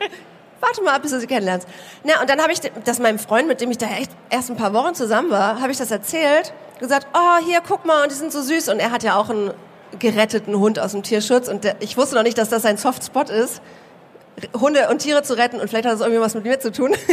Warte 0.60 0.82
mal 0.82 0.94
ab, 0.94 1.02
bis 1.02 1.10
du 1.10 1.20
sie 1.20 1.26
kennenlernst. 1.26 1.68
Na, 2.02 2.20
und 2.20 2.30
dann 2.30 2.40
habe 2.40 2.52
ich 2.52 2.60
das 2.84 2.98
meinem 2.98 3.18
Freund, 3.18 3.46
mit 3.46 3.60
dem 3.60 3.70
ich 3.70 3.78
da 3.78 3.86
echt 3.86 4.10
erst 4.30 4.50
ein 4.50 4.56
paar 4.56 4.72
Wochen 4.72 4.94
zusammen 4.94 5.30
war, 5.30 5.60
habe 5.60 5.70
ich 5.70 5.78
das 5.78 5.90
erzählt. 5.90 6.52
Gesagt, 6.78 7.06
oh, 7.14 7.44
hier, 7.44 7.60
guck 7.66 7.84
mal, 7.84 8.02
und 8.02 8.10
die 8.10 8.16
sind 8.16 8.32
so 8.32 8.42
süß. 8.42 8.68
Und 8.68 8.80
er 8.80 8.90
hat 8.90 9.02
ja 9.02 9.16
auch 9.16 9.30
einen 9.30 9.52
geretteten 9.98 10.58
Hund 10.58 10.78
aus 10.78 10.92
dem 10.92 11.02
Tierschutz. 11.02 11.48
Und 11.48 11.64
der, 11.64 11.76
ich 11.80 11.96
wusste 11.96 12.16
noch 12.16 12.22
nicht, 12.22 12.38
dass 12.38 12.48
das 12.48 12.62
sein 12.62 12.76
Softspot 12.76 13.30
ist. 13.30 13.60
Hunde 14.58 14.88
und 14.90 14.98
Tiere 14.98 15.22
zu 15.22 15.34
retten 15.34 15.60
und 15.60 15.68
vielleicht 15.68 15.86
hat 15.86 15.94
das 15.94 16.00
irgendwie 16.00 16.20
was 16.20 16.34
mit 16.34 16.44
mir 16.44 16.60
zu 16.60 16.72
tun. 16.72 16.94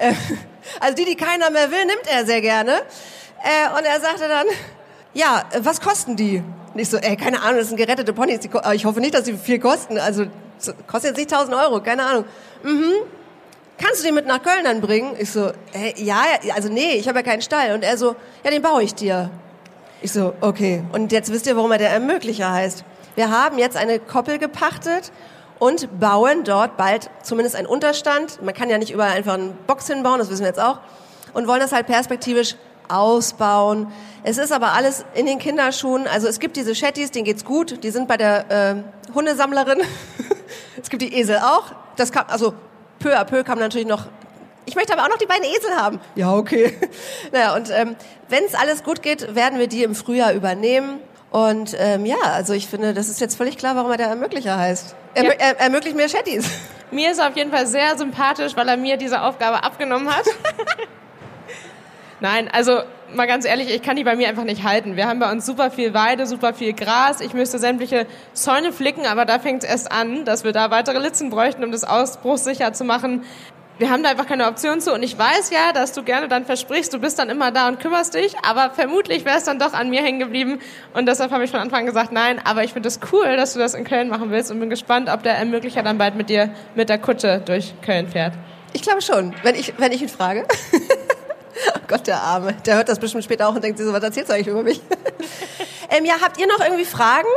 Äh, 0.00 0.12
also 0.78 0.94
die, 0.94 1.04
die 1.04 1.16
keiner 1.16 1.50
mehr 1.50 1.72
will, 1.72 1.84
nimmt 1.84 2.06
er 2.06 2.24
sehr 2.24 2.40
gerne. 2.40 2.70
Äh, 3.42 3.76
und 3.76 3.84
er 3.84 4.00
sagte 4.00 4.28
dann, 4.28 4.46
ja, 5.12 5.42
äh, 5.50 5.58
was 5.64 5.80
kosten 5.80 6.14
die? 6.14 6.44
Ich 6.76 6.88
so, 6.88 6.98
ey, 6.98 7.16
keine 7.16 7.42
Ahnung, 7.42 7.58
das 7.58 7.66
sind 7.66 7.78
gerettete 7.78 8.12
Ponys. 8.12 8.38
Ich 8.74 8.84
hoffe 8.84 9.00
nicht, 9.00 9.12
dass 9.12 9.24
sie 9.24 9.36
viel 9.36 9.58
kosten. 9.58 9.98
Also, 9.98 10.26
kostet 10.86 11.10
jetzt 11.10 11.18
nicht 11.18 11.32
1000 11.32 11.56
Euro, 11.56 11.80
keine 11.80 12.04
Ahnung. 12.04 12.24
Mhm. 12.62 12.92
Kannst 13.78 14.00
du 14.00 14.06
den 14.06 14.14
mit 14.14 14.26
nach 14.26 14.42
Köln 14.42 14.64
dann 14.64 14.80
bringen? 14.80 15.14
Ich 15.18 15.30
so, 15.30 15.52
ey, 15.72 15.94
ja, 15.96 16.22
also 16.54 16.68
nee, 16.68 16.94
ich 16.94 17.06
habe 17.06 17.20
ja 17.20 17.22
keinen 17.22 17.42
Stall. 17.42 17.74
Und 17.74 17.84
er 17.84 17.96
so, 17.96 18.16
ja, 18.42 18.50
den 18.50 18.60
baue 18.60 18.82
ich 18.82 18.94
dir. 18.94 19.30
Ich 20.02 20.12
so, 20.12 20.34
okay. 20.40 20.82
Und 20.92 21.12
jetzt 21.12 21.32
wisst 21.32 21.46
ihr, 21.46 21.56
warum 21.56 21.70
er 21.70 21.78
der 21.78 21.90
Ermöglicher 21.90 22.52
heißt. 22.52 22.84
Wir 23.14 23.30
haben 23.30 23.58
jetzt 23.58 23.76
eine 23.76 24.00
Koppel 24.00 24.38
gepachtet 24.38 25.12
und 25.58 26.00
bauen 26.00 26.44
dort 26.44 26.76
bald 26.76 27.10
zumindest 27.22 27.56
einen 27.56 27.66
Unterstand. 27.66 28.42
Man 28.42 28.54
kann 28.54 28.68
ja 28.68 28.78
nicht 28.78 28.92
überall 28.92 29.12
einfach 29.12 29.34
einen 29.34 29.56
Box 29.66 29.86
hinbauen, 29.86 30.18
das 30.18 30.28
wissen 30.30 30.42
wir 30.42 30.48
jetzt 30.48 30.60
auch. 30.60 30.80
Und 31.34 31.46
wollen 31.46 31.60
das 31.60 31.72
halt 31.72 31.86
perspektivisch 31.86 32.56
ausbauen. 32.88 33.92
Es 34.24 34.38
ist 34.38 34.52
aber 34.52 34.72
alles 34.72 35.04
in 35.14 35.26
den 35.26 35.38
Kinderschuhen. 35.38 36.06
Also 36.06 36.26
es 36.26 36.40
gibt 36.40 36.56
diese 36.56 36.74
Shetties, 36.74 37.10
denen 37.10 37.24
geht's 37.24 37.44
gut. 37.44 37.82
Die 37.84 37.90
sind 37.90 38.08
bei 38.08 38.16
der 38.16 38.50
äh, 38.50 39.12
Hundesammlerin. 39.14 39.80
es 40.80 40.90
gibt 40.90 41.02
die 41.02 41.14
Esel 41.14 41.38
auch. 41.38 41.72
Das 41.96 42.12
kam, 42.12 42.24
also 42.28 42.54
peu 42.98 43.16
à 43.18 43.24
peu 43.24 43.44
kam 43.44 43.58
natürlich 43.58 43.86
noch 43.86 44.06
ich 44.68 44.76
möchte 44.76 44.92
aber 44.92 45.04
auch 45.04 45.08
noch 45.08 45.16
die 45.16 45.26
beiden 45.26 45.44
Esel 45.44 45.74
haben. 45.74 45.98
Ja, 46.14 46.34
okay. 46.34 46.76
naja, 47.32 47.56
und 47.56 47.70
ähm, 47.70 47.96
wenn 48.28 48.44
es 48.44 48.54
alles 48.54 48.84
gut 48.84 49.02
geht, 49.02 49.34
werden 49.34 49.58
wir 49.58 49.66
die 49.66 49.82
im 49.82 49.94
Frühjahr 49.94 50.34
übernehmen. 50.34 51.00
Und 51.30 51.74
ähm, 51.78 52.04
ja, 52.04 52.18
also 52.22 52.52
ich 52.52 52.66
finde, 52.66 52.92
das 52.92 53.08
ist 53.08 53.18
jetzt 53.18 53.36
völlig 53.36 53.56
klar, 53.56 53.76
warum 53.76 53.90
er 53.90 53.96
der 53.96 54.08
Ermöglicher 54.08 54.58
heißt. 54.58 54.94
Er, 55.14 55.24
ja. 55.24 55.30
er, 55.30 55.60
ermöglicht 55.60 55.96
mir 55.96 56.08
Shetties. 56.08 56.50
Mir 56.90 57.10
ist 57.10 57.18
er 57.18 57.28
auf 57.28 57.36
jeden 57.36 57.50
Fall 57.50 57.66
sehr 57.66 57.98
sympathisch, 57.98 58.56
weil 58.56 58.66
er 58.66 58.78
mir 58.78 58.96
diese 58.96 59.20
Aufgabe 59.20 59.62
abgenommen 59.62 60.08
hat. 60.08 60.24
Nein, 62.20 62.48
also 62.50 62.80
mal 63.14 63.26
ganz 63.26 63.44
ehrlich, 63.44 63.74
ich 63.74 63.82
kann 63.82 63.96
die 63.96 64.04
bei 64.04 64.16
mir 64.16 64.28
einfach 64.28 64.44
nicht 64.44 64.64
halten. 64.64 64.96
Wir 64.96 65.06
haben 65.06 65.18
bei 65.18 65.30
uns 65.30 65.46
super 65.46 65.70
viel 65.70 65.94
Weide, 65.94 66.26
super 66.26 66.54
viel 66.54 66.72
Gras. 66.72 67.20
Ich 67.20 67.34
müsste 67.34 67.58
sämtliche 67.58 68.06
Zäune 68.32 68.72
flicken, 68.72 69.06
aber 69.06 69.24
da 69.24 69.38
fängt 69.38 69.64
es 69.64 69.68
erst 69.68 69.92
an, 69.92 70.24
dass 70.24 70.44
wir 70.44 70.52
da 70.52 70.70
weitere 70.70 70.98
Litzen 70.98 71.30
bräuchten, 71.30 71.64
um 71.64 71.72
das 71.72 71.84
ausbruchssicher 71.84 72.72
zu 72.72 72.84
machen 72.84 73.24
wir 73.78 73.90
haben 73.90 74.02
da 74.02 74.10
einfach 74.10 74.26
keine 74.26 74.46
Option 74.46 74.80
zu. 74.80 74.92
Und 74.92 75.02
ich 75.02 75.16
weiß 75.16 75.50
ja, 75.50 75.72
dass 75.72 75.92
du 75.92 76.02
gerne 76.02 76.28
dann 76.28 76.44
versprichst, 76.44 76.92
du 76.92 76.98
bist 76.98 77.18
dann 77.18 77.30
immer 77.30 77.50
da 77.50 77.68
und 77.68 77.80
kümmerst 77.80 78.14
dich, 78.14 78.36
aber 78.42 78.70
vermutlich 78.70 79.24
wäre 79.24 79.38
es 79.38 79.44
dann 79.44 79.58
doch 79.58 79.72
an 79.72 79.90
mir 79.90 80.02
hängen 80.02 80.18
geblieben. 80.18 80.58
Und 80.94 81.06
deshalb 81.06 81.30
habe 81.30 81.44
ich 81.44 81.50
von 81.50 81.60
Anfang 81.60 81.80
an 81.80 81.86
gesagt, 81.86 82.12
nein, 82.12 82.40
aber 82.44 82.64
ich 82.64 82.72
finde 82.72 82.88
es 82.88 82.98
das 82.98 83.12
cool, 83.12 83.36
dass 83.36 83.54
du 83.54 83.58
das 83.58 83.74
in 83.74 83.84
Köln 83.84 84.08
machen 84.08 84.30
willst 84.30 84.50
und 84.50 84.60
bin 84.60 84.70
gespannt, 84.70 85.08
ob 85.08 85.22
der 85.22 85.36
Ermöglicher 85.36 85.82
dann 85.82 85.98
bald 85.98 86.16
mit 86.16 86.28
dir 86.28 86.50
mit 86.74 86.88
der 86.88 86.98
Kutsche 86.98 87.40
durch 87.44 87.74
Köln 87.82 88.08
fährt. 88.08 88.34
Ich 88.72 88.82
glaube 88.82 89.00
schon, 89.00 89.34
wenn 89.42 89.54
ich, 89.54 89.74
wenn 89.78 89.92
ich 89.92 90.02
ihn 90.02 90.08
frage. 90.08 90.46
oh 91.74 91.78
Gott, 91.88 92.06
der 92.06 92.20
Arme. 92.22 92.54
Der 92.66 92.76
hört 92.76 92.88
das 92.88 92.98
bestimmt 92.98 93.24
später 93.24 93.48
auch 93.48 93.54
und 93.54 93.62
denkt 93.62 93.78
sich 93.78 93.86
so, 93.86 93.92
was 93.92 94.02
erzählst 94.02 94.30
du 94.30 94.34
eigentlich 94.34 94.48
über 94.48 94.62
mich? 94.62 94.80
ähm, 95.90 96.04
ja, 96.04 96.14
habt 96.22 96.38
ihr 96.38 96.46
noch 96.46 96.60
irgendwie 96.60 96.84
Fragen? 96.84 97.28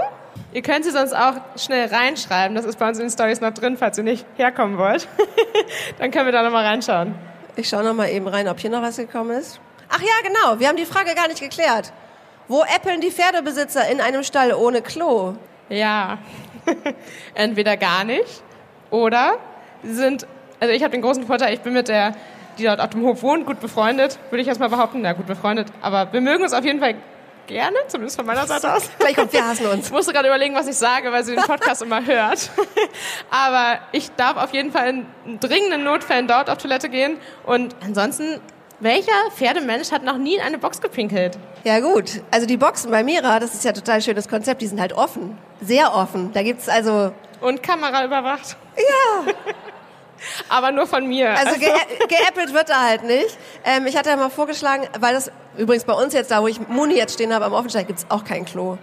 Ihr 0.53 0.61
könnt 0.61 0.83
sie 0.83 0.91
sonst 0.91 1.13
auch 1.13 1.35
schnell 1.55 1.87
reinschreiben. 1.87 2.55
Das 2.55 2.65
ist 2.65 2.77
bei 2.77 2.87
uns 2.87 2.97
in 2.97 3.05
den 3.05 3.11
Stories 3.11 3.39
noch 3.39 3.53
drin, 3.53 3.77
falls 3.77 3.97
ihr 3.97 4.03
nicht 4.03 4.25
herkommen 4.35 4.77
wollt. 4.77 5.07
Dann 5.99 6.11
können 6.11 6.25
wir 6.25 6.33
da 6.33 6.43
nochmal 6.43 6.65
reinschauen. 6.65 7.15
Ich 7.55 7.69
schaue 7.69 7.83
nochmal 7.83 8.09
eben 8.09 8.27
rein, 8.27 8.47
ob 8.47 8.59
hier 8.59 8.69
noch 8.69 8.81
was 8.81 8.97
gekommen 8.97 9.31
ist. 9.31 9.59
Ach 9.89 10.01
ja, 10.01 10.27
genau. 10.27 10.59
Wir 10.59 10.67
haben 10.67 10.77
die 10.77 10.85
Frage 10.85 11.15
gar 11.15 11.27
nicht 11.27 11.41
geklärt. 11.41 11.93
Wo 12.47 12.63
äppeln 12.63 13.01
die 13.01 13.11
Pferdebesitzer 13.11 13.89
in 13.89 14.01
einem 14.01 14.23
Stall 14.23 14.53
ohne 14.53 14.81
Klo? 14.81 15.35
Ja, 15.69 16.17
entweder 17.33 17.77
gar 17.77 18.03
nicht 18.03 18.43
oder 18.89 19.37
sie 19.83 19.93
sind, 19.93 20.27
also 20.59 20.73
ich 20.73 20.83
habe 20.83 20.91
den 20.91 21.01
großen 21.01 21.25
Vorteil, 21.25 21.53
ich 21.53 21.61
bin 21.61 21.73
mit 21.73 21.87
der, 21.87 22.13
die 22.61 22.67
dort 22.67 22.79
auf 22.79 22.89
dem 22.91 23.03
Hof 23.03 23.21
wohnt, 23.23 23.45
gut 23.45 23.59
befreundet, 23.59 24.19
würde 24.29 24.41
ich 24.41 24.47
erst 24.47 24.59
mal 24.59 24.69
behaupten. 24.69 25.01
Na 25.01 25.13
gut 25.13 25.27
befreundet, 25.27 25.67
aber 25.81 26.13
wir 26.13 26.21
mögen 26.21 26.43
uns 26.43 26.53
auf 26.53 26.63
jeden 26.63 26.79
Fall 26.79 26.95
gerne, 27.47 27.75
zumindest 27.87 28.17
von 28.17 28.25
meiner 28.25 28.45
Seite 28.45 28.73
aus. 28.73 28.89
Gleich 28.99 29.15
kommt, 29.15 29.33
wir 29.33 29.45
hassen 29.45 29.65
uns. 29.65 29.87
Ich 29.87 29.91
musste 29.91 30.13
gerade 30.13 30.27
überlegen, 30.27 30.55
was 30.55 30.67
ich 30.67 30.75
sage, 30.75 31.11
weil 31.11 31.23
sie 31.23 31.35
den 31.35 31.43
Podcast 31.43 31.81
immer 31.81 32.05
hört. 32.05 32.49
Aber 33.29 33.79
ich 33.91 34.11
darf 34.11 34.37
auf 34.37 34.53
jeden 34.53 34.71
Fall 34.71 35.03
in 35.25 35.39
dringenden 35.39 35.83
Notfällen 35.83 36.27
dort 36.27 36.49
auf 36.49 36.57
Toilette 36.59 36.87
gehen. 36.89 37.17
Und 37.45 37.75
ansonsten, 37.83 38.39
welcher 38.79 39.11
Pferdemensch 39.35 39.91
hat 39.91 40.03
noch 40.03 40.17
nie 40.17 40.35
in 40.35 40.41
eine 40.41 40.59
Box 40.59 40.81
gepinkelt? 40.81 41.37
Ja 41.63 41.79
gut, 41.79 42.21
also 42.31 42.47
die 42.47 42.57
Boxen 42.57 42.89
bei 42.91 43.03
Mira, 43.03 43.39
das 43.39 43.53
ist 43.53 43.65
ja 43.65 43.73
total 43.73 44.01
schönes 44.01 44.27
Konzept, 44.27 44.61
die 44.61 44.67
sind 44.67 44.79
halt 44.79 44.93
offen. 44.93 45.37
Sehr 45.61 45.93
offen. 45.93 46.31
Da 46.33 46.43
gibt's 46.43 46.69
also... 46.69 47.11
Und 47.41 47.63
Kamera 47.63 48.05
überwacht. 48.05 48.55
Ja. 48.77 49.33
aber 50.49 50.71
nur 50.71 50.87
von 50.87 51.07
mir. 51.07 51.31
Also 51.37 51.59
ge 51.59 51.71
geäppelt 52.07 52.53
wird 52.53 52.69
er 52.69 52.81
halt 52.81 53.03
nicht. 53.03 53.37
Ähm, 53.65 53.85
ich 53.87 53.97
hatte 53.97 54.09
ja 54.09 54.15
mal 54.15 54.29
vorgeschlagen, 54.29 54.87
weil 54.99 55.13
das 55.13 55.31
übrigens 55.57 55.83
bei 55.85 55.93
uns 55.93 56.13
jetzt 56.13 56.31
da, 56.31 56.41
wo 56.41 56.47
ich 56.47 56.59
Muni 56.67 56.95
jetzt 56.95 57.13
stehen 57.13 57.33
habe 57.33 57.45
am 57.45 57.53
Offensteig, 57.53 57.87
gibt's 57.87 58.05
auch 58.09 58.23
kein 58.23 58.45
Klo. 58.45 58.77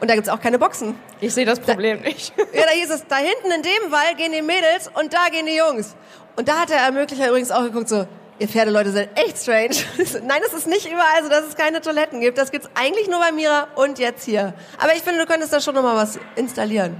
Und 0.00 0.10
da 0.10 0.14
gibt's 0.14 0.28
auch 0.28 0.40
keine 0.40 0.58
Boxen. 0.58 0.98
Ich 1.20 1.34
sehe 1.34 1.46
das 1.46 1.60
Problem 1.60 2.02
da, 2.02 2.08
nicht. 2.08 2.32
Ja, 2.52 2.64
da 2.64 2.70
hieß 2.70 2.90
es, 2.90 3.06
da 3.06 3.16
hinten 3.16 3.50
in 3.54 3.62
dem 3.62 3.92
Wall 3.92 4.14
gehen 4.16 4.32
die 4.32 4.42
Mädels 4.42 4.90
und 4.94 5.14
da 5.14 5.28
gehen 5.30 5.46
die 5.46 5.56
Jungs. 5.56 5.94
Und 6.36 6.48
da 6.48 6.60
hat 6.60 6.70
der 6.70 6.78
Ermöglicher 6.78 7.28
übrigens 7.28 7.50
auch 7.50 7.62
geguckt, 7.62 7.88
so, 7.88 8.06
ihr 8.38 8.48
Pferdeleute 8.48 8.90
seid 8.90 9.18
echt 9.18 9.38
strange. 9.38 9.76
Nein, 10.24 10.42
es 10.46 10.52
ist 10.52 10.66
nicht 10.66 10.86
überall 10.86 11.22
so, 11.22 11.28
dass 11.28 11.44
es 11.46 11.56
keine 11.56 11.80
Toiletten 11.80 12.20
gibt. 12.20 12.38
Das 12.38 12.50
gibt's 12.50 12.68
eigentlich 12.74 13.08
nur 13.08 13.20
bei 13.20 13.32
Mira 13.32 13.68
und 13.76 13.98
jetzt 13.98 14.24
hier. 14.24 14.54
Aber 14.78 14.94
ich 14.94 15.02
finde, 15.02 15.20
du 15.20 15.26
könntest 15.26 15.52
da 15.52 15.60
schon 15.60 15.74
nochmal 15.74 15.96
was 15.96 16.18
installieren. 16.36 16.96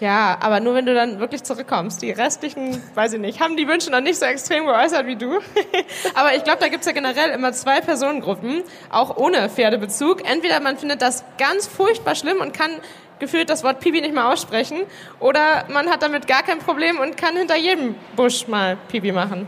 Ja, 0.00 0.36
aber 0.40 0.60
nur 0.60 0.74
wenn 0.74 0.86
du 0.86 0.94
dann 0.94 1.20
wirklich 1.20 1.44
zurückkommst. 1.44 2.02
Die 2.02 2.10
restlichen, 2.10 2.82
weiß 2.94 3.12
ich 3.14 3.20
nicht, 3.20 3.40
haben 3.40 3.56
die 3.56 3.68
Wünsche 3.68 3.90
noch 3.90 4.00
nicht 4.00 4.18
so 4.18 4.26
extrem 4.26 4.66
geäußert 4.66 5.06
wie 5.06 5.16
du. 5.16 5.38
aber 6.14 6.34
ich 6.34 6.44
glaube, 6.44 6.58
da 6.60 6.68
gibt's 6.68 6.86
ja 6.86 6.92
generell 6.92 7.30
immer 7.30 7.52
zwei 7.52 7.80
Personengruppen, 7.80 8.62
auch 8.90 9.16
ohne 9.16 9.48
Pferdebezug. 9.48 10.28
Entweder 10.28 10.60
man 10.60 10.76
findet 10.76 11.00
das 11.00 11.24
ganz 11.38 11.66
furchtbar 11.66 12.14
schlimm 12.14 12.40
und 12.40 12.52
kann 12.52 12.70
gefühlt 13.18 13.48
das 13.48 13.62
Wort 13.62 13.80
Pipi 13.80 14.00
nicht 14.00 14.14
mehr 14.14 14.28
aussprechen, 14.28 14.82
oder 15.20 15.64
man 15.68 15.88
hat 15.88 16.02
damit 16.02 16.26
gar 16.26 16.42
kein 16.42 16.58
Problem 16.58 16.98
und 16.98 17.16
kann 17.16 17.36
hinter 17.36 17.56
jedem 17.56 17.94
Busch 18.16 18.48
mal 18.48 18.76
Pipi 18.88 19.12
machen. 19.12 19.46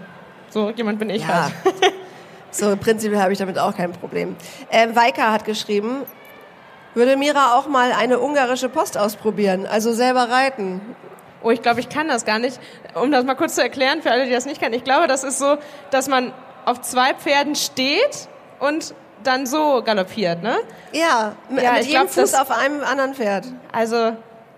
So 0.51 0.71
jemand 0.71 0.99
bin 0.99 1.11
ich 1.11 1.23
ja. 1.23 1.45
halt. 1.45 1.53
so 2.51 2.77
prinzipiell 2.77 3.21
habe 3.21 3.33
ich 3.33 3.39
damit 3.39 3.59
auch 3.59 3.77
kein 3.77 3.93
Problem. 3.93 4.37
Äh, 4.71 4.89
Weika 4.95 5.33
hat 5.33 5.45
geschrieben, 5.45 6.03
würde 6.97 7.17
Mira 7.17 7.55
auch 7.55 7.69
mal 7.69 7.93
eine 7.93 8.19
ungarische 8.19 8.69
Post 8.69 8.99
ausprobieren, 8.99 9.67
also 9.67 9.93
selber 9.93 10.31
reiten. 10.31 10.81
Oh, 11.43 11.51
ich 11.51 11.63
glaube, 11.63 11.79
ich 11.81 11.89
kann 11.89 12.09
das 12.09 12.25
gar 12.25 12.39
nicht. 12.39 12.59
Um 12.95 13.13
das 13.13 13.25
mal 13.25 13.35
kurz 13.35 13.55
zu 13.55 13.63
erklären 13.63 14.03
für 14.03 14.11
alle, 14.11 14.25
die 14.25 14.33
das 14.33 14.47
nicht 14.47 14.61
kennen. 14.61 14.75
Ich 14.75 14.83
glaube, 14.83 15.07
das 15.07 15.23
ist 15.23 15.39
so, 15.39 15.59
dass 15.91 16.09
man 16.09 16.33
auf 16.65 16.81
zwei 16.81 17.15
Pferden 17.15 17.55
steht 17.55 18.29
und 18.59 18.95
dann 19.23 19.47
so 19.47 19.83
galoppiert, 19.85 20.43
ne? 20.43 20.57
Ja, 20.93 21.37
ja 21.51 21.73
mit 21.73 21.85
jedem 21.85 21.91
glaub, 21.91 22.11
Fuß 22.11 22.35
auf 22.35 22.51
einem 22.51 22.83
anderen 22.83 23.15
Pferd. 23.15 23.45
Also 23.73 24.09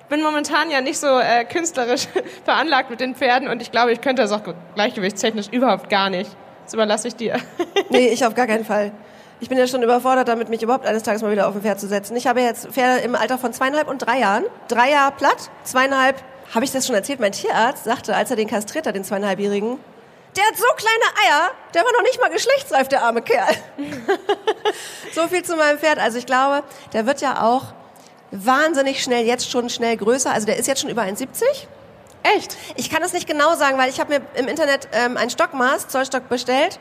ich 0.00 0.06
bin 0.08 0.22
momentan 0.22 0.70
ja 0.70 0.80
nicht 0.80 0.98
so 0.98 1.18
äh, 1.18 1.44
künstlerisch 1.44 2.06
veranlagt 2.44 2.88
mit 2.88 3.00
den 3.00 3.14
Pferden 3.14 3.48
und 3.48 3.60
ich 3.60 3.72
glaube, 3.72 3.92
ich 3.92 4.00
könnte 4.00 4.22
das 4.22 4.32
auch 4.32 4.42
gleichgewichtstechnisch 4.74 5.48
überhaupt 5.48 5.90
gar 5.90 6.08
nicht. 6.08 6.30
Das 6.64 6.74
überlasse 6.74 7.08
ich 7.08 7.16
dir. 7.16 7.36
nee, 7.90 8.08
ich 8.12 8.24
auf 8.24 8.34
gar 8.34 8.46
keinen 8.46 8.64
Fall. 8.64 8.92
Ich 9.40 9.48
bin 9.48 9.56
ja 9.56 9.68
schon 9.68 9.82
überfordert 9.82 10.26
damit, 10.26 10.48
mich 10.48 10.62
überhaupt 10.62 10.84
eines 10.84 11.04
Tages 11.04 11.22
mal 11.22 11.30
wieder 11.30 11.46
auf 11.46 11.54
ein 11.54 11.62
Pferd 11.62 11.78
zu 11.78 11.86
setzen. 11.86 12.16
Ich 12.16 12.26
habe 12.26 12.40
jetzt 12.40 12.68
Pferde 12.68 13.02
im 13.02 13.14
Alter 13.14 13.38
von 13.38 13.52
zweieinhalb 13.52 13.88
und 13.88 13.98
drei 13.98 14.18
Jahren. 14.18 14.44
Drei 14.66 14.90
Jahre 14.90 15.12
platt, 15.12 15.50
zweieinhalb, 15.62 16.16
habe 16.54 16.64
ich 16.64 16.72
das 16.72 16.86
schon 16.86 16.96
erzählt? 16.96 17.20
Mein 17.20 17.32
Tierarzt 17.32 17.84
sagte, 17.84 18.16
als 18.16 18.30
er 18.30 18.36
den 18.36 18.48
kastriert 18.48 18.86
hat, 18.86 18.96
den 18.96 19.04
zweieinhalbjährigen, 19.04 19.78
der 20.36 20.44
hat 20.44 20.56
so 20.56 20.66
kleine 20.76 21.04
Eier, 21.24 21.50
der 21.74 21.82
war 21.84 21.92
noch 21.92 22.02
nicht 22.02 22.20
mal 22.20 22.30
geschlechtsreif, 22.30 22.88
der 22.88 23.02
arme 23.02 23.22
Kerl. 23.22 23.54
so 25.14 25.28
viel 25.28 25.44
zu 25.44 25.56
meinem 25.56 25.78
Pferd. 25.78 25.98
Also 25.98 26.18
ich 26.18 26.26
glaube, 26.26 26.64
der 26.92 27.06
wird 27.06 27.20
ja 27.20 27.42
auch 27.42 27.64
wahnsinnig 28.30 29.02
schnell, 29.02 29.24
jetzt 29.24 29.50
schon 29.50 29.70
schnell 29.70 29.96
größer. 29.96 30.32
Also 30.32 30.46
der 30.46 30.56
ist 30.56 30.66
jetzt 30.66 30.80
schon 30.80 30.90
über 30.90 31.02
1,70. 31.02 31.44
Echt? 32.36 32.56
Ich 32.76 32.90
kann 32.90 33.02
es 33.02 33.12
nicht 33.12 33.26
genau 33.26 33.54
sagen, 33.54 33.78
weil 33.78 33.88
ich 33.88 34.00
habe 34.00 34.18
mir 34.18 34.20
im 34.34 34.48
Internet 34.48 34.88
ähm, 34.92 35.16
ein 35.16 35.30
Stockmaß, 35.30 35.88
Zollstock 35.88 36.28
bestellt 36.28 36.78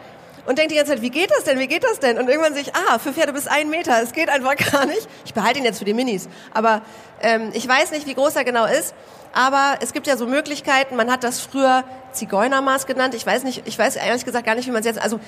und 0.48 0.58
denke 0.58 0.70
die 0.70 0.76
ganze 0.76 0.94
Zeit, 0.94 1.02
wie 1.02 1.10
geht 1.10 1.30
das 1.30 1.44
denn, 1.44 1.60
wie 1.60 1.68
geht 1.68 1.84
das 1.84 2.00
denn? 2.00 2.18
Und 2.18 2.30
irgendwann 2.30 2.54
sehe 2.54 2.64
ich, 2.64 2.74
ah, 2.74 3.00
für 3.00 3.12
Pferde 3.12 3.34
bis 3.34 3.48
einen 3.48 3.70
Meter, 3.70 4.02
es 4.02 4.14
geht 4.14 4.30
einfach 4.30 4.56
gar 4.72 4.86
nicht. 4.86 5.08
Ich 5.26 5.34
behalte 5.34 5.60
ihn 5.60 5.66
jetzt 5.66 5.80
für 5.80 5.86
die 5.86 5.94
Minis. 5.94 6.30
Aber 6.54 6.82
ähm, 7.22 7.52
ich 7.54 7.68
weiß 7.68 7.92
nicht, 7.92 8.08
wie 8.08 8.14
groß 8.14 8.38
er 8.38 8.46
genau 8.46 8.66
ist. 8.66 8.96
Aber 9.34 9.76
es 9.82 9.92
gibt 9.92 10.08
ja 10.08 10.16
so 10.16 10.26
Möglichkeiten, 10.26 10.96
man 10.96 11.12
hat 11.12 11.26
das 11.26 11.42
früher 11.42 11.84
Zigeunermaß 12.14 12.88
genannt. 12.88 13.14
Ich 13.14 13.26
weiß 13.26 13.44
nicht, 13.44 13.64
ich 13.66 13.78
weiß 13.78 13.98
ehrlich 13.98 14.24
gesagt 14.24 14.46
gar 14.46 14.56
nicht, 14.56 14.68
wie 14.68 14.72
man 14.72 14.80
es 14.80 14.86
jetzt, 14.86 15.00
also, 15.00 15.20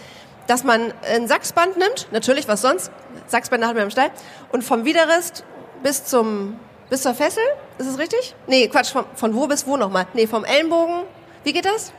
dass 0.47 0.63
man 0.63 0.93
ein 1.13 1.27
Sachsband 1.27 1.77
nimmt, 1.77 2.07
natürlich, 2.11 2.47
was 2.47 2.61
sonst? 2.61 2.89
Sachsbänder 3.27 3.67
haben 3.67 3.75
wir 3.75 3.83
im 3.83 3.91
Stall. 3.91 4.11
Und 4.53 4.63
vom 4.63 4.85
Widerrist 4.85 5.43
bis 5.83 6.05
zum, 6.05 6.57
bis 6.89 7.01
zur 7.01 7.13
Fessel, 7.13 7.43
ist 7.77 7.87
es 7.87 7.99
richtig? 7.99 8.35
Nee, 8.47 8.69
Quatsch, 8.69 8.91
von, 8.91 9.05
von 9.15 9.35
wo 9.35 9.47
bis 9.47 9.67
wo 9.67 9.75
nochmal? 9.75 10.07
Nee, 10.13 10.27
vom 10.27 10.45
Ellenbogen, 10.45 11.03
wie 11.43 11.51
geht 11.51 11.65
das? 11.65 11.91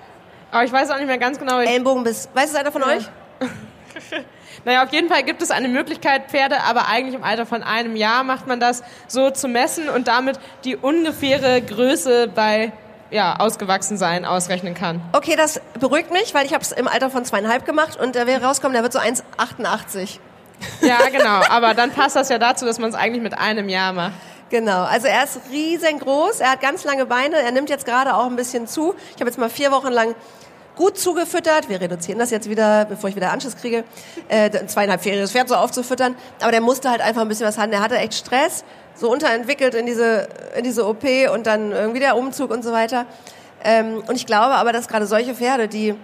Aber 0.50 0.64
ich 0.64 0.72
weiß 0.72 0.90
auch 0.90 0.96
nicht 0.96 1.06
mehr 1.06 1.18
ganz 1.18 1.38
genau. 1.38 1.60
Ellenbogen 1.60 2.04
bis. 2.04 2.28
Weiß 2.34 2.50
es 2.50 2.56
einer 2.56 2.72
von 2.72 2.82
ja. 2.82 2.88
euch? 2.88 3.08
naja, 4.64 4.84
auf 4.84 4.92
jeden 4.92 5.08
Fall 5.08 5.22
gibt 5.22 5.42
es 5.42 5.50
eine 5.50 5.68
Möglichkeit, 5.68 6.30
Pferde, 6.30 6.62
aber 6.62 6.88
eigentlich 6.88 7.14
im 7.14 7.24
Alter 7.24 7.46
von 7.46 7.62
einem 7.62 7.96
Jahr 7.96 8.24
macht 8.24 8.46
man 8.46 8.60
das 8.60 8.82
so 9.08 9.30
zu 9.30 9.48
messen 9.48 9.88
und 9.88 10.08
damit 10.08 10.38
die 10.64 10.76
ungefähre 10.76 11.62
Größe 11.62 12.28
bei 12.28 12.72
ja, 13.10 13.36
ausgewachsen 13.36 13.96
sein 13.96 14.24
ausrechnen 14.24 14.74
kann. 14.74 15.02
Okay, 15.12 15.34
das 15.36 15.60
beruhigt 15.78 16.12
mich, 16.12 16.32
weil 16.32 16.46
ich 16.46 16.54
habe 16.54 16.62
es 16.62 16.72
im 16.72 16.86
Alter 16.86 17.10
von 17.10 17.24
zweieinhalb 17.24 17.64
gemacht 17.64 17.98
und 17.98 18.14
der 18.14 18.26
wäre 18.26 18.44
rauskommen, 18.44 18.72
der 18.72 18.82
wird 18.82 18.92
so 18.92 19.00
1,88. 19.00 20.18
Ja, 20.82 20.98
genau. 21.10 21.40
Aber 21.48 21.74
dann 21.74 21.90
passt 21.90 22.16
das 22.16 22.28
ja 22.28 22.38
dazu, 22.38 22.66
dass 22.66 22.78
man 22.78 22.90
es 22.90 22.94
eigentlich 22.94 23.22
mit 23.22 23.36
einem 23.36 23.68
Jahr 23.68 23.92
macht. 23.92 24.12
Genau, 24.50 24.82
also 24.82 25.06
er 25.06 25.22
ist 25.22 25.38
riesengroß, 25.52 26.40
er 26.40 26.50
hat 26.50 26.60
ganz 26.60 26.82
lange 26.82 27.06
Beine, 27.06 27.36
er 27.36 27.52
nimmt 27.52 27.70
jetzt 27.70 27.86
gerade 27.86 28.16
auch 28.16 28.26
ein 28.26 28.34
bisschen 28.34 28.66
zu. 28.66 28.96
Ich 29.14 29.20
habe 29.20 29.26
jetzt 29.26 29.38
mal 29.38 29.48
vier 29.48 29.70
Wochen 29.70 29.92
lang 29.92 30.16
gut 30.74 30.98
zugefüttert. 30.98 31.68
Wir 31.68 31.80
reduzieren 31.80 32.18
das 32.18 32.32
jetzt 32.32 32.50
wieder, 32.50 32.84
bevor 32.84 33.08
ich 33.08 33.14
wieder 33.14 33.30
Anschluss 33.30 33.56
kriege, 33.56 33.84
äh, 34.28 34.50
zweieinhalb 34.66 35.04
das 35.04 35.30
Pferd 35.30 35.48
so 35.48 35.54
aufzufüttern. 35.54 36.16
Aber 36.40 36.50
der 36.50 36.60
musste 36.60 36.90
halt 36.90 37.00
einfach 37.00 37.22
ein 37.22 37.28
bisschen 37.28 37.46
was 37.46 37.58
haben. 37.58 37.70
Der 37.70 37.80
hatte 37.80 37.96
echt 37.96 38.14
Stress, 38.14 38.64
so 38.96 39.08
unterentwickelt 39.08 39.76
in 39.76 39.86
diese, 39.86 40.28
in 40.56 40.64
diese 40.64 40.84
OP 40.84 41.04
und 41.32 41.46
dann 41.46 41.70
irgendwie 41.70 42.00
der 42.00 42.16
Umzug 42.16 42.50
und 42.50 42.64
so 42.64 42.72
weiter. 42.72 43.06
Ähm, 43.62 44.02
und 44.08 44.16
ich 44.16 44.26
glaube 44.26 44.54
aber, 44.54 44.72
dass 44.72 44.88
gerade 44.88 45.06
solche 45.06 45.34
Pferde, 45.36 45.68
die 45.68 45.94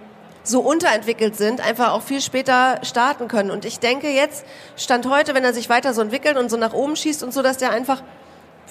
so 0.43 0.61
unterentwickelt 0.61 1.35
sind, 1.35 1.59
einfach 1.59 1.91
auch 1.91 2.01
viel 2.01 2.21
später 2.21 2.79
starten 2.83 3.27
können. 3.27 3.51
Und 3.51 3.65
ich 3.65 3.79
denke 3.79 4.09
jetzt, 4.09 4.45
Stand 4.77 5.09
heute, 5.09 5.35
wenn 5.35 5.43
er 5.43 5.53
sich 5.53 5.67
weiter 5.67 5.93
so 5.93 6.01
entwickelt 6.01 6.37
und 6.37 6.49
so 6.49 6.55
nach 6.55 6.71
oben 6.71 6.95
schießt 6.95 7.23
und 7.23 7.33
so, 7.33 7.41
dass 7.41 7.57
der 7.57 7.71
einfach 7.71 8.01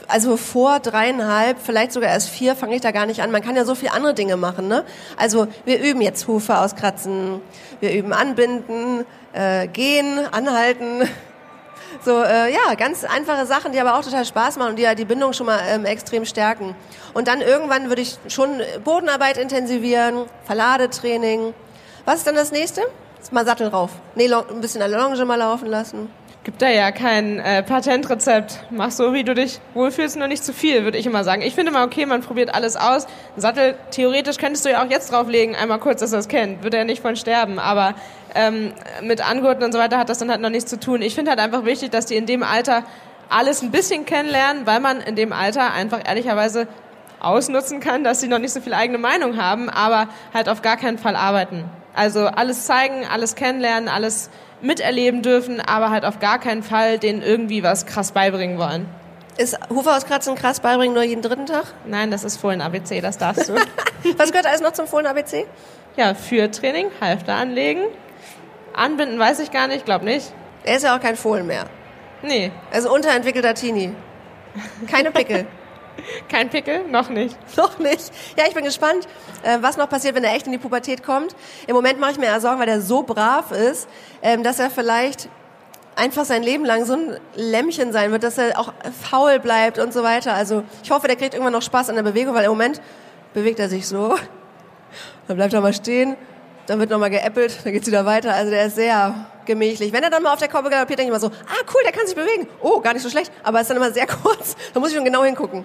also 0.08 0.36
vor 0.36 0.80
dreieinhalb, 0.80 1.58
vielleicht 1.60 1.92
sogar 1.92 2.10
erst 2.10 2.28
vier, 2.28 2.54
fange 2.54 2.76
ich 2.76 2.80
da 2.80 2.92
gar 2.92 3.06
nicht 3.06 3.22
an. 3.22 3.30
Man 3.30 3.42
kann 3.42 3.56
ja 3.56 3.64
so 3.64 3.74
viele 3.74 3.92
andere 3.92 4.14
Dinge 4.14 4.36
machen. 4.36 4.68
Ne? 4.68 4.84
Also 5.16 5.48
wir 5.64 5.80
üben 5.80 6.00
jetzt 6.00 6.28
Hufe 6.28 6.58
auskratzen, 6.58 7.40
wir 7.80 7.92
üben 7.92 8.12
anbinden, 8.12 9.04
äh, 9.32 9.66
gehen, 9.68 10.20
anhalten. 10.30 11.08
So, 12.04 12.22
äh, 12.22 12.52
ja, 12.52 12.74
ganz 12.76 13.04
einfache 13.04 13.46
Sachen, 13.46 13.72
die 13.72 13.80
aber 13.80 13.96
auch 13.96 14.02
total 14.02 14.24
Spaß 14.24 14.58
machen 14.58 14.70
und 14.70 14.76
die 14.76 14.82
ja 14.82 14.94
die 14.94 15.06
Bindung 15.06 15.32
schon 15.32 15.46
mal 15.46 15.60
ähm, 15.66 15.86
extrem 15.86 16.26
stärken. 16.26 16.74
Und 17.14 17.26
dann 17.26 17.40
irgendwann 17.40 17.88
würde 17.88 18.02
ich 18.02 18.18
schon 18.28 18.60
Bodenarbeit 18.84 19.38
intensivieren, 19.38 20.26
Verladetraining. 20.44 21.54
Was 22.04 22.16
ist 22.16 22.26
dann 22.26 22.34
das 22.34 22.52
nächste? 22.52 22.82
Mal 23.30 23.46
Sattel 23.46 23.68
rauf. 23.68 23.92
Nee, 24.14 24.30
ein 24.32 24.60
bisschen 24.60 24.82
Allonge 24.82 25.24
mal 25.24 25.36
laufen 25.36 25.68
lassen 25.68 26.10
gibt 26.46 26.62
da 26.62 26.68
ja 26.68 26.92
kein 26.92 27.40
äh, 27.40 27.64
Patentrezept. 27.64 28.60
Mach 28.70 28.92
so, 28.92 29.12
wie 29.12 29.24
du 29.24 29.34
dich 29.34 29.58
wohlfühlst, 29.74 30.16
nur 30.16 30.28
nicht 30.28 30.44
zu 30.44 30.52
viel, 30.52 30.84
würde 30.84 30.96
ich 30.96 31.04
immer 31.04 31.24
sagen. 31.24 31.42
Ich 31.42 31.56
finde 31.56 31.72
immer, 31.72 31.82
okay, 31.82 32.06
man 32.06 32.20
probiert 32.20 32.54
alles 32.54 32.76
aus. 32.76 33.06
Ein 33.36 33.40
Sattel, 33.40 33.74
theoretisch 33.90 34.36
könntest 34.36 34.64
du 34.64 34.70
ja 34.70 34.80
auch 34.80 34.88
jetzt 34.88 35.10
drauflegen, 35.10 35.56
einmal 35.56 35.80
kurz, 35.80 35.98
dass 35.98 36.12
er 36.12 36.20
es 36.20 36.28
kennt. 36.28 36.62
Würde 36.62 36.76
er 36.76 36.84
nicht 36.84 37.02
von 37.02 37.16
sterben. 37.16 37.58
Aber 37.58 37.96
ähm, 38.36 38.72
mit 39.02 39.28
Angurten 39.28 39.64
und 39.64 39.72
so 39.72 39.80
weiter 39.80 39.98
hat 39.98 40.08
das 40.08 40.18
dann 40.18 40.30
halt 40.30 40.40
noch 40.40 40.50
nichts 40.50 40.70
zu 40.70 40.78
tun. 40.78 41.02
Ich 41.02 41.16
finde 41.16 41.32
halt 41.32 41.40
einfach 41.40 41.64
wichtig, 41.64 41.90
dass 41.90 42.06
die 42.06 42.14
in 42.14 42.26
dem 42.26 42.44
Alter 42.44 42.84
alles 43.28 43.62
ein 43.62 43.72
bisschen 43.72 44.06
kennenlernen, 44.06 44.66
weil 44.66 44.78
man 44.78 45.00
in 45.00 45.16
dem 45.16 45.32
Alter 45.32 45.72
einfach 45.72 45.98
ehrlicherweise 46.06 46.68
ausnutzen 47.18 47.80
kann, 47.80 48.04
dass 48.04 48.20
sie 48.20 48.28
noch 48.28 48.38
nicht 48.38 48.52
so 48.52 48.60
viel 48.60 48.72
eigene 48.72 48.98
Meinung 48.98 49.36
haben, 49.36 49.68
aber 49.68 50.06
halt 50.32 50.48
auf 50.48 50.62
gar 50.62 50.76
keinen 50.76 50.98
Fall 50.98 51.16
arbeiten. 51.16 51.64
Also 51.92 52.26
alles 52.26 52.66
zeigen, 52.66 53.04
alles 53.04 53.34
kennenlernen, 53.34 53.88
alles 53.88 54.30
miterleben 54.60 55.22
dürfen, 55.22 55.60
aber 55.60 55.90
halt 55.90 56.04
auf 56.04 56.18
gar 56.18 56.38
keinen 56.38 56.62
Fall 56.62 56.98
denen 56.98 57.22
irgendwie 57.22 57.62
was 57.62 57.86
krass 57.86 58.12
beibringen 58.12 58.58
wollen. 58.58 58.88
Ist 59.38 59.58
Huferauskratzen 59.68 60.34
krass 60.34 60.60
beibringen 60.60 60.94
nur 60.94 61.02
jeden 61.02 61.20
dritten 61.22 61.46
Tag? 61.46 61.64
Nein, 61.84 62.10
das 62.10 62.24
ist 62.24 62.38
Fohlen-ABC, 62.38 63.00
das 63.02 63.18
darfst 63.18 63.50
du. 63.50 63.54
was 64.16 64.30
gehört 64.30 64.46
alles 64.46 64.62
noch 64.62 64.72
zum 64.72 64.86
Fohlen-ABC? 64.86 65.46
Ja, 65.96 66.14
Führtraining, 66.14 66.88
Halfter 67.00 67.34
anlegen. 67.34 67.82
Anbinden 68.72 69.18
weiß 69.18 69.40
ich 69.40 69.50
gar 69.50 69.68
nicht, 69.68 69.84
glaub 69.84 70.02
nicht. 70.02 70.32
Er 70.64 70.76
ist 70.76 70.82
ja 70.84 70.96
auch 70.96 71.00
kein 71.00 71.16
Fohlen 71.16 71.46
mehr. 71.46 71.66
Nee. 72.22 72.50
Also 72.72 72.92
unterentwickelter 72.92 73.54
Teenie. 73.54 73.92
Keine 74.90 75.10
Pickel. 75.10 75.46
Kein 76.28 76.50
Pickel? 76.50 76.84
Noch 76.88 77.08
nicht. 77.08 77.36
Noch 77.56 77.78
nicht. 77.78 78.12
Ja, 78.36 78.44
ich 78.48 78.54
bin 78.54 78.64
gespannt, 78.64 79.06
äh, 79.42 79.58
was 79.60 79.76
noch 79.76 79.88
passiert, 79.88 80.14
wenn 80.14 80.24
er 80.24 80.34
echt 80.34 80.46
in 80.46 80.52
die 80.52 80.58
Pubertät 80.58 81.02
kommt. 81.02 81.34
Im 81.66 81.74
Moment 81.74 82.00
mache 82.00 82.12
ich 82.12 82.18
mir 82.18 82.26
eher 82.26 82.40
Sorgen, 82.40 82.60
weil 82.60 82.68
er 82.68 82.80
so 82.80 83.02
brav 83.02 83.52
ist, 83.52 83.88
ähm, 84.22 84.42
dass 84.42 84.58
er 84.58 84.70
vielleicht 84.70 85.28
einfach 85.96 86.24
sein 86.24 86.42
Leben 86.42 86.64
lang 86.64 86.84
so 86.84 86.94
ein 86.94 87.16
Lämmchen 87.34 87.92
sein 87.92 88.12
wird, 88.12 88.22
dass 88.22 88.38
er 88.38 88.58
auch 88.58 88.72
faul 89.02 89.38
bleibt 89.38 89.78
und 89.78 89.92
so 89.92 90.02
weiter. 90.02 90.34
Also 90.34 90.62
ich 90.82 90.90
hoffe, 90.90 91.06
der 91.06 91.16
kriegt 91.16 91.34
irgendwann 91.34 91.54
noch 91.54 91.62
Spaß 91.62 91.88
an 91.88 91.96
der 91.96 92.02
Bewegung, 92.02 92.34
weil 92.34 92.44
im 92.44 92.50
Moment 92.50 92.80
bewegt 93.32 93.58
er 93.58 93.68
sich 93.68 93.88
so. 93.88 94.14
Dann 95.26 95.36
bleibt 95.36 95.54
er 95.54 95.60
mal 95.60 95.72
stehen, 95.72 96.16
dann 96.66 96.78
wird 96.78 96.90
nochmal 96.90 97.10
geäppelt, 97.10 97.58
dann 97.64 97.72
geht's 97.72 97.86
wieder 97.86 98.04
weiter. 98.04 98.34
Also 98.34 98.50
der 98.50 98.66
ist 98.66 98.76
sehr 98.76 99.26
gemächlich. 99.46 99.92
Wenn 99.92 100.02
er 100.02 100.10
dann 100.10 100.22
mal 100.22 100.32
auf 100.32 100.38
der 100.38 100.48
Korbe 100.48 100.68
galoppiert, 100.68 100.98
denke 100.98 101.12
ich 101.12 101.16
immer 101.16 101.20
so, 101.20 101.28
ah 101.28 101.64
cool, 101.74 101.80
der 101.84 101.92
kann 101.92 102.06
sich 102.06 102.14
bewegen. 102.14 102.46
Oh, 102.60 102.80
gar 102.80 102.92
nicht 102.92 103.02
so 103.02 103.10
schlecht. 103.10 103.32
Aber 103.42 103.60
ist 103.60 103.70
dann 103.70 103.76
immer 103.76 103.90
sehr 103.90 104.06
kurz. 104.22 104.54
Da 104.74 104.80
muss 104.80 104.90
ich 104.90 104.96
schon 104.96 105.04
genau 105.04 105.24
hingucken. 105.24 105.64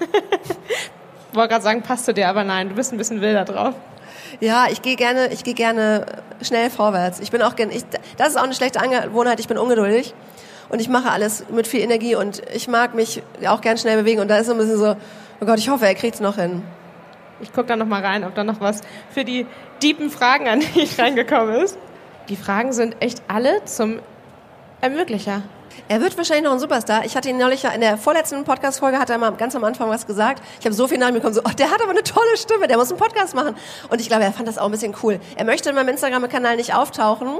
wollte 1.36 1.50
gerade 1.50 1.64
sagen, 1.64 1.82
passt 1.82 2.06
zu 2.06 2.14
dir, 2.14 2.28
aber 2.28 2.44
nein, 2.44 2.68
du 2.68 2.74
bist 2.74 2.92
ein 2.92 2.98
bisschen 2.98 3.20
wilder 3.20 3.44
drauf. 3.44 3.74
Ja, 4.40 4.66
ich 4.70 4.82
gehe 4.82 4.96
gerne, 4.96 5.32
ich 5.32 5.44
gehe 5.44 5.54
gerne 5.54 6.06
schnell 6.42 6.70
vorwärts. 6.70 7.20
Ich 7.20 7.30
bin 7.30 7.42
auch 7.42 7.54
ich, 7.56 7.84
das 8.16 8.28
ist 8.28 8.36
auch 8.36 8.44
eine 8.44 8.54
schlechte 8.54 8.80
Angewohnheit. 8.80 9.40
Ich 9.40 9.48
bin 9.48 9.58
ungeduldig 9.58 10.14
und 10.68 10.80
ich 10.80 10.88
mache 10.88 11.10
alles 11.10 11.44
mit 11.50 11.66
viel 11.66 11.80
Energie 11.80 12.16
und 12.16 12.42
ich 12.52 12.68
mag 12.68 12.94
mich 12.94 13.22
auch 13.46 13.60
gern 13.60 13.78
schnell 13.78 13.96
bewegen 13.96 14.20
und 14.20 14.28
da 14.28 14.38
ist 14.38 14.46
so 14.46 14.52
ein 14.52 14.58
bisschen 14.58 14.78
so, 14.78 14.96
oh 15.40 15.46
Gott, 15.46 15.58
ich 15.58 15.68
hoffe, 15.68 15.86
er 15.86 15.94
kriegt 15.94 16.16
es 16.16 16.20
noch 16.20 16.36
hin. 16.36 16.62
Ich 17.40 17.52
gucke 17.52 17.66
da 17.66 17.76
noch 17.76 17.86
mal 17.86 18.02
rein, 18.02 18.24
ob 18.24 18.34
da 18.34 18.44
noch 18.44 18.60
was 18.60 18.80
für 19.10 19.24
die 19.24 19.46
deepen 19.82 20.10
Fragen 20.10 20.48
an 20.48 20.60
dich 20.60 20.98
reingekommen 20.98 21.54
ist. 21.56 21.78
Die 22.28 22.36
Fragen 22.36 22.72
sind 22.72 22.96
echt 23.00 23.22
alle 23.28 23.64
zum 23.64 24.00
Ermöglicher. 24.80 25.42
Er 25.88 26.00
wird 26.00 26.16
wahrscheinlich 26.16 26.44
noch 26.44 26.52
ein 26.52 26.58
Superstar. 26.58 27.04
Ich 27.04 27.16
hatte 27.16 27.28
ihn 27.28 27.38
neulich 27.38 27.64
in 27.64 27.80
der 27.80 27.96
vorletzten 27.96 28.44
Podcast-Folge, 28.44 28.98
hat 28.98 29.10
er 29.10 29.18
mal 29.18 29.30
ganz 29.32 29.54
am 29.54 29.64
Anfang 29.64 29.88
was 29.88 30.06
gesagt. 30.06 30.42
Ich 30.60 30.66
habe 30.66 30.74
so 30.74 30.88
viel 30.88 30.98
Namen 30.98 31.14
bekommen, 31.14 31.34
so, 31.34 31.42
oh, 31.44 31.52
der 31.56 31.70
hat 31.70 31.80
aber 31.82 31.90
eine 31.90 32.02
tolle 32.02 32.36
Stimme, 32.36 32.66
der 32.66 32.76
muss 32.76 32.90
einen 32.90 32.98
Podcast 32.98 33.34
machen. 33.34 33.54
Und 33.88 34.00
ich 34.00 34.08
glaube, 34.08 34.24
er 34.24 34.32
fand 34.32 34.48
das 34.48 34.58
auch 34.58 34.66
ein 34.66 34.72
bisschen 34.72 34.94
cool. 35.02 35.20
Er 35.36 35.44
möchte 35.44 35.68
in 35.68 35.74
meinem 35.74 35.88
Instagram-Kanal 35.88 36.56
nicht 36.56 36.74
auftauchen. 36.74 37.38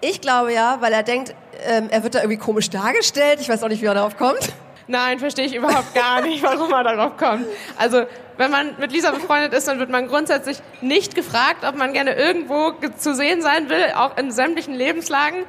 Ich 0.00 0.20
glaube 0.20 0.52
ja, 0.52 0.78
weil 0.80 0.92
er 0.92 1.02
denkt, 1.02 1.34
ähm, 1.66 1.88
er 1.90 2.02
wird 2.02 2.14
da 2.14 2.18
irgendwie 2.18 2.38
komisch 2.38 2.70
dargestellt. 2.70 3.40
Ich 3.40 3.48
weiß 3.48 3.62
auch 3.62 3.68
nicht, 3.68 3.82
wie 3.82 3.86
er 3.86 3.94
darauf 3.94 4.16
kommt. 4.16 4.52
Nein, 4.88 5.18
verstehe 5.18 5.46
ich 5.46 5.54
überhaupt 5.54 5.94
gar 5.94 6.20
nicht, 6.20 6.42
warum 6.42 6.72
er 6.72 6.84
darauf 6.84 7.16
kommt. 7.16 7.46
Also, 7.76 8.04
wenn 8.36 8.50
man 8.50 8.76
mit 8.78 8.92
Lisa 8.92 9.10
befreundet 9.10 9.52
ist, 9.52 9.66
dann 9.66 9.78
wird 9.78 9.90
man 9.90 10.06
grundsätzlich 10.06 10.58
nicht 10.80 11.14
gefragt, 11.14 11.64
ob 11.66 11.76
man 11.76 11.92
gerne 11.92 12.14
irgendwo 12.14 12.72
zu 12.96 13.14
sehen 13.14 13.42
sein 13.42 13.68
will, 13.68 13.92
auch 13.96 14.16
in 14.16 14.30
sämtlichen 14.30 14.74
Lebenslagen 14.74 15.44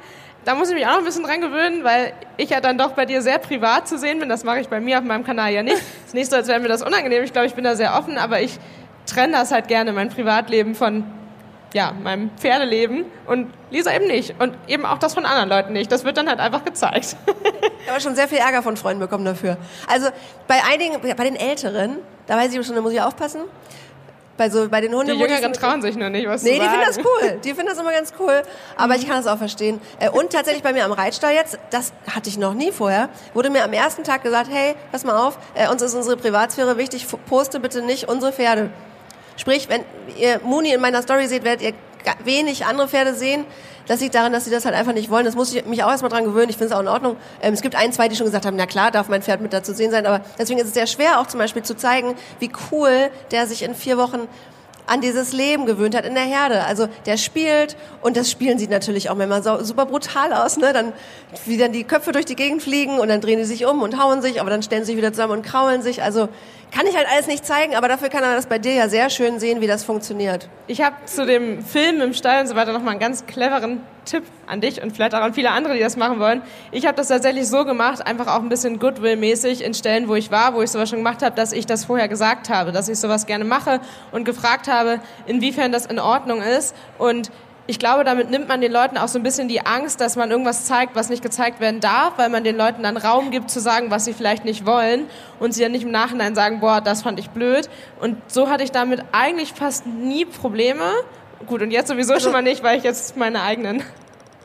da 0.48 0.54
muss 0.54 0.70
ich 0.70 0.74
mich 0.74 0.86
auch 0.86 0.92
noch 0.92 0.98
ein 1.00 1.04
bisschen 1.04 1.24
dran 1.24 1.42
gewöhnen, 1.42 1.84
weil 1.84 2.14
ich 2.38 2.48
ja 2.48 2.62
dann 2.62 2.78
doch 2.78 2.92
bei 2.92 3.04
dir 3.04 3.20
sehr 3.20 3.36
privat 3.36 3.86
zu 3.86 3.98
sehen 3.98 4.18
bin. 4.18 4.30
Das 4.30 4.44
mache 4.44 4.60
ich 4.60 4.68
bei 4.68 4.80
mir 4.80 4.96
auf 4.96 5.04
meinem 5.04 5.22
Kanal 5.22 5.52
ja 5.52 5.62
nicht. 5.62 5.76
Es 5.76 6.06
ist 6.06 6.14
nicht 6.14 6.30
so, 6.30 6.36
als 6.36 6.48
wäre 6.48 6.58
mir 6.58 6.68
das 6.68 6.82
unangenehm. 6.82 7.22
Ich 7.22 7.34
glaube, 7.34 7.46
ich 7.48 7.54
bin 7.54 7.64
da 7.64 7.76
sehr 7.76 7.98
offen, 7.98 8.16
aber 8.16 8.40
ich 8.40 8.58
trenne 9.04 9.34
das 9.34 9.52
halt 9.52 9.68
gerne, 9.68 9.92
mein 9.92 10.08
Privatleben 10.08 10.74
von 10.74 11.04
ja, 11.74 11.92
meinem 11.92 12.30
Pferdeleben 12.38 13.04
und 13.26 13.52
Lisa 13.70 13.94
eben 13.94 14.06
nicht. 14.06 14.40
Und 14.40 14.54
eben 14.68 14.86
auch 14.86 14.96
das 14.96 15.12
von 15.12 15.26
anderen 15.26 15.50
Leuten 15.50 15.74
nicht. 15.74 15.92
Das 15.92 16.04
wird 16.04 16.16
dann 16.16 16.30
halt 16.30 16.40
einfach 16.40 16.64
gezeigt. 16.64 17.14
Ich 17.82 17.90
habe 17.90 18.00
schon 18.00 18.14
sehr 18.14 18.26
viel 18.26 18.38
Ärger 18.38 18.62
von 18.62 18.78
Freunden 18.78 19.00
bekommen 19.00 19.26
dafür. 19.26 19.58
Also 19.86 20.08
bei 20.46 20.62
einigen, 20.70 20.98
bei 21.02 21.24
den 21.24 21.36
Älteren, 21.36 21.98
da 22.26 22.38
weiß 22.38 22.54
ich 22.54 22.66
schon, 22.66 22.74
da 22.74 22.80
muss 22.80 22.94
ich 22.94 23.02
aufpassen 23.02 23.42
bei 24.38 24.48
so 24.48 24.68
bei 24.68 24.80
den 24.80 24.94
Hunden. 24.94 25.12
Die 25.12 25.18
Jüngeren 25.18 25.52
trauen 25.52 25.82
sich 25.82 25.96
nur 25.96 26.08
nicht, 26.08 26.26
was 26.26 26.42
nee, 26.42 26.54
die 26.54 26.60
finden 26.60 26.86
das 26.86 26.98
cool. 26.98 27.38
Die 27.44 27.54
finden 27.54 27.66
das 27.66 27.78
immer 27.78 27.92
ganz 27.92 28.12
cool. 28.18 28.42
Aber 28.76 28.96
ich 28.96 29.06
kann 29.06 29.16
das 29.16 29.26
auch 29.26 29.36
verstehen. 29.36 29.80
Äh, 29.98 30.08
und 30.08 30.32
tatsächlich 30.32 30.62
bei 30.62 30.72
mir 30.72 30.84
am 30.84 30.92
Reitstall 30.92 31.34
jetzt, 31.34 31.58
das 31.70 31.92
hatte 32.08 32.30
ich 32.30 32.38
noch 32.38 32.54
nie 32.54 32.72
vorher, 32.72 33.10
wurde 33.34 33.50
mir 33.50 33.64
am 33.64 33.72
ersten 33.72 34.04
Tag 34.04 34.22
gesagt, 34.22 34.48
hey, 34.50 34.74
pass 34.92 35.04
mal 35.04 35.16
auf, 35.16 35.38
äh, 35.54 35.68
uns 35.68 35.82
ist 35.82 35.94
unsere 35.94 36.16
Privatsphäre 36.16 36.78
wichtig, 36.78 37.06
poste 37.26 37.60
bitte 37.60 37.82
nicht 37.82 38.08
unsere 38.08 38.32
Pferde. 38.32 38.70
Sprich, 39.36 39.68
wenn 39.68 39.84
ihr 40.16 40.40
Muni 40.42 40.72
in 40.72 40.80
meiner 40.80 41.02
Story 41.02 41.26
seht, 41.26 41.44
werdet 41.44 41.62
ihr 41.62 41.72
wenig 42.24 42.66
andere 42.66 42.88
Pferde 42.88 43.14
sehen. 43.14 43.44
Das 43.86 44.00
liegt 44.00 44.14
daran, 44.14 44.32
dass 44.32 44.44
sie 44.44 44.50
das 44.50 44.66
halt 44.66 44.74
einfach 44.74 44.92
nicht 44.92 45.10
wollen. 45.10 45.24
Das 45.24 45.34
muss 45.34 45.52
ich 45.52 45.64
mich 45.64 45.82
auch 45.82 45.90
erstmal 45.90 46.10
dran 46.10 46.24
gewöhnen. 46.24 46.50
Ich 46.50 46.58
finde 46.58 46.72
es 46.72 46.76
auch 46.76 46.82
in 46.82 46.88
Ordnung. 46.88 47.16
Ähm, 47.40 47.54
es 47.54 47.62
gibt 47.62 47.74
ein, 47.74 47.90
zwei, 47.92 48.08
die 48.08 48.16
schon 48.16 48.26
gesagt 48.26 48.44
haben, 48.44 48.56
na 48.56 48.66
klar, 48.66 48.90
darf 48.90 49.08
mein 49.08 49.22
Pferd 49.22 49.40
mit 49.40 49.52
dazu 49.52 49.72
sehen 49.72 49.90
sein. 49.90 50.06
Aber 50.06 50.20
deswegen 50.38 50.60
ist 50.60 50.66
es 50.66 50.74
sehr 50.74 50.86
schwer, 50.86 51.20
auch 51.20 51.26
zum 51.26 51.38
Beispiel 51.38 51.62
zu 51.62 51.74
zeigen, 51.74 52.14
wie 52.38 52.50
cool 52.70 53.10
der 53.30 53.46
sich 53.46 53.62
in 53.62 53.74
vier 53.74 53.96
Wochen 53.96 54.28
an 54.88 55.00
dieses 55.00 55.32
Leben 55.32 55.66
gewöhnt 55.66 55.94
hat 55.94 56.04
in 56.04 56.14
der 56.14 56.24
Herde. 56.24 56.64
Also 56.64 56.88
der 57.06 57.16
spielt 57.16 57.76
und 58.00 58.16
das 58.16 58.30
Spielen 58.30 58.58
sieht 58.58 58.70
natürlich 58.70 59.10
auch 59.10 59.14
manchmal 59.14 59.42
so, 59.42 59.62
super 59.62 59.86
brutal 59.86 60.32
aus, 60.32 60.56
ne? 60.56 60.72
Dann 60.72 60.92
wie 61.44 61.58
dann 61.58 61.72
die 61.72 61.84
Köpfe 61.84 62.12
durch 62.12 62.24
die 62.24 62.36
Gegend 62.36 62.62
fliegen 62.62 62.98
und 62.98 63.08
dann 63.08 63.20
drehen 63.20 63.38
die 63.38 63.44
sich 63.44 63.66
um 63.66 63.82
und 63.82 64.02
hauen 64.02 64.22
sich, 64.22 64.40
aber 64.40 64.50
dann 64.50 64.62
stellen 64.62 64.82
sie 64.82 64.92
sich 64.92 64.96
wieder 64.96 65.12
zusammen 65.12 65.34
und 65.34 65.42
kraulen 65.42 65.82
sich. 65.82 66.02
Also 66.02 66.28
kann 66.70 66.86
ich 66.86 66.96
halt 66.96 67.06
alles 67.10 67.26
nicht 67.26 67.46
zeigen, 67.46 67.74
aber 67.74 67.88
dafür 67.88 68.08
kann 68.08 68.20
man 68.20 68.34
das 68.34 68.46
bei 68.46 68.58
dir 68.58 68.74
ja 68.74 68.88
sehr 68.88 69.10
schön 69.10 69.38
sehen, 69.40 69.60
wie 69.60 69.66
das 69.66 69.84
funktioniert. 69.84 70.48
Ich 70.66 70.82
habe 70.82 70.96
zu 71.06 71.24
dem 71.24 71.64
Film 71.64 72.00
im 72.00 72.12
Stall 72.12 72.42
und 72.42 72.46
so 72.46 72.54
weiter 72.54 72.72
nochmal 72.72 72.92
einen 72.92 73.00
ganz 73.00 73.26
cleveren 73.26 73.80
Tipp 74.04 74.24
an 74.46 74.60
dich 74.60 74.82
und 74.82 74.94
vielleicht 74.94 75.14
auch 75.14 75.20
an 75.20 75.34
viele 75.34 75.50
andere, 75.50 75.74
die 75.74 75.80
das 75.80 75.96
machen 75.96 76.18
wollen. 76.18 76.42
Ich 76.70 76.86
habe 76.86 76.96
das 76.96 77.08
tatsächlich 77.08 77.48
so 77.48 77.64
gemacht, 77.64 78.06
einfach 78.06 78.26
auch 78.26 78.40
ein 78.40 78.48
bisschen 78.48 78.78
Goodwill-mäßig 78.78 79.62
in 79.62 79.74
Stellen, 79.74 80.08
wo 80.08 80.14
ich 80.14 80.30
war, 80.30 80.54
wo 80.54 80.62
ich 80.62 80.70
sowas 80.70 80.88
schon 80.88 80.98
gemacht 80.98 81.22
habe, 81.22 81.34
dass 81.34 81.52
ich 81.52 81.66
das 81.66 81.84
vorher 81.84 82.08
gesagt 82.08 82.48
habe, 82.48 82.72
dass 82.72 82.88
ich 82.88 82.98
sowas 82.98 83.26
gerne 83.26 83.44
mache 83.44 83.80
und 84.12 84.24
gefragt 84.24 84.68
habe, 84.68 85.00
inwiefern 85.26 85.72
das 85.72 85.86
in 85.86 85.98
Ordnung 85.98 86.42
ist 86.42 86.74
und 86.98 87.30
ich 87.68 87.78
glaube, 87.78 88.02
damit 88.02 88.30
nimmt 88.30 88.48
man 88.48 88.62
den 88.62 88.72
Leuten 88.72 88.96
auch 88.96 89.08
so 89.08 89.18
ein 89.18 89.22
bisschen 89.22 89.46
die 89.46 89.64
Angst, 89.66 90.00
dass 90.00 90.16
man 90.16 90.30
irgendwas 90.30 90.64
zeigt, 90.64 90.96
was 90.96 91.10
nicht 91.10 91.22
gezeigt 91.22 91.60
werden 91.60 91.80
darf, 91.80 92.14
weil 92.16 92.30
man 92.30 92.42
den 92.42 92.56
Leuten 92.56 92.82
dann 92.82 92.96
Raum 92.96 93.30
gibt 93.30 93.50
zu 93.50 93.60
sagen, 93.60 93.90
was 93.90 94.06
sie 94.06 94.14
vielleicht 94.14 94.46
nicht 94.46 94.64
wollen 94.64 95.04
und 95.38 95.52
sie 95.52 95.62
dann 95.62 95.72
nicht 95.72 95.82
im 95.84 95.90
Nachhinein 95.90 96.34
sagen, 96.34 96.60
boah, 96.60 96.80
das 96.80 97.02
fand 97.02 97.20
ich 97.20 97.28
blöd. 97.28 97.68
Und 98.00 98.16
so 98.26 98.48
hatte 98.48 98.64
ich 98.64 98.72
damit 98.72 99.02
eigentlich 99.12 99.52
fast 99.52 99.86
nie 99.86 100.24
Probleme. 100.24 100.82
Gut, 101.46 101.60
und 101.60 101.70
jetzt 101.70 101.88
sowieso 101.88 102.14
also, 102.14 102.24
schon 102.24 102.32
mal 102.32 102.40
nicht, 102.40 102.62
weil 102.62 102.78
ich 102.78 102.84
jetzt 102.84 103.18
meine 103.18 103.42
eigenen 103.42 103.82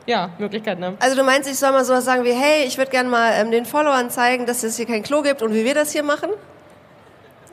ja, 0.04 0.28
Möglichkeiten 0.36 0.84
haben. 0.84 0.98
Also 1.00 1.16
du 1.16 1.24
meinst, 1.24 1.50
ich 1.50 1.58
soll 1.58 1.72
mal 1.72 1.86
sowas 1.86 2.04
sagen 2.04 2.24
wie, 2.24 2.32
hey, 2.32 2.66
ich 2.66 2.76
würde 2.76 2.90
gerne 2.90 3.08
mal 3.08 3.32
ähm, 3.36 3.50
den 3.50 3.64
Followern 3.64 4.10
zeigen, 4.10 4.44
dass 4.44 4.62
es 4.64 4.76
hier 4.76 4.84
kein 4.84 5.02
Klo 5.02 5.22
gibt 5.22 5.40
und 5.40 5.54
wie 5.54 5.64
wir 5.64 5.74
das 5.74 5.92
hier 5.92 6.02
machen? 6.02 6.28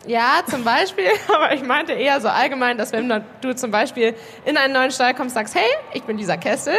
Ja, 0.08 0.41
zum 0.49 0.64
Beispiel, 0.64 1.10
aber 1.28 1.54
ich 1.54 1.64
meinte 1.64 1.93
eher 1.93 2.20
so 2.22 2.28
allgemein, 2.28 2.78
dass 2.78 2.91
wenn 2.91 3.24
du 3.41 3.56
zum 3.56 3.72
Beispiel 3.72 4.16
in 4.45 4.58
einen 4.58 4.74
neuen 4.74 4.91
Stall 4.91 5.14
kommst, 5.14 5.36
sagst, 5.36 5.56
hey, 5.56 5.70
ich 5.93 6.04
bin 6.04 6.18
dieser 6.18 6.38
Kessel, 6.38 6.74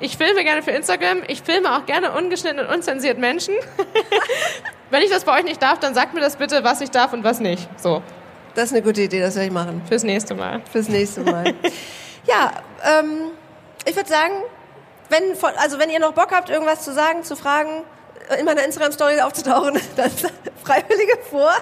ich 0.00 0.16
filme 0.16 0.44
gerne 0.44 0.62
für 0.62 0.72
Instagram, 0.72 1.22
ich 1.26 1.42
filme 1.42 1.74
auch 1.74 1.86
gerne 1.86 2.12
ungeschnitten 2.12 2.60
und 2.60 2.66
unzensiert 2.66 3.18
Menschen. 3.18 3.54
wenn 4.90 5.02
ich 5.02 5.10
das 5.10 5.24
bei 5.24 5.38
euch 5.38 5.44
nicht 5.44 5.62
darf, 5.62 5.78
dann 5.78 5.94
sagt 5.94 6.14
mir 6.14 6.20
das 6.20 6.36
bitte, 6.36 6.64
was 6.64 6.80
ich 6.80 6.90
darf 6.90 7.12
und 7.12 7.24
was 7.24 7.40
nicht. 7.40 7.66
So. 7.78 8.02
Das 8.54 8.66
ist 8.66 8.72
eine 8.72 8.82
gute 8.82 9.02
Idee, 9.02 9.20
das 9.20 9.34
werde 9.34 9.48
ich 9.48 9.52
machen. 9.52 9.82
Fürs 9.86 10.02
nächste 10.02 10.34
Mal. 10.34 10.62
Fürs 10.70 10.88
nächste 10.88 11.20
Mal. 11.20 11.54
ja, 12.26 12.52
ähm, 12.84 13.30
ich 13.84 13.94
würde 13.94 14.08
sagen, 14.08 14.32
wenn, 15.10 15.22
also 15.58 15.78
wenn 15.78 15.90
ihr 15.90 16.00
noch 16.00 16.12
Bock 16.12 16.32
habt, 16.32 16.50
irgendwas 16.50 16.82
zu 16.82 16.92
sagen, 16.92 17.22
zu 17.22 17.36
fragen, 17.36 17.84
in 18.38 18.44
meiner 18.44 18.64
Instagram-Story 18.64 19.20
aufzutauchen, 19.20 19.78
dann 19.96 20.10
Freiwillige 20.64 21.18
vor. 21.30 21.52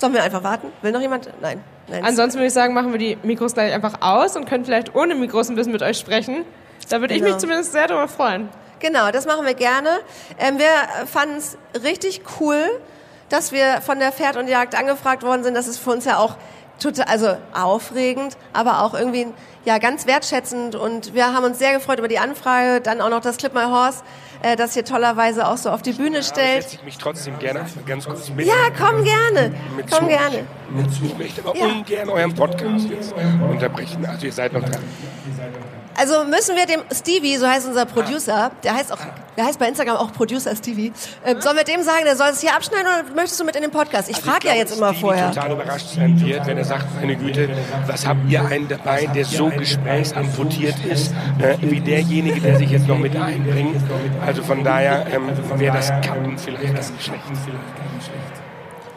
Sollen 0.00 0.14
wir 0.14 0.22
einfach 0.22 0.42
warten? 0.42 0.68
Will 0.80 0.92
noch 0.92 1.00
jemand? 1.00 1.28
Nein. 1.42 1.62
Nein. 1.86 2.04
Ansonsten 2.04 2.38
würde 2.38 2.46
ich 2.46 2.54
sagen, 2.54 2.72
machen 2.72 2.92
wir 2.92 2.98
die 2.98 3.18
Mikros 3.22 3.52
gleich 3.52 3.74
einfach 3.74 4.00
aus 4.00 4.34
und 4.34 4.48
können 4.48 4.64
vielleicht 4.64 4.94
ohne 4.94 5.14
Mikros 5.14 5.50
ein 5.50 5.56
bisschen 5.56 5.72
mit 5.72 5.82
euch 5.82 5.98
sprechen. 5.98 6.44
Da 6.88 7.00
würde 7.00 7.14
genau. 7.14 7.26
ich 7.26 7.32
mich 7.34 7.40
zumindest 7.40 7.72
sehr 7.72 7.86
darüber 7.86 8.08
freuen. 8.08 8.48
Genau, 8.78 9.10
das 9.10 9.26
machen 9.26 9.44
wir 9.44 9.52
gerne. 9.52 9.90
Ähm, 10.38 10.58
wir 10.58 11.06
fanden 11.06 11.36
es 11.36 11.58
richtig 11.84 12.22
cool, 12.40 12.62
dass 13.28 13.52
wir 13.52 13.82
von 13.82 13.98
der 13.98 14.10
Pferd 14.10 14.36
und 14.36 14.48
Jagd 14.48 14.74
angefragt 14.74 15.22
worden 15.22 15.44
sind. 15.44 15.54
Das 15.54 15.68
ist 15.68 15.78
für 15.78 15.90
uns 15.90 16.06
ja 16.06 16.16
auch 16.16 16.36
total, 16.78 17.04
also 17.04 17.36
aufregend, 17.52 18.38
aber 18.54 18.82
auch 18.82 18.94
irgendwie 18.94 19.26
ja 19.66 19.76
ganz 19.76 20.06
wertschätzend. 20.06 20.76
Und 20.76 21.12
wir 21.12 21.34
haben 21.34 21.44
uns 21.44 21.58
sehr 21.58 21.74
gefreut 21.74 21.98
über 21.98 22.08
die 22.08 22.18
Anfrage. 22.18 22.80
Dann 22.80 23.02
auch 23.02 23.10
noch 23.10 23.20
das 23.20 23.36
Clip 23.36 23.52
My 23.52 23.64
Horse 23.64 24.02
äh, 24.42 24.56
das 24.56 24.74
hier 24.74 24.84
tollerweise 24.84 25.46
auch 25.46 25.56
so 25.56 25.70
auf 25.70 25.82
die 25.82 25.92
Bühne 25.92 26.22
stellt. 26.22 26.62
setze 26.62 26.76
ich 26.76 26.84
mich 26.84 26.98
trotzdem 26.98 27.38
gerne 27.38 27.66
ganz 27.86 28.06
kurz 28.06 28.30
mit. 28.30 28.46
Ja, 28.46 28.54
komm 28.76 29.04
gerne. 29.04 29.54
Mit 29.76 29.90
komm 29.90 30.08
gerne. 30.08 30.46
Mit 30.70 30.86
Ich 31.02 31.18
möchte 31.18 31.42
aber 31.42 31.56
ja. 31.56 31.66
ungern 31.66 32.08
euren 32.08 32.34
Podcast 32.34 32.88
jetzt 32.88 33.14
unterbrechen. 33.50 34.04
Also 34.06 34.26
ihr 34.26 34.32
seid 34.32 34.52
noch 34.52 34.62
dran. 34.62 34.82
Also 36.00 36.24
müssen 36.24 36.56
wir 36.56 36.64
dem 36.64 36.80
Stevie, 36.90 37.36
so 37.36 37.46
heißt 37.46 37.68
unser 37.68 37.84
Producer, 37.84 38.50
der 38.64 38.74
heißt 38.74 38.90
auch, 38.90 39.00
der 39.36 39.44
heißt 39.44 39.58
bei 39.58 39.68
Instagram 39.68 39.96
auch 39.96 40.10
Producer 40.14 40.56
Stevie, 40.56 40.94
äh, 41.24 41.38
sollen 41.38 41.58
wir 41.58 41.64
dem 41.64 41.82
sagen, 41.82 42.06
der 42.06 42.16
soll 42.16 42.28
es 42.28 42.40
hier 42.40 42.54
abschneiden 42.54 42.86
oder 42.86 43.14
möchtest 43.14 43.38
du 43.38 43.44
mit 43.44 43.54
in 43.54 43.60
den 43.60 43.70
Podcast? 43.70 44.08
Ich 44.08 44.16
also 44.16 44.30
frage 44.30 44.48
ja 44.48 44.54
jetzt 44.54 44.74
immer 44.74 44.94
Stevie 44.94 45.00
vorher. 45.02 45.30
total 45.30 45.52
überrascht 45.52 45.88
sein 45.94 46.18
wird, 46.18 46.46
wenn 46.46 46.56
er 46.56 46.64
sagt, 46.64 46.86
meine 46.98 47.16
Güte, 47.16 47.50
was 47.86 48.06
habt 48.06 48.30
ihr 48.30 48.42
einen 48.42 48.66
dabei, 48.66 49.10
der 49.14 49.26
so 49.26 49.50
gesprächsamputiert 49.50 50.76
ist, 50.90 51.12
äh, 51.38 51.58
wie 51.60 51.80
derjenige, 51.80 52.40
der 52.40 52.56
sich 52.56 52.70
jetzt 52.70 52.88
noch 52.88 52.98
mit 52.98 53.14
einbringt. 53.14 53.82
Also 54.24 54.42
von 54.42 54.64
daher 54.64 55.06
ähm, 55.12 55.28
wäre 55.58 55.76
das 55.76 55.88
Kappen 56.00 56.38
vielleicht 56.38 56.76
ganz 56.76 56.92
schlecht. 56.98 58.39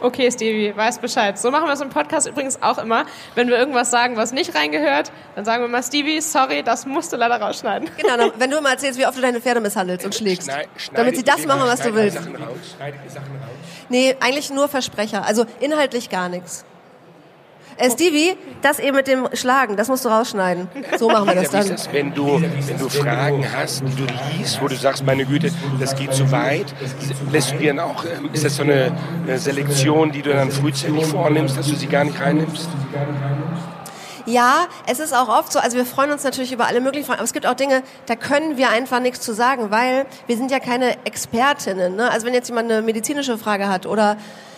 Okay, 0.04 0.30
Stevie, 0.30 0.76
weiß 0.76 0.98
Bescheid. 0.98 1.38
So 1.38 1.50
machen 1.50 1.64
wir 1.64 1.72
es 1.72 1.80
im 1.80 1.88
Podcast 1.88 2.26
übrigens 2.26 2.60
auch 2.60 2.76
immer. 2.76 3.06
Wenn 3.34 3.48
wir 3.48 3.56
irgendwas 3.56 3.90
sagen, 3.90 4.18
was 4.18 4.32
nicht 4.32 4.54
reingehört, 4.54 5.10
dann 5.34 5.46
sagen 5.46 5.62
wir 5.62 5.68
mal, 5.68 5.82
Stevie, 5.82 6.20
sorry, 6.20 6.62
das 6.62 6.84
musst 6.84 7.10
du 7.14 7.16
leider 7.16 7.40
rausschneiden. 7.40 7.88
Genau, 7.96 8.30
wenn 8.38 8.50
du 8.50 8.58
immer 8.58 8.68
erzählst, 8.68 8.98
wie 8.98 9.06
oft 9.06 9.16
du 9.16 9.22
deine 9.22 9.40
Pferde 9.40 9.62
misshandelst 9.62 10.04
und 10.04 10.14
schlägst. 10.14 10.50
Schneid, 10.50 10.68
damit 10.92 11.16
sie 11.16 11.24
das 11.24 11.46
machen, 11.46 11.62
was 11.64 11.80
du 11.80 11.94
willst. 11.94 12.18
Sachen 12.18 12.36
raus, 12.36 12.76
Sachen 12.78 13.30
raus. 13.30 13.50
Nee, 13.88 14.14
eigentlich 14.20 14.50
nur 14.50 14.68
Versprecher. 14.68 15.24
Also 15.24 15.46
inhaltlich 15.60 16.10
gar 16.10 16.28
nichts. 16.28 16.66
Äh, 17.76 17.90
Stevie, 17.90 18.36
das 18.62 18.78
eben 18.78 18.96
mit 18.96 19.06
dem 19.06 19.28
Schlagen, 19.32 19.76
das 19.76 19.88
musst 19.88 20.04
du 20.04 20.08
rausschneiden. 20.08 20.68
So 20.98 21.08
machen 21.08 21.26
wir 21.26 21.34
das 21.34 21.50
dann. 21.50 21.68
Das, 21.68 21.92
wenn, 21.92 22.14
du, 22.14 22.40
wenn 22.40 22.78
du 22.78 22.88
Fragen 22.88 23.44
hast, 23.56 23.82
die 23.82 23.94
du 23.96 24.06
liest, 24.36 24.60
wo 24.62 24.68
du 24.68 24.76
sagst, 24.76 25.04
meine 25.04 25.24
Güte, 25.24 25.50
das 25.80 25.96
geht 25.96 26.14
zu 26.14 26.30
weit, 26.30 26.72
lässt 27.32 27.52
du 27.52 27.56
dir 27.56 27.74
dann 27.74 27.80
auch, 27.80 28.04
ähm, 28.04 28.30
ist 28.32 28.44
das 28.44 28.56
so 28.56 28.62
eine, 28.62 28.92
eine 29.26 29.38
Selektion, 29.38 30.12
die 30.12 30.22
du 30.22 30.32
dann 30.32 30.50
frühzeitig 30.50 31.04
vornimmst, 31.06 31.56
dass 31.56 31.66
du 31.66 31.74
sie 31.74 31.86
gar 31.86 32.04
nicht 32.04 32.20
reinnimmst? 32.20 32.68
Ja, 34.26 34.66
es 34.86 35.00
ist 35.00 35.14
auch 35.14 35.28
oft 35.28 35.52
so, 35.52 35.58
also 35.58 35.76
wir 35.76 35.84
freuen 35.84 36.10
uns 36.10 36.24
natürlich 36.24 36.52
über 36.52 36.66
alle 36.66 36.80
möglichen 36.80 37.04
Fragen, 37.04 37.18
aber 37.18 37.24
es 37.24 37.34
gibt 37.34 37.46
auch 37.46 37.54
Dinge, 37.54 37.82
da 38.06 38.16
können 38.16 38.56
wir 38.56 38.70
einfach 38.70 39.00
nichts 39.00 39.20
zu 39.20 39.34
sagen, 39.34 39.70
weil 39.70 40.06
wir 40.26 40.36
sind 40.36 40.50
ja 40.50 40.60
keine 40.60 40.96
Expertinnen. 41.04 41.96
Ne? 41.96 42.10
Also 42.10 42.26
wenn 42.26 42.32
jetzt 42.32 42.48
jemand 42.48 42.70
eine 42.70 42.80
medizinische 42.80 43.36
Frage 43.36 43.68
hat 43.68 43.84
oder 43.84 44.16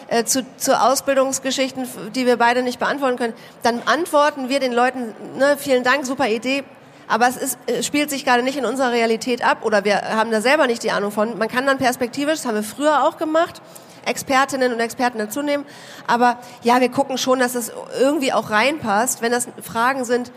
äh, 0.08 0.24
zu, 0.24 0.44
zu 0.56 0.80
Ausbildungsgeschichten, 0.80 1.86
die 2.14 2.26
wir 2.26 2.36
beide 2.36 2.62
nicht 2.62 2.78
beantworten 2.78 3.16
können, 3.16 3.34
dann 3.62 3.82
antworten 3.86 4.48
wir 4.48 4.60
den 4.60 4.72
Leuten, 4.72 5.14
ne, 5.36 5.56
vielen 5.58 5.84
Dank, 5.84 6.06
super 6.06 6.28
Idee, 6.28 6.64
aber 7.08 7.28
es 7.28 7.36
ist, 7.36 7.58
äh, 7.66 7.82
spielt 7.82 8.10
sich 8.10 8.24
gerade 8.24 8.42
nicht 8.42 8.56
in 8.56 8.64
unserer 8.64 8.92
Realität 8.92 9.44
ab 9.44 9.58
oder 9.62 9.84
wir 9.84 10.02
haben 10.02 10.30
da 10.30 10.40
selber 10.40 10.66
nicht 10.66 10.82
die 10.82 10.90
Ahnung 10.90 11.12
von. 11.12 11.38
Man 11.38 11.48
kann 11.48 11.66
dann 11.66 11.78
perspektivisch, 11.78 12.36
das 12.36 12.46
haben 12.46 12.54
wir 12.54 12.62
früher 12.62 13.04
auch 13.04 13.16
gemacht, 13.16 13.62
Expertinnen 14.04 14.72
und 14.72 14.80
Experten 14.80 15.18
dazu 15.18 15.42
nehmen. 15.42 15.64
Aber 16.06 16.38
ja, 16.62 16.80
wir 16.80 16.88
gucken 16.88 17.18
schon, 17.18 17.38
dass 17.38 17.54
es 17.54 17.72
irgendwie 18.00 18.32
auch 18.32 18.50
reinpasst. 18.50 19.22
Wenn 19.22 19.32
das 19.32 19.48
Fragen 19.62 20.04
sind, 20.04 20.30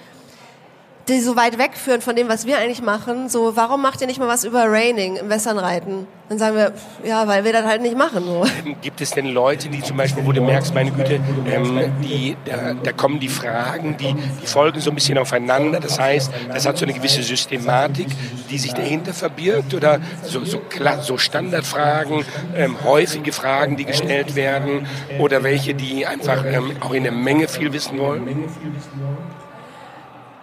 die 1.09 1.19
so 1.19 1.35
weit 1.35 1.57
wegführen 1.57 2.01
von 2.01 2.15
dem, 2.15 2.29
was 2.29 2.45
wir 2.45 2.57
eigentlich 2.57 2.81
machen. 2.81 3.29
So, 3.29 3.55
warum 3.55 3.81
macht 3.81 4.01
ihr 4.01 4.07
nicht 4.07 4.19
mal 4.19 4.27
was 4.27 4.43
über 4.43 4.65
Raining 4.65 5.15
im 5.17 5.29
Westernreiten? 5.29 6.07
Dann 6.29 6.37
sagen 6.37 6.55
wir, 6.55 6.73
ja, 7.03 7.27
weil 7.27 7.43
wir 7.43 7.51
das 7.51 7.65
halt 7.65 7.81
nicht 7.81 7.97
machen. 7.97 8.23
So. 8.23 8.45
Gibt 8.81 9.01
es 9.01 9.09
denn 9.11 9.25
Leute, 9.25 9.67
die 9.67 9.81
zum 9.81 9.97
Beispiel, 9.97 10.23
wo 10.25 10.31
du 10.31 10.41
merkst, 10.41 10.75
meine 10.75 10.91
Güte, 10.91 11.19
ähm, 11.51 11.91
die, 12.03 12.37
da, 12.45 12.75
da, 12.75 12.91
kommen 12.91 13.19
die 13.19 13.29
Fragen, 13.29 13.97
die, 13.97 14.13
die 14.13 14.45
folgen 14.45 14.79
so 14.79 14.91
ein 14.91 14.95
bisschen 14.95 15.17
aufeinander. 15.17 15.79
Das 15.79 15.99
heißt, 15.99 16.31
das 16.53 16.67
hat 16.67 16.77
so 16.77 16.85
eine 16.85 16.93
gewisse 16.93 17.23
Systematik, 17.23 18.07
die 18.51 18.59
sich 18.59 18.73
dahinter 18.73 19.13
verbirgt 19.13 19.73
oder 19.73 19.99
so, 20.21 20.45
so, 20.45 20.61
so 21.01 21.17
Standardfragen, 21.17 22.23
ähm, 22.55 22.75
häufige 22.83 23.31
Fragen, 23.31 23.75
die 23.75 23.85
gestellt 23.85 24.35
werden 24.35 24.87
oder 25.17 25.41
welche, 25.41 25.73
die 25.73 26.05
einfach 26.05 26.45
ähm, 26.45 26.73
auch 26.79 26.91
in 26.91 27.03
der 27.03 27.11
Menge 27.11 27.47
viel 27.47 27.73
wissen 27.73 27.97
wollen. 27.97 28.45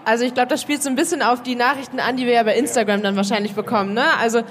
Also 0.07 0.25
ich 0.25 0.35
glaube, 0.35 0.47
das 0.47 0.63
spielt 0.63 0.85
so 0.85 0.89
ein 0.89 0.95
bisschen 0.95 1.21
auf 1.21 1.43
die 1.43 1.57
Nachrichten 1.57 1.99
an, 1.99 2.17
die 2.17 2.27
wir 2.27 2.35
ja 2.35 2.45
bei 2.45 2.55
Instagram 2.55 3.03
dann 3.03 3.17
wahrscheinlich 3.17 3.57
bekommen. 3.57 3.93
Ne? 3.93 4.05
Also 4.21 4.43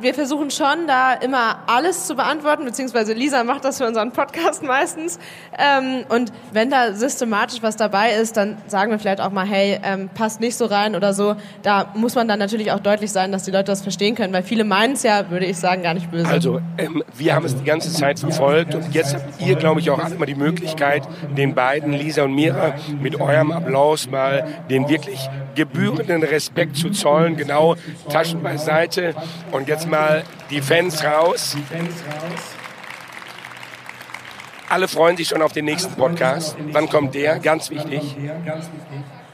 wir 0.00 0.14
versuchen 0.14 0.50
schon, 0.50 0.86
da 0.86 1.14
immer 1.14 1.60
alles 1.66 2.06
zu 2.06 2.14
beantworten, 2.14 2.64
beziehungsweise 2.64 3.12
Lisa 3.12 3.44
macht 3.44 3.64
das 3.64 3.78
für 3.78 3.86
unseren 3.86 4.12
Podcast 4.12 4.62
meistens. 4.62 5.18
Ähm, 5.58 6.04
und 6.08 6.32
wenn 6.52 6.70
da 6.70 6.92
systematisch 6.92 7.62
was 7.62 7.76
dabei 7.76 8.12
ist, 8.12 8.36
dann 8.36 8.58
sagen 8.66 8.90
wir 8.90 8.98
vielleicht 8.98 9.20
auch 9.20 9.30
mal, 9.30 9.46
hey, 9.46 9.78
ähm, 9.82 10.08
passt 10.12 10.40
nicht 10.40 10.56
so 10.56 10.66
rein 10.66 10.94
oder 10.94 11.14
so. 11.14 11.36
Da 11.62 11.92
muss 11.94 12.14
man 12.14 12.28
dann 12.28 12.38
natürlich 12.38 12.72
auch 12.72 12.80
deutlich 12.80 13.12
sein, 13.12 13.32
dass 13.32 13.44
die 13.44 13.50
Leute 13.50 13.64
das 13.64 13.82
verstehen 13.82 14.14
können, 14.14 14.32
weil 14.32 14.42
viele 14.42 14.64
meinen 14.64 14.94
es 14.94 15.02
ja, 15.02 15.30
würde 15.30 15.46
ich 15.46 15.56
sagen, 15.56 15.82
gar 15.82 15.94
nicht 15.94 16.10
böse. 16.10 16.28
Also, 16.28 16.60
ähm, 16.78 17.02
wir 17.16 17.34
haben 17.34 17.44
es 17.44 17.56
die 17.56 17.64
ganze 17.64 17.92
Zeit 17.92 18.18
verfolgt 18.18 18.74
und 18.74 18.94
jetzt 18.94 19.14
habt 19.14 19.40
ihr, 19.40 19.56
glaube 19.56 19.80
ich, 19.80 19.90
auch 19.90 19.98
mal 20.18 20.26
die 20.26 20.34
Möglichkeit, 20.34 21.02
den 21.36 21.54
beiden, 21.54 21.92
Lisa 21.92 22.22
und 22.22 22.34
Mira, 22.34 22.74
mit 23.00 23.20
eurem 23.20 23.52
Applaus 23.52 24.08
mal 24.10 24.46
den 24.70 24.88
wirklich 24.88 25.28
gebührenden 25.54 26.22
Respekt 26.22 26.76
zu 26.76 26.90
zollen. 26.90 27.36
Genau, 27.36 27.76
Taschen 28.08 28.42
beiseite 28.42 29.14
und 29.50 29.68
jetzt 29.68 29.85
mal 29.86 30.24
die 30.50 30.60
Fans 30.60 31.02
raus. 31.04 31.56
Alle 34.68 34.88
freuen 34.88 35.16
sich 35.16 35.28
schon 35.28 35.42
auf 35.42 35.52
den 35.52 35.64
nächsten 35.64 35.94
Podcast. 35.94 36.56
Wann 36.72 36.88
kommt 36.88 37.14
der? 37.14 37.38
Ganz 37.38 37.70
wichtig. 37.70 38.16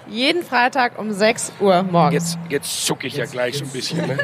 Jeden 0.06 0.42
Freitag 0.44 0.98
um 0.98 1.12
6 1.12 1.52
Uhr 1.60 1.82
morgens. 1.84 2.14
Jetzt, 2.14 2.38
jetzt 2.50 2.86
zucke 2.86 3.06
ich 3.06 3.16
ja 3.16 3.24
gleich 3.24 3.56
so 3.56 3.64
ein 3.64 3.70
bisschen. 3.70 4.06
Ne? 4.06 4.18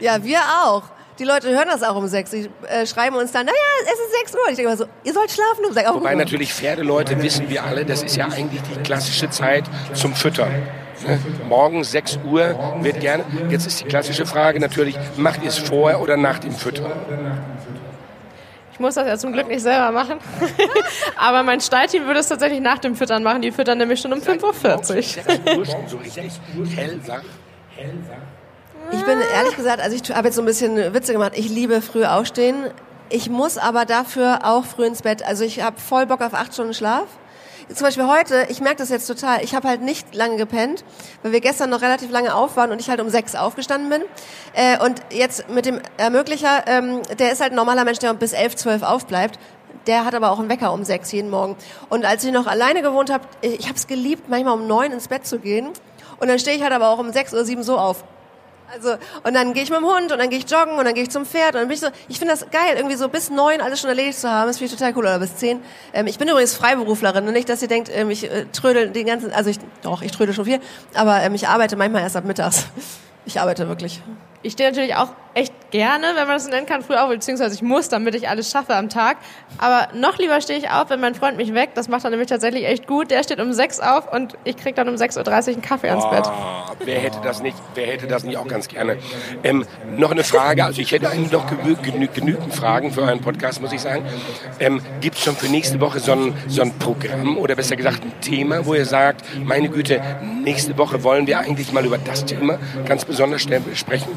Ja, 0.00 0.24
wir 0.24 0.40
auch. 0.64 0.82
Die 1.18 1.24
Leute 1.24 1.50
hören 1.50 1.68
das 1.68 1.82
auch 1.84 1.94
um 1.94 2.08
6. 2.08 2.30
Die 2.30 2.50
äh, 2.66 2.86
schreiben 2.86 3.14
uns 3.16 3.30
dann, 3.30 3.46
naja, 3.46 3.58
es 3.84 3.92
ist 3.92 4.32
6 4.32 4.34
Uhr. 4.34 4.40
Ich 4.50 4.56
denke 4.56 4.62
immer 4.62 4.76
so, 4.76 4.86
ihr 5.04 5.12
sollt 5.12 5.30
schlafen 5.30 5.64
um 5.64 5.72
6 5.72 5.88
Uhr. 5.88 5.94
Wobei 5.96 6.14
natürlich 6.14 6.52
Pferdeleute 6.52 7.22
wissen 7.22 7.48
wir 7.48 7.62
alle, 7.62 7.84
das 7.84 8.02
ist 8.02 8.16
ja 8.16 8.26
eigentlich 8.26 8.62
die 8.62 8.82
klassische 8.82 9.30
Zeit 9.30 9.64
zum 9.92 10.14
Füttern. 10.14 10.50
Morgen 11.48 11.84
6 11.84 12.18
Uhr 12.24 12.54
wird 12.80 13.00
gerne. 13.00 13.24
Jetzt 13.48 13.66
ist 13.66 13.80
die 13.80 13.84
klassische 13.84 14.26
Frage 14.26 14.60
natürlich, 14.60 14.96
macht 15.16 15.42
ihr 15.42 15.48
es 15.48 15.58
vorher 15.58 16.00
oder 16.00 16.16
nach 16.16 16.38
dem 16.38 16.52
Füttern? 16.52 16.92
Ich 18.72 18.80
muss 18.80 18.94
das 18.94 19.06
ja 19.06 19.18
zum 19.18 19.32
Glück 19.32 19.48
nicht 19.48 19.60
selber 19.60 19.92
machen. 19.92 20.18
Aber 21.16 21.42
mein 21.42 21.60
Stallteam 21.60 22.06
würde 22.06 22.20
es 22.20 22.28
tatsächlich 22.28 22.60
nach 22.60 22.78
dem 22.78 22.96
Füttern 22.96 23.22
machen. 23.22 23.42
Die 23.42 23.52
füttern 23.52 23.78
nämlich 23.78 24.00
schon 24.00 24.12
um 24.12 24.20
5.40 24.20 24.42
Uhr. 24.42 24.84
so 25.86 25.96
richtig 25.98 26.40
hellwach. 26.74 27.22
Ich 28.90 29.02
bin 29.04 29.18
ehrlich 29.34 29.56
gesagt, 29.56 29.80
also 29.80 29.96
ich 29.96 30.14
habe 30.14 30.28
jetzt 30.28 30.36
so 30.36 30.42
ein 30.42 30.46
bisschen 30.46 30.94
Witze 30.94 31.12
gemacht. 31.12 31.32
Ich 31.36 31.48
liebe 31.48 31.82
früh 31.82 32.04
aufstehen. 32.04 32.56
Ich 33.10 33.28
muss 33.28 33.58
aber 33.58 33.84
dafür 33.84 34.40
auch 34.42 34.64
früh 34.64 34.86
ins 34.86 35.02
Bett. 35.02 35.22
Also 35.22 35.44
ich 35.44 35.62
habe 35.62 35.78
voll 35.78 36.06
Bock 36.06 36.22
auf 36.22 36.34
acht 36.34 36.54
Stunden 36.54 36.74
Schlaf 36.74 37.06
zum 37.74 37.86
Beispiel 37.86 38.06
heute, 38.06 38.46
ich 38.48 38.60
merke 38.60 38.78
das 38.78 38.90
jetzt 38.90 39.06
total, 39.06 39.42
ich 39.42 39.54
habe 39.54 39.68
halt 39.68 39.82
nicht 39.82 40.14
lange 40.14 40.36
gepennt, 40.36 40.84
weil 41.22 41.32
wir 41.32 41.40
gestern 41.40 41.70
noch 41.70 41.82
relativ 41.82 42.10
lange 42.10 42.34
auf 42.34 42.56
waren 42.56 42.70
und 42.70 42.80
ich 42.80 42.90
halt 42.90 43.00
um 43.00 43.08
sechs 43.08 43.34
aufgestanden 43.34 43.90
bin. 43.90 44.02
Äh, 44.54 44.78
und 44.84 45.00
jetzt 45.10 45.48
mit 45.48 45.66
dem 45.66 45.80
Ermöglicher, 45.96 46.64
ähm, 46.66 47.02
der 47.18 47.32
ist 47.32 47.40
halt 47.40 47.52
ein 47.52 47.56
normaler 47.56 47.84
Mensch, 47.84 47.98
der 47.98 48.14
bis 48.14 48.32
elf, 48.32 48.56
zwölf 48.56 48.82
aufbleibt. 48.82 49.38
Der 49.86 50.04
hat 50.04 50.14
aber 50.14 50.30
auch 50.30 50.38
einen 50.38 50.48
Wecker 50.48 50.72
um 50.72 50.84
sechs 50.84 51.10
jeden 51.12 51.30
Morgen. 51.30 51.56
Und 51.88 52.04
als 52.04 52.24
ich 52.24 52.32
noch 52.32 52.46
alleine 52.46 52.82
gewohnt 52.82 53.10
habe, 53.10 53.24
ich 53.40 53.66
habe 53.66 53.76
es 53.76 53.86
geliebt, 53.86 54.28
manchmal 54.28 54.54
um 54.54 54.66
neun 54.66 54.92
ins 54.92 55.08
Bett 55.08 55.26
zu 55.26 55.38
gehen. 55.38 55.70
Und 56.20 56.28
dann 56.28 56.38
stehe 56.38 56.56
ich 56.56 56.62
halt 56.62 56.72
aber 56.72 56.88
auch 56.88 56.98
um 56.98 57.12
sechs 57.12 57.32
oder 57.32 57.44
sieben 57.44 57.62
so 57.62 57.78
auf. 57.78 58.04
Also, 58.74 58.94
und 59.22 59.34
dann 59.34 59.52
gehe 59.52 59.62
ich 59.62 59.68
mit 59.68 59.80
dem 59.80 59.84
Hund 59.84 60.12
und 60.12 60.18
dann 60.18 60.30
gehe 60.30 60.38
ich 60.38 60.50
joggen 60.50 60.78
und 60.78 60.84
dann 60.86 60.94
gehe 60.94 61.02
ich 61.02 61.10
zum 61.10 61.26
Pferd 61.26 61.54
und 61.54 61.60
dann 61.60 61.68
bin 61.68 61.74
ich 61.74 61.80
so, 61.80 61.88
ich 62.08 62.18
finde 62.18 62.32
das 62.32 62.48
geil, 62.50 62.74
irgendwie 62.76 62.96
so 62.96 63.10
bis 63.10 63.28
neun 63.28 63.60
alles 63.60 63.80
schon 63.80 63.90
erledigt 63.90 64.18
zu 64.18 64.30
haben, 64.30 64.46
das 64.46 64.56
finde 64.56 64.72
ich 64.72 64.78
total 64.78 64.96
cool, 64.96 65.04
oder 65.04 65.18
bis 65.18 65.36
zehn. 65.36 65.60
Ähm, 65.92 66.06
ich 66.06 66.16
bin 66.16 66.26
übrigens 66.26 66.54
Freiberuflerin 66.54 67.26
und 67.26 67.34
nicht, 67.34 67.50
dass 67.50 67.60
ihr 67.60 67.68
denkt, 67.68 67.90
ähm, 67.94 68.10
ich 68.10 68.30
äh, 68.30 68.46
trödel 68.46 68.88
den 68.88 69.04
ganzen, 69.04 69.30
also 69.30 69.50
ich, 69.50 69.58
doch, 69.82 70.00
ich 70.00 70.10
trödel 70.10 70.34
schon 70.34 70.46
viel, 70.46 70.58
aber 70.94 71.20
ähm, 71.20 71.34
ich 71.34 71.48
arbeite 71.48 71.76
manchmal 71.76 72.00
erst 72.00 72.16
ab 72.16 72.24
mittags. 72.24 72.66
Ich 73.26 73.40
arbeite 73.40 73.68
wirklich. 73.68 74.02
Ich 74.42 74.54
stehe 74.54 74.70
natürlich 74.70 74.96
auch 74.96 75.10
echt 75.34 75.52
gerne, 75.70 76.08
wenn 76.14 76.26
man 76.26 76.36
das 76.36 76.48
nennen 76.48 76.66
kann, 76.66 76.82
früh 76.82 76.94
auf, 76.94 77.08
beziehungsweise 77.08 77.54
ich 77.54 77.62
muss, 77.62 77.88
damit 77.88 78.14
ich 78.14 78.28
alles 78.28 78.50
schaffe 78.50 78.74
am 78.76 78.88
Tag. 78.88 79.16
Aber 79.58 79.88
noch 79.94 80.18
lieber 80.18 80.40
stehe 80.40 80.58
ich 80.58 80.70
auf, 80.70 80.90
wenn 80.90 81.00
mein 81.00 81.14
Freund 81.14 81.36
mich 81.36 81.54
weckt. 81.54 81.76
Das 81.76 81.88
macht 81.88 82.04
er 82.04 82.10
nämlich 82.10 82.28
tatsächlich 82.28 82.66
echt 82.66 82.86
gut. 82.86 83.10
Der 83.10 83.22
steht 83.22 83.40
um 83.40 83.52
sechs 83.52 83.80
auf 83.80 84.12
und 84.12 84.36
ich 84.44 84.56
kriege 84.56 84.74
dann 84.74 84.88
um 84.88 84.94
6.30 84.94 85.18
Uhr 85.18 85.52
einen 85.54 85.62
Kaffee 85.62 85.88
ans 85.88 86.08
Bett. 86.10 86.24
Wer 86.84 87.00
hätte 87.00 87.18
das 87.22 87.42
nicht, 87.42 87.56
wer 87.74 87.86
hätte 87.86 88.06
das 88.06 88.24
nicht 88.24 88.36
auch 88.36 88.46
ganz 88.46 88.68
gerne? 88.68 88.98
Ähm, 89.42 89.64
noch 89.96 90.10
eine 90.10 90.24
Frage, 90.24 90.64
also 90.64 90.80
ich 90.80 90.92
hätte 90.92 91.08
eigentlich 91.08 91.32
noch 91.32 91.46
genü 91.46 91.76
genü 91.76 92.08
genügend 92.08 92.54
Fragen 92.54 92.92
für 92.92 93.02
euren 93.02 93.20
Podcast, 93.20 93.62
muss 93.62 93.72
ich 93.72 93.80
sagen. 93.80 94.04
Ähm, 94.60 94.82
Gibt 95.00 95.16
es 95.16 95.22
schon 95.22 95.36
für 95.36 95.46
nächste 95.46 95.80
Woche 95.80 96.00
so 96.00 96.12
ein, 96.12 96.34
so 96.48 96.62
ein 96.62 96.78
Programm 96.78 97.38
oder 97.38 97.54
besser 97.54 97.76
gesagt 97.76 98.04
ein 98.04 98.12
Thema, 98.20 98.66
wo 98.66 98.74
ihr 98.74 98.86
sagt, 98.86 99.24
meine 99.44 99.68
Güte, 99.68 100.02
nächste 100.44 100.76
Woche 100.76 101.02
wollen 101.02 101.26
wir 101.26 101.38
eigentlich 101.38 101.72
mal 101.72 101.84
über 101.84 101.98
das 101.98 102.24
Thema 102.24 102.58
ganz 102.86 103.04
besonders 103.04 103.42
sprechen? 103.42 104.08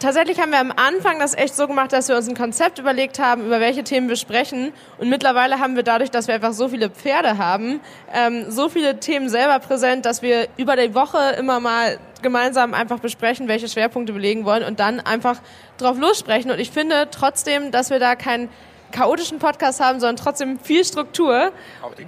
Tatsächlich 0.00 0.40
haben 0.40 0.50
wir 0.50 0.60
am 0.60 0.72
Anfang 0.74 1.18
das 1.18 1.34
echt 1.34 1.54
so 1.54 1.68
gemacht, 1.68 1.92
dass 1.92 2.08
wir 2.08 2.16
uns 2.16 2.26
ein 2.26 2.34
Konzept 2.34 2.78
überlegt 2.78 3.18
haben, 3.18 3.44
über 3.44 3.60
welche 3.60 3.84
Themen 3.84 4.08
wir 4.08 4.16
sprechen. 4.16 4.72
Und 4.96 5.10
mittlerweile 5.10 5.60
haben 5.60 5.76
wir 5.76 5.82
dadurch, 5.82 6.10
dass 6.10 6.26
wir 6.26 6.34
einfach 6.34 6.54
so 6.54 6.68
viele 6.68 6.88
Pferde 6.88 7.36
haben, 7.36 7.80
ähm, 8.14 8.46
so 8.48 8.70
viele 8.70 8.98
Themen 8.98 9.28
selber 9.28 9.58
präsent, 9.58 10.06
dass 10.06 10.22
wir 10.22 10.48
über 10.56 10.74
die 10.76 10.94
Woche 10.94 11.18
immer 11.38 11.60
mal 11.60 11.98
gemeinsam 12.22 12.72
einfach 12.72 12.98
besprechen, 12.98 13.46
welche 13.46 13.68
Schwerpunkte 13.68 14.14
wir 14.14 14.22
legen 14.22 14.46
wollen 14.46 14.64
und 14.64 14.80
dann 14.80 15.00
einfach 15.00 15.36
drauf 15.76 15.98
lossprechen. 15.98 16.50
Und 16.50 16.60
ich 16.60 16.70
finde 16.70 17.08
trotzdem, 17.10 17.70
dass 17.70 17.90
wir 17.90 17.98
da 17.98 18.16
keinen 18.16 18.48
chaotischen 18.92 19.38
Podcast 19.38 19.80
haben, 19.80 20.00
sondern 20.00 20.16
trotzdem 20.16 20.58
viel 20.58 20.84
Struktur. 20.84 21.52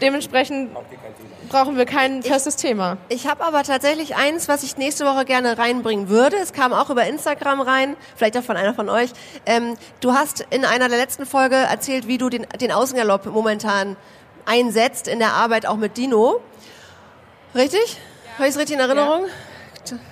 Dementsprechend 0.00 0.70
brauchen 1.48 1.76
wir 1.76 1.86
kein 1.86 2.22
festes 2.22 2.56
ich, 2.56 2.62
Thema. 2.62 2.96
Ich 3.08 3.26
habe 3.26 3.44
aber 3.44 3.62
tatsächlich 3.62 4.16
eins, 4.16 4.48
was 4.48 4.62
ich 4.62 4.76
nächste 4.76 5.04
Woche 5.04 5.24
gerne 5.24 5.58
reinbringen 5.58 6.08
würde. 6.08 6.36
Es 6.36 6.52
kam 6.52 6.72
auch 6.72 6.90
über 6.90 7.06
Instagram 7.06 7.60
rein, 7.60 7.96
vielleicht 8.16 8.36
auch 8.36 8.42
von 8.42 8.56
einer 8.56 8.74
von 8.74 8.88
euch. 8.88 9.10
Ähm, 9.46 9.76
du 10.00 10.12
hast 10.12 10.46
in 10.50 10.64
einer 10.64 10.88
der 10.88 10.98
letzten 10.98 11.26
Folge 11.26 11.56
erzählt, 11.56 12.06
wie 12.08 12.18
du 12.18 12.28
den, 12.28 12.46
den 12.60 12.72
Außengalopp 12.72 13.26
momentan 13.26 13.96
einsetzt 14.46 15.08
in 15.08 15.18
der 15.18 15.34
Arbeit 15.34 15.66
auch 15.66 15.76
mit 15.76 15.96
Dino. 15.96 16.40
Richtig? 17.54 17.80
Ja. 17.80 18.38
Habe 18.38 18.48
ich 18.48 18.54
es 18.54 18.58
richtig 18.58 18.74
in 18.74 18.80
Erinnerung? 18.80 19.26
Ja 19.26 19.51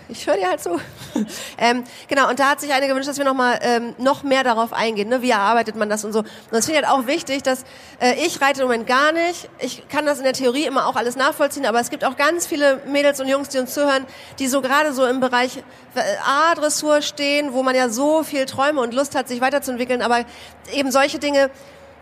ich 0.09 0.27
höre 0.27 0.37
dir 0.37 0.49
halt 0.49 0.61
zu. 0.61 0.81
ähm, 1.59 1.85
genau, 2.09 2.29
und 2.29 2.39
da 2.39 2.51
hat 2.51 2.61
sich 2.61 2.73
eine 2.73 2.89
gewünscht, 2.89 3.09
dass 3.09 3.19
wir 3.19 3.25
noch 3.25 3.35
mal 3.35 3.59
ähm, 3.63 3.95
noch 3.99 4.23
mehr 4.23 4.43
darauf 4.43 4.73
eingehen. 4.73 5.09
Ne? 5.09 5.23
Wie 5.23 5.31
erarbeitet 5.31 5.77
man 5.77 5.89
das 5.89 6.05
und 6.05 6.13
so. 6.13 6.21
Und 6.21 6.29
das 6.51 6.67
finde 6.67 6.81
ich 6.81 6.87
halt 6.87 6.99
auch 6.99 7.07
wichtig, 7.07 7.43
dass 7.43 7.65
äh, 8.01 8.15
ich 8.25 8.41
reite 8.41 8.63
im 8.63 8.67
Moment 8.67 8.87
gar 8.87 9.13
nicht. 9.13 9.49
Ich 9.59 9.89
kann 9.89 10.07
das 10.07 10.19
in 10.19 10.25
der 10.25 10.33
Theorie 10.33 10.65
immer 10.65 10.87
auch 10.87 10.97
alles 10.97 11.17
nachvollziehen, 11.17 11.67
aber 11.67 11.81
es 11.81 11.91
gibt 11.91 12.05
auch 12.05 12.17
ganz 12.17 12.47
viele 12.47 12.81
Mädels 12.87 13.21
und 13.21 13.29
Jungs, 13.29 13.49
die 13.49 13.59
uns 13.59 13.73
zuhören, 13.75 14.07
die 14.39 14.49
so 14.49 14.61
gerade 14.61 14.93
so 14.93 15.07
im 15.07 15.21
Bereich 15.21 15.59
äh, 15.95 16.01
A-Dressur 16.25 17.03
stehen, 17.03 17.53
wo 17.53 17.63
man 17.63 17.75
ja 17.75 17.89
so 17.89 18.23
viel 18.23 18.47
Träume 18.47 18.81
und 18.81 18.95
Lust 18.95 19.15
hat, 19.15 19.29
sich 19.29 19.41
weiterzuentwickeln, 19.41 20.03
aber 20.03 20.25
eben 20.73 20.91
solche 20.91 21.19
Dinge 21.19 21.51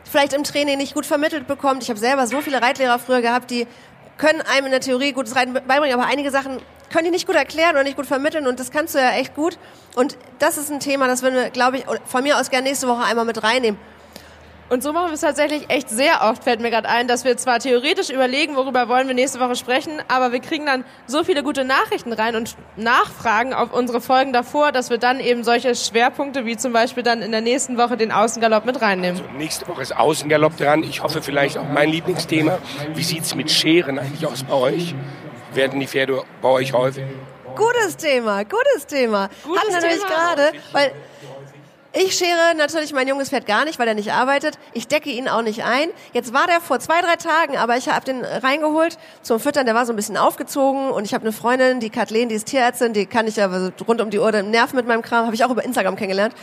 vielleicht 0.05 0.33
im 0.33 0.45
Training 0.45 0.79
nicht 0.79 0.95
gut 0.95 1.07
vermittelt 1.07 1.47
bekommt. 1.47 1.83
Ich 1.83 1.91
habe 1.91 1.99
selber 1.99 2.27
so 2.27 2.41
viele 2.41 2.62
Reitlehrer 2.62 2.99
früher 2.99 3.21
gehabt, 3.21 3.51
die 3.51 3.66
können 4.16 4.41
einem 4.43 4.66
in 4.66 4.73
der 4.73 4.81
Theorie 4.81 5.12
gutes 5.12 5.37
Reiten 5.37 5.53
beibringen, 5.53 5.93
aber 5.93 6.07
einige 6.07 6.31
Sachen 6.31 6.61
können 6.91 7.05
die 7.05 7.11
nicht 7.11 7.26
gut 7.26 7.36
erklären 7.36 7.72
oder 7.72 7.84
nicht 7.84 7.97
gut 7.97 8.07
vermitteln 8.07 8.47
und 8.47 8.61
das 8.61 8.70
kannst 8.70 8.95
du 8.95 8.99
ja 8.99 9.12
echt 9.12 9.34
gut. 9.34 9.59
Und 9.97 10.16
das 10.39 10.59
ist 10.59 10.70
ein 10.70 10.80
Thema, 10.80 11.07
das 11.07 11.22
würden 11.22 11.34
wir, 11.34 11.51
glaube 11.51 11.78
ich, 11.78 11.84
von 12.05 12.22
mir 12.22 12.39
aus 12.39 12.51
gerne 12.51 12.68
nächste 12.68 12.89
Woche 12.89 13.05
einmal 13.05 13.24
mit 13.24 13.43
reinnehmen. 13.43 13.78
Und 14.70 14.82
so 14.82 14.93
machen 14.93 15.07
wir 15.07 15.14
es 15.14 15.22
tatsächlich 15.22 15.70
echt 15.70 15.89
sehr 15.89 16.20
oft, 16.20 16.45
fällt 16.45 16.61
mir 16.61 16.70
gerade 16.70 16.89
ein, 16.91 17.09
dass 17.09 17.24
wir 17.24 17.39
zwar 17.39 17.59
theoretisch 17.59 18.11
überlegen, 18.11 18.55
worüber 18.55 18.86
wollen 18.89 19.09
wir 19.09 19.14
nächste 19.14 19.41
Woche 19.41 19.57
sprechen, 19.57 19.93
aber 20.09 20.30
wir 20.30 20.41
kriegen 20.41 20.66
dann 20.66 20.84
so 21.07 21.24
viele 21.24 21.43
gute 21.43 21.64
Nachrichten 21.64 22.12
rein 22.12 22.36
und 22.36 22.55
Nachfragen 22.76 23.55
auf 23.55 23.72
unsere 23.72 24.03
Folgen 24.03 24.34
davor, 24.34 24.70
dass 24.70 24.91
wir 24.91 24.99
dann 24.99 25.20
eben 25.20 25.43
solche 25.43 25.74
Schwerpunkte 25.74 26.45
wie 26.45 26.59
zum 26.59 26.74
Beispiel 26.74 27.03
dann 27.03 27.22
in 27.22 27.32
der 27.32 27.41
nächsten 27.41 27.78
Woche 27.78 27.97
den 27.97 28.12
Außengalopp 28.12 28.66
mit 28.66 28.82
reinnehmen. 28.82 29.18
Also 29.18 29.39
nächste 29.39 29.66
Woche 29.68 29.80
ist 29.80 29.97
Außengalopp 29.97 30.59
dran. 30.59 30.82
Ich 30.82 31.03
hoffe 31.03 31.22
vielleicht 31.22 31.57
auch 31.57 31.68
mein 31.72 31.89
Lieblingsthema. 31.89 32.59
Wie 32.93 33.05
sieht 33.05 33.22
es 33.22 33.34
mit 33.34 33.51
Scheren 33.51 33.99
eigentlich 33.99 34.26
aus 34.26 34.45
bei 34.45 34.55
euch? 34.55 34.95
Werden 35.59 35.81
die 35.81 35.89
Pferde 35.89 36.23
bei 36.41 36.49
euch 36.49 36.73
häufig? 36.73 37.05
Gutes 37.57 37.97
Thema, 37.97 38.45
gutes 38.45 38.87
Thema. 38.87 39.29
Gutes 39.45 39.61
Hatten 39.61 39.73
wir 39.75 39.81
nämlich 39.81 40.07
gerade, 40.07 40.53
weil 40.71 40.93
ich 41.93 42.17
schere 42.17 42.55
natürlich 42.57 42.93
mein 42.93 43.09
junges 43.09 43.31
Pferd 43.31 43.45
gar 43.45 43.65
nicht, 43.65 43.81
weil 43.81 43.89
er 43.89 43.95
nicht 43.95 44.13
arbeitet. 44.13 44.57
Ich 44.73 44.87
decke 44.87 45.11
ihn 45.11 45.29
auch 45.29 45.43
nicht 45.43 45.65
ein. 45.65 45.89
Jetzt 46.13 46.33
war 46.33 46.47
der 46.47 46.61
vor 46.61 46.79
zwei, 46.79 47.01
drei 47.01 47.17
Tagen, 47.17 47.57
aber 47.57 47.77
ich 47.77 47.89
habe 47.89 48.05
den 48.05 48.25
reingeholt 48.25 48.99
zum 49.23 49.41
Füttern. 49.41 49.67
Der 49.67 49.75
war 49.75 49.85
so 49.85 49.93
ein 49.93 49.97
bisschen 49.97 50.17
aufgezogen 50.17 50.91
und 50.91 51.05
ich 51.05 51.13
habe 51.13 51.23
eine 51.23 51.33
Freundin, 51.33 51.81
die 51.81 51.91
Kathleen, 51.91 52.29
die 52.29 52.37
ist 52.37 52.47
Tierärztin, 52.47 52.93
die 52.93 53.07
kann 53.07 53.27
ich 53.27 53.35
ja 53.35 53.51
rund 53.87 54.01
um 54.01 54.11
die 54.11 54.21
Uhr 54.21 54.31
nerven 54.31 54.77
mit 54.77 54.87
meinem 54.87 55.03
Kram. 55.03 55.25
Habe 55.25 55.35
ich 55.35 55.45
auch 55.45 55.51
über 55.51 55.65
Instagram 55.65 55.97
kennengelernt. 55.97 56.35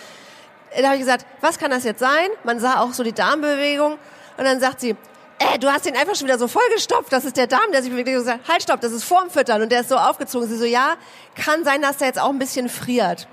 Da 0.78 0.88
habe 0.88 0.95
ich 0.95 1.01
gesagt, 1.01 1.26
was 1.39 1.57
kann 1.57 1.72
das 1.72 1.86
jetzt 1.86 1.99
sein? 1.99 2.28
Man 2.43 2.59
sah 2.59 2.82
auch 2.82 2.91
so 2.91 3.03
die 3.03 3.13
Darmbewegung 3.13 3.93
und 4.38 4.43
dann 4.43 4.59
sagt 4.59 4.82
sie, 4.82 4.97
äh, 5.39 5.59
du 5.59 5.69
hast 5.69 5.86
ihn 5.86 5.95
einfach 5.95 6.15
schon 6.15 6.27
wieder 6.27 6.38
so 6.38 6.47
vollgestopft, 6.47 7.11
das 7.11 7.25
ist 7.25 7.38
der 7.38 7.47
Darm, 7.47 7.71
der 7.71 7.81
sich 7.81 7.91
bewegt. 7.91 8.07
Ich 8.07 8.17
so, 8.17 8.31
halt, 8.47 8.63
stopp, 8.63 8.81
das 8.81 8.91
ist 8.91 9.03
vorm 9.03 9.29
Füttern. 9.29 9.61
Und 9.61 9.71
der 9.71 9.81
ist 9.81 9.89
so 9.89 9.97
aufgezogen. 9.97 10.47
Sie 10.47 10.57
so, 10.57 10.65
ja, 10.65 10.95
kann 11.36 11.63
sein, 11.63 11.81
dass 11.81 11.97
der 11.97 12.07
jetzt 12.07 12.19
auch 12.19 12.29
ein 12.29 12.39
bisschen 12.39 12.69
friert. 12.69 13.27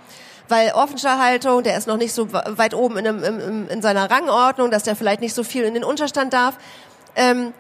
Weil 0.49 0.73
Offenschallhaltung, 0.73 1.63
der 1.63 1.79
ist 1.79 1.87
noch 1.87 1.97
nicht 1.97 2.13
so 2.13 2.33
weit 2.33 2.75
oben 2.75 2.99
in, 2.99 3.07
in, 3.07 3.69
in 3.69 3.83
seiner 3.83 4.11
Rangordnung, 4.11 4.71
dass 4.71 4.83
der 4.83 4.97
vielleicht 4.97 5.21
nicht 5.21 5.35
so 5.35 5.45
viel 5.45 5.63
in 5.63 5.75
den 5.75 5.85
Unterstand 5.85 6.33
darf. 6.33 6.57
Ähm, 7.15 7.53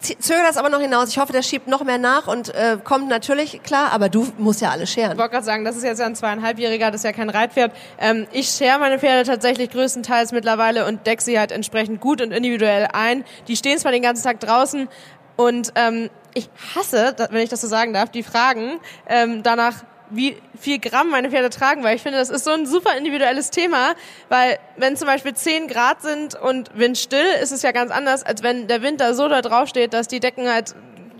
zögere 0.00 0.44
das 0.44 0.56
aber 0.56 0.68
noch 0.68 0.80
hinaus. 0.80 1.08
Ich 1.08 1.18
hoffe, 1.18 1.32
der 1.32 1.42
schiebt 1.42 1.68
noch 1.68 1.84
mehr 1.84 1.98
nach 1.98 2.26
und 2.26 2.54
äh, 2.54 2.78
kommt 2.82 3.08
natürlich 3.08 3.62
klar, 3.62 3.92
aber 3.92 4.08
du 4.08 4.26
musst 4.38 4.60
ja 4.60 4.70
alles 4.70 4.90
scheren. 4.90 5.12
Ich 5.12 5.18
wollte 5.18 5.32
gerade 5.32 5.44
sagen, 5.44 5.64
das 5.64 5.76
ist 5.76 5.84
jetzt 5.84 5.98
ja 5.98 6.06
ein 6.06 6.14
zweieinhalbjähriger, 6.14 6.90
das 6.90 7.00
ist 7.00 7.04
ja 7.04 7.12
kein 7.12 7.30
Reitpferd. 7.30 7.72
Ähm, 7.98 8.26
ich 8.32 8.48
schere 8.48 8.78
meine 8.78 8.98
Pferde 8.98 9.28
tatsächlich 9.28 9.70
größtenteils 9.70 10.32
mittlerweile 10.32 10.86
und 10.86 11.06
decke 11.06 11.22
sie 11.22 11.38
halt 11.38 11.52
entsprechend 11.52 12.00
gut 12.00 12.20
und 12.20 12.32
individuell 12.32 12.88
ein. 12.92 13.24
Die 13.48 13.56
stehen 13.56 13.78
zwar 13.78 13.92
den 13.92 14.02
ganzen 14.02 14.24
Tag 14.24 14.40
draußen 14.40 14.88
und 15.36 15.72
ähm, 15.76 16.10
ich 16.34 16.50
hasse, 16.74 17.14
wenn 17.30 17.42
ich 17.42 17.48
das 17.48 17.60
so 17.60 17.68
sagen 17.68 17.92
darf, 17.92 18.10
die 18.10 18.22
Fragen 18.22 18.80
ähm, 19.08 19.42
danach, 19.42 19.84
wie 20.10 20.36
viel 20.58 20.78
Gramm 20.78 21.10
meine 21.10 21.30
Pferde 21.30 21.50
tragen, 21.50 21.82
weil 21.82 21.96
ich 21.96 22.02
finde, 22.02 22.18
das 22.18 22.30
ist 22.30 22.44
so 22.44 22.50
ein 22.50 22.66
super 22.66 22.96
individuelles 22.96 23.50
Thema, 23.50 23.94
weil 24.28 24.58
wenn 24.76 24.96
zum 24.96 25.06
Beispiel 25.06 25.34
10 25.34 25.68
Grad 25.68 26.02
sind 26.02 26.34
und 26.34 26.70
windstill, 26.74 27.26
ist 27.42 27.52
es 27.52 27.62
ja 27.62 27.72
ganz 27.72 27.90
anders, 27.90 28.22
als 28.24 28.42
wenn 28.42 28.68
der 28.68 28.82
Wind 28.82 29.00
da 29.00 29.14
so 29.14 29.28
da 29.28 29.42
drauf 29.42 29.68
steht, 29.68 29.92
dass 29.92 30.08
die 30.08 30.20
Decken 30.20 30.48
halt 30.48 30.74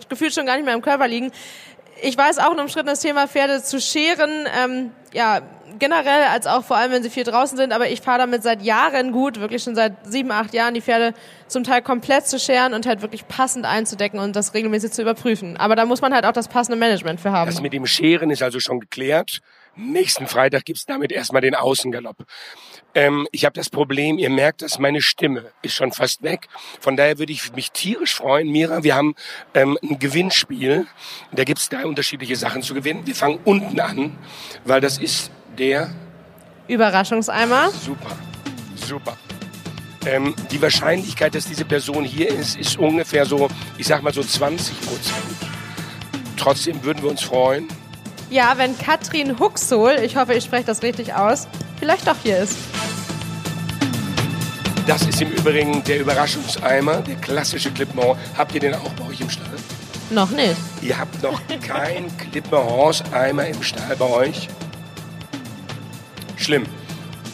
gefühlt 0.08 0.34
schon 0.34 0.46
gar 0.46 0.56
nicht 0.56 0.64
mehr 0.64 0.74
im 0.74 0.82
Körper 0.82 1.08
liegen. 1.08 1.32
Ich 2.00 2.16
weiß 2.16 2.38
auch 2.38 2.52
ein 2.52 2.60
umstrittenes 2.60 3.00
Thema, 3.00 3.26
Pferde 3.26 3.62
zu 3.62 3.80
scheren. 3.80 4.30
Ähm, 4.56 4.92
ja, 5.12 5.40
generell 5.78 6.24
als 6.24 6.46
auch 6.46 6.64
vor 6.64 6.76
allem, 6.76 6.92
wenn 6.92 7.02
sie 7.02 7.10
viel 7.10 7.24
draußen 7.24 7.56
sind. 7.56 7.72
Aber 7.72 7.88
ich 7.88 8.00
fahre 8.00 8.18
damit 8.18 8.42
seit 8.42 8.62
Jahren 8.62 9.12
gut, 9.12 9.40
wirklich 9.40 9.62
schon 9.62 9.74
seit 9.74 9.94
sieben, 10.04 10.30
acht 10.30 10.54
Jahren, 10.54 10.74
die 10.74 10.80
Pferde 10.80 11.14
zum 11.46 11.64
Teil 11.64 11.82
komplett 11.82 12.26
zu 12.26 12.38
scheren 12.38 12.74
und 12.74 12.86
halt 12.86 13.02
wirklich 13.02 13.28
passend 13.28 13.64
einzudecken 13.64 14.20
und 14.20 14.34
das 14.36 14.54
regelmäßig 14.54 14.92
zu 14.92 15.02
überprüfen. 15.02 15.56
Aber 15.56 15.76
da 15.76 15.84
muss 15.84 16.00
man 16.00 16.14
halt 16.14 16.24
auch 16.24 16.32
das 16.32 16.48
passende 16.48 16.78
Management 16.78 17.20
für 17.20 17.32
haben. 17.32 17.50
Das 17.50 17.60
mit 17.60 17.72
dem 17.72 17.86
Scheren 17.86 18.30
ist 18.30 18.42
also 18.42 18.60
schon 18.60 18.80
geklärt. 18.80 19.40
Nächsten 19.76 20.26
Freitag 20.26 20.64
gibt's 20.64 20.86
damit 20.86 21.12
erstmal 21.12 21.40
den 21.40 21.54
Außengalopp. 21.54 22.24
Ähm, 22.94 23.28
ich 23.32 23.44
habe 23.44 23.54
das 23.54 23.70
Problem, 23.70 24.18
ihr 24.18 24.30
merkt, 24.30 24.62
dass 24.62 24.78
meine 24.78 25.00
Stimme 25.02 25.52
ist 25.62 25.74
schon 25.74 25.92
fast 25.92 26.22
weg. 26.22 26.48
Von 26.80 26.96
daher 26.96 27.18
würde 27.18 27.32
ich 27.32 27.52
mich 27.52 27.70
tierisch 27.70 28.14
freuen. 28.14 28.50
Mira, 28.50 28.82
wir 28.82 28.94
haben 28.94 29.14
ähm, 29.54 29.78
ein 29.82 29.98
Gewinnspiel. 29.98 30.86
Da 31.32 31.44
gibt's 31.44 31.68
drei 31.68 31.86
unterschiedliche 31.86 32.36
Sachen 32.36 32.62
zu 32.62 32.74
gewinnen. 32.74 33.06
Wir 33.06 33.14
fangen 33.14 33.38
unten 33.44 33.78
an, 33.80 34.16
weil 34.64 34.80
das 34.80 34.98
ist 34.98 35.30
der 35.58 35.90
Überraschungseimer. 36.66 37.70
Super, 37.70 38.16
super. 38.74 39.16
Ähm, 40.06 40.34
die 40.50 40.60
Wahrscheinlichkeit, 40.62 41.34
dass 41.34 41.46
diese 41.46 41.64
Person 41.64 42.04
hier 42.04 42.28
ist, 42.28 42.56
ist 42.56 42.78
ungefähr 42.78 43.26
so, 43.26 43.48
ich 43.76 43.86
sag 43.86 44.02
mal 44.02 44.12
so 44.12 44.22
20 44.22 44.80
Prozent. 44.82 45.16
Trotzdem 46.36 46.82
würden 46.84 47.02
wir 47.02 47.10
uns 47.10 47.22
freuen. 47.22 47.68
Ja, 48.30 48.58
wenn 48.58 48.76
Katrin 48.76 49.38
Huxol, 49.38 49.96
ich 50.02 50.16
hoffe, 50.16 50.34
ich 50.34 50.44
spreche 50.44 50.64
das 50.64 50.82
richtig 50.82 51.14
aus, 51.14 51.48
vielleicht 51.78 52.06
doch 52.06 52.16
hier 52.22 52.38
ist. 52.38 52.56
Das 54.86 55.02
ist 55.02 55.20
im 55.22 55.30
Übrigen 55.30 55.82
der 55.84 56.00
Überraschungseimer, 56.00 57.02
der 57.02 57.16
klassische 57.16 57.70
Clipmore. 57.70 58.18
Habt 58.36 58.54
ihr 58.54 58.60
den 58.60 58.74
auch 58.74 58.92
bei 58.92 59.06
euch 59.06 59.20
im 59.20 59.30
Stall? 59.30 59.56
Noch 60.10 60.30
nicht. 60.30 60.56
Ihr 60.82 60.98
habt 60.98 61.22
noch 61.22 61.40
keinen 61.66 62.14
Clipmore-Eimer 62.30 63.46
im 63.46 63.62
Stall 63.62 63.96
bei 63.96 64.06
euch? 64.06 64.48
Schlimm. 66.36 66.64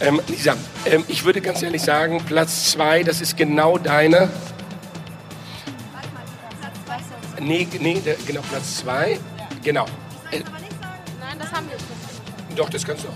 Ähm, 0.00 0.20
Lisa, 0.28 0.54
ähm, 0.86 1.04
ich 1.08 1.24
würde 1.24 1.40
ganz 1.40 1.62
ehrlich 1.62 1.82
sagen, 1.82 2.20
Platz 2.24 2.72
zwei, 2.72 3.02
das 3.02 3.20
ist 3.20 3.36
genau 3.36 3.78
deine. 3.78 4.28
Nee, 7.40 7.68
nee, 7.80 8.00
genau, 8.26 8.40
Platz 8.50 8.78
zwei. 8.78 9.18
Genau. 9.62 9.86
Äh, 10.30 10.40
Doch, 12.56 12.68
das 12.70 12.84
kannst 12.84 13.04
du 13.04 13.08
auch. 13.08 13.12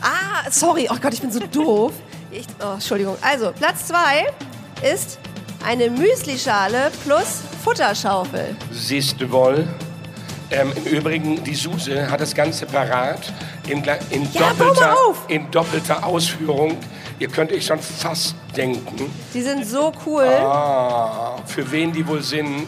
Ah, 0.00 0.50
sorry. 0.50 0.88
Oh 0.90 0.96
Gott, 1.00 1.14
ich 1.14 1.20
bin 1.20 1.30
so 1.30 1.40
doof. 1.40 1.92
Ich, 2.30 2.46
oh, 2.60 2.74
Entschuldigung. 2.74 3.16
Also, 3.20 3.52
Platz 3.52 3.86
zwei 3.88 4.26
ist 4.82 5.18
eine 5.64 5.90
Müslischale 5.90 6.90
plus 7.04 7.42
Futterschaufel. 7.62 8.56
Siehst 8.72 9.20
du 9.20 9.30
wohl? 9.30 9.68
Ähm, 10.50 10.72
Im 10.74 10.84
Übrigen, 10.84 11.42
die 11.44 11.54
Suse 11.54 12.10
hat 12.10 12.20
das 12.20 12.34
Ganze 12.34 12.66
parat 12.66 13.32
in, 13.68 13.82
in, 14.10 14.30
Ja, 14.32 14.52
doppelter, 14.52 14.96
in 15.28 15.50
doppelter 15.50 16.04
Ausführung. 16.04 16.76
Ihr 17.18 17.28
könnt 17.28 17.52
euch 17.52 17.64
schon 17.64 17.78
fast 17.78 18.34
denken, 18.56 19.10
Die 19.32 19.40
sind 19.42 19.64
so 19.66 19.92
cool. 20.04 20.24
ah, 20.26 21.36
für 21.46 21.70
wen 21.70 21.92
die 21.92 22.06
wohl 22.06 22.22
sind. 22.22 22.66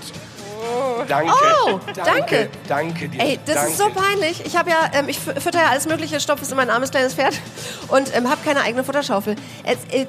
Danke. 1.08 1.32
Oh, 1.66 1.78
danke. 1.94 2.50
Danke 2.68 3.08
dir. 3.08 3.20
Ey, 3.20 3.38
das 3.44 3.54
danke. 3.54 3.70
ist 3.70 3.78
so 3.78 3.88
peinlich. 3.90 4.44
Ich 4.44 4.56
habe 4.56 4.70
ja, 4.70 4.90
ähm, 4.92 5.08
ich 5.08 5.18
fü- 5.18 5.38
fütter 5.40 5.60
ja 5.60 5.68
alles 5.70 5.86
Mögliche, 5.86 6.18
stopfe 6.20 6.44
es 6.44 6.50
in 6.50 6.56
mein 6.56 6.70
armes 6.70 6.90
kleines 6.90 7.14
Pferd 7.14 7.34
und 7.88 8.14
ähm, 8.16 8.28
habe 8.30 8.40
keine 8.44 8.62
eigene 8.62 8.84
Futterschaufel. 8.84 9.36
Es, 9.64 9.78
äh, 9.94 10.06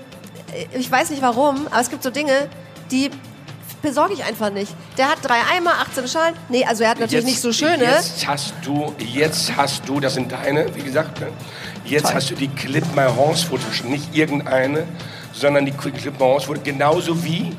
ich 0.77 0.89
weiß 0.91 1.09
nicht 1.09 1.21
warum, 1.21 1.67
aber 1.67 1.81
es 1.81 1.89
gibt 1.89 2.03
so 2.03 2.09
Dinge, 2.09 2.47
die 2.91 3.11
besorge 3.81 4.13
ich 4.13 4.23
einfach 4.23 4.49
nicht. 4.49 4.73
Der 4.97 5.09
hat 5.09 5.19
drei 5.21 5.37
Eimer, 5.55 5.73
18 5.81 6.07
Schalen. 6.07 6.33
Nee, 6.49 6.65
also 6.65 6.83
er 6.83 6.89
hat 6.91 6.99
natürlich 6.99 7.25
nicht 7.25 7.41
so 7.41 7.53
schöne. 7.53 7.83
Jetzt 7.83 8.25
hast 8.27 8.53
du, 8.63 8.93
jetzt 8.97 9.55
hast 9.55 9.87
du, 9.87 9.99
das 9.99 10.15
sind 10.15 10.31
deine, 10.31 10.73
wie 10.75 10.81
gesagt, 10.81 11.19
ne? 11.19 11.27
jetzt 11.85 12.11
hast 12.13 12.31
du 12.31 12.35
die 12.35 12.47
Clip 12.47 12.83
My 12.95 13.05
Horse 13.15 13.45
Footage, 13.45 13.85
nicht 13.87 14.15
irgendeine, 14.15 14.87
sondern 15.33 15.65
die 15.65 15.71
Clip 15.71 15.93
My 16.13 16.19
Horse 16.19 16.47
Footage, 16.47 16.63
genauso 16.71 17.23
wie 17.23 17.55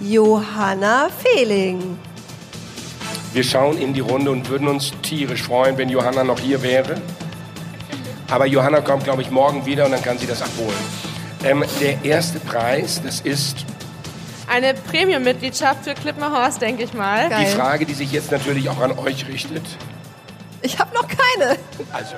Johanna 0.00 1.08
Fehling. 1.22 1.96
Wir 3.32 3.44
schauen 3.44 3.78
in 3.78 3.94
die 3.94 4.00
Runde 4.00 4.30
und 4.30 4.48
würden 4.48 4.68
uns 4.68 4.92
tierisch 5.02 5.42
freuen, 5.42 5.78
wenn 5.78 5.88
Johanna 5.88 6.24
noch 6.24 6.38
hier 6.38 6.62
wäre. 6.62 7.00
Aber 8.30 8.46
Johanna 8.46 8.80
kommt, 8.80 9.04
glaube 9.04 9.22
ich, 9.22 9.30
morgen 9.30 9.66
wieder 9.66 9.84
und 9.84 9.92
dann 9.92 10.02
kann 10.02 10.18
sie 10.18 10.26
das 10.26 10.42
abholen. 10.42 10.76
Ähm, 11.44 11.64
der 11.80 12.04
erste 12.04 12.40
Preis, 12.40 13.00
das 13.04 13.20
ist 13.20 13.64
Eine 14.48 14.74
Premium-Mitgliedschaft 14.74 15.84
für 15.84 15.94
Horse, 16.30 16.58
denke 16.58 16.84
ich 16.84 16.94
mal. 16.94 17.28
Geil. 17.28 17.44
die 17.44 17.50
Frage, 17.50 17.86
die 17.86 17.94
sich 17.94 18.12
jetzt 18.12 18.30
natürlich 18.30 18.68
auch 18.68 18.80
an 18.80 18.98
euch 18.98 19.26
richtet. 19.28 19.62
Ich 20.62 20.78
habe 20.78 20.94
noch 20.94 21.06
keine. 21.08 21.56
Also, 21.92 22.14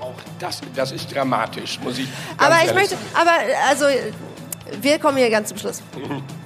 auch 0.00 0.14
das, 0.38 0.60
das 0.74 0.92
ist 0.92 1.14
dramatisch, 1.14 1.80
muss 1.82 1.98
ich 1.98 2.08
ganz 2.36 2.42
Aber 2.42 2.64
ich 2.64 2.74
möchte, 2.74 2.90
sagen. 2.90 3.02
aber 3.14 3.30
also 3.68 3.86
wir 4.82 4.98
kommen 4.98 5.16
hier 5.16 5.30
ganz 5.30 5.48
zum 5.48 5.58
Schluss. 5.58 5.82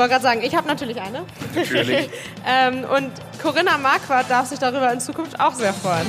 Ich 0.00 0.02
wollte 0.02 0.14
gerade 0.14 0.22
sagen, 0.22 0.40
ich 0.42 0.54
habe 0.54 0.66
natürlich 0.66 0.98
eine. 0.98 1.26
Natürlich. 1.54 2.08
ähm, 2.48 2.84
und 2.84 3.10
Corinna 3.42 3.76
Marquardt 3.76 4.30
darf 4.30 4.46
sich 4.46 4.58
darüber 4.58 4.90
in 4.90 4.98
Zukunft 4.98 5.38
auch 5.38 5.52
sehr 5.52 5.74
freuen. 5.74 6.06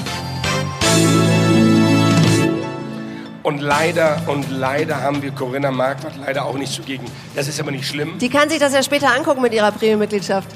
Und 3.43 3.59
leider, 3.59 4.21
und 4.27 4.49
leider 4.49 5.01
haben 5.01 5.21
wir 5.21 5.31
Corinna 5.31 5.71
Marquardt 5.71 6.15
leider 6.25 6.45
auch 6.45 6.57
nicht 6.57 6.71
zugegen. 6.71 7.05
Das 7.35 7.49
ist 7.49 7.59
aber 7.59 7.71
nicht 7.71 7.85
schlimm. 7.85 8.17
Die 8.17 8.29
kann 8.29 8.49
sich 8.49 8.59
das 8.59 8.71
ja 8.73 8.81
später 8.81 9.13
angucken 9.13 9.41
mit 9.41 9.53
ihrer 9.53 9.73
Premium-Mitgliedschaft. 9.73 10.47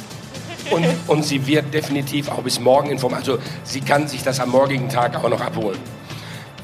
Und, 0.71 0.87
und 1.07 1.25
sie 1.25 1.45
wird 1.45 1.73
definitiv 1.73 2.29
auch 2.29 2.41
bis 2.41 2.61
morgen 2.61 2.89
informiert. 2.89 3.19
Also 3.19 3.39
sie 3.65 3.81
kann 3.81 4.07
sich 4.07 4.23
das 4.23 4.39
am 4.39 4.51
morgigen 4.51 4.87
Tag 4.87 5.21
auch 5.21 5.27
noch 5.27 5.41
abholen. 5.41 5.79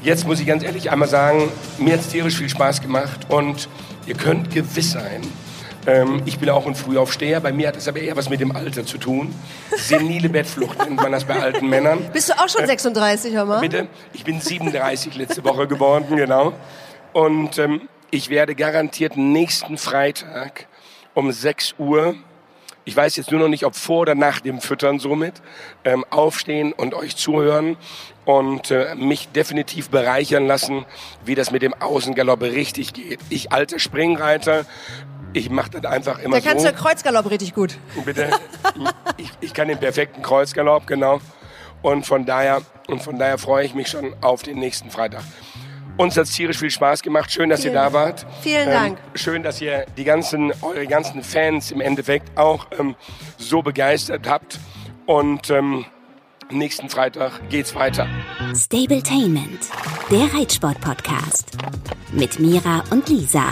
Jetzt 0.02 0.26
muss 0.26 0.40
ich 0.40 0.46
ganz 0.46 0.62
ehrlich 0.62 0.90
einmal 0.90 1.08
sagen, 1.08 1.50
mir 1.76 1.92
hat 1.92 2.00
es 2.00 2.08
tierisch 2.08 2.38
viel 2.38 2.48
Spaß 2.48 2.80
gemacht 2.80 3.26
und 3.28 3.68
ihr 4.06 4.14
könnt 4.14 4.54
gewiss 4.54 4.92
sein, 4.92 5.20
ähm, 5.86 6.22
ich 6.26 6.38
bin 6.38 6.48
auch 6.50 6.66
ein 6.66 6.74
Frühaufsteher, 6.74 7.40
bei 7.40 7.52
mir 7.52 7.68
hat 7.68 7.76
es 7.76 7.88
aber 7.88 8.00
eher 8.00 8.16
was 8.16 8.28
mit 8.28 8.40
dem 8.40 8.54
Alter 8.54 8.84
zu 8.84 8.98
tun. 8.98 9.34
Senile 9.76 10.28
Bettflucht 10.28 10.78
nennt 10.78 10.96
man 10.96 11.12
das 11.12 11.24
bei 11.24 11.34
alten 11.40 11.68
Männern. 11.68 12.10
Bist 12.12 12.28
du 12.28 12.34
auch 12.34 12.48
schon 12.48 12.66
36, 12.66 13.34
hör 13.34 13.44
mal? 13.44 13.60
Bitte? 13.60 13.88
Ich 14.12 14.24
bin 14.24 14.40
37 14.40 15.16
letzte 15.16 15.44
Woche 15.44 15.66
geworden, 15.66 16.16
genau. 16.16 16.52
Und 17.12 17.58
ähm, 17.58 17.88
ich 18.10 18.30
werde 18.30 18.54
garantiert 18.54 19.16
nächsten 19.16 19.78
Freitag 19.78 20.66
um 21.14 21.32
6 21.32 21.74
Uhr, 21.78 22.14
ich 22.84 22.96
weiß 22.96 23.16
jetzt 23.16 23.30
nur 23.30 23.40
noch 23.40 23.48
nicht, 23.48 23.64
ob 23.64 23.76
vor 23.76 24.00
oder 24.00 24.14
nach 24.14 24.40
dem 24.40 24.60
Füttern 24.60 24.98
somit, 24.98 25.34
ähm, 25.84 26.04
aufstehen 26.10 26.72
und 26.72 26.94
euch 26.94 27.16
zuhören 27.16 27.76
und 28.24 28.72
äh, 28.72 28.94
mich 28.96 29.28
definitiv 29.28 29.88
bereichern 29.88 30.46
lassen, 30.46 30.84
wie 31.24 31.36
das 31.36 31.52
mit 31.52 31.62
dem 31.62 31.74
Außengalopp 31.74 32.42
richtig 32.42 32.92
geht. 32.92 33.20
Ich 33.30 33.52
alter 33.52 33.78
Springreiter, 33.78 34.64
ich 35.32 35.50
mache 35.50 35.70
das 35.70 35.84
einfach 35.84 36.18
immer 36.18 36.40
Da 36.40 36.48
kannst 36.48 36.64
so. 36.64 36.70
du 36.70 36.76
Kreuzgalopp 36.76 37.30
richtig 37.30 37.54
gut. 37.54 37.78
Bitte. 38.04 38.30
Ich, 39.16 39.30
ich 39.40 39.54
kann 39.54 39.68
den 39.68 39.78
perfekten 39.78 40.22
Kreuzgalopp, 40.22 40.86
genau. 40.86 41.20
Und 41.82 42.06
von 42.06 42.24
daher, 42.26 42.62
und 42.88 43.02
von 43.02 43.18
daher 43.18 43.38
freue 43.38 43.64
ich 43.64 43.74
mich 43.74 43.88
schon 43.88 44.14
auf 44.22 44.42
den 44.42 44.58
nächsten 44.58 44.90
Freitag. 44.90 45.22
Uns 45.98 46.16
hat 46.16 46.26
tierisch 46.26 46.58
viel 46.58 46.70
Spaß 46.70 47.02
gemacht. 47.02 47.30
Schön, 47.30 47.50
dass 47.50 47.62
Vielen- 47.62 47.74
ihr 47.74 47.80
da 47.80 47.92
wart. 47.92 48.22
Ähm, 48.22 48.28
vielen 48.42 48.70
Dank. 48.70 48.98
schön, 49.14 49.42
dass 49.42 49.60
ihr 49.60 49.84
die 49.96 50.04
ganzen, 50.04 50.52
eure 50.62 50.86
ganzen 50.86 51.22
Fans 51.22 51.70
im 51.70 51.80
Endeffekt 51.82 52.38
auch 52.38 52.66
ähm, 52.78 52.94
so 53.36 53.60
begeistert 53.62 54.26
habt. 54.28 54.58
Und 55.06 55.50
ähm, 55.50 55.84
nächsten 56.50 56.88
Freitag 56.88 57.32
geht's 57.50 57.74
weiter. 57.74 58.06
Stabletainment, 58.54 59.68
der 60.10 60.32
Reitsport-Podcast. 60.32 61.52
Mit 62.12 62.38
Mira 62.38 62.84
und 62.90 63.08
Lisa. 63.08 63.50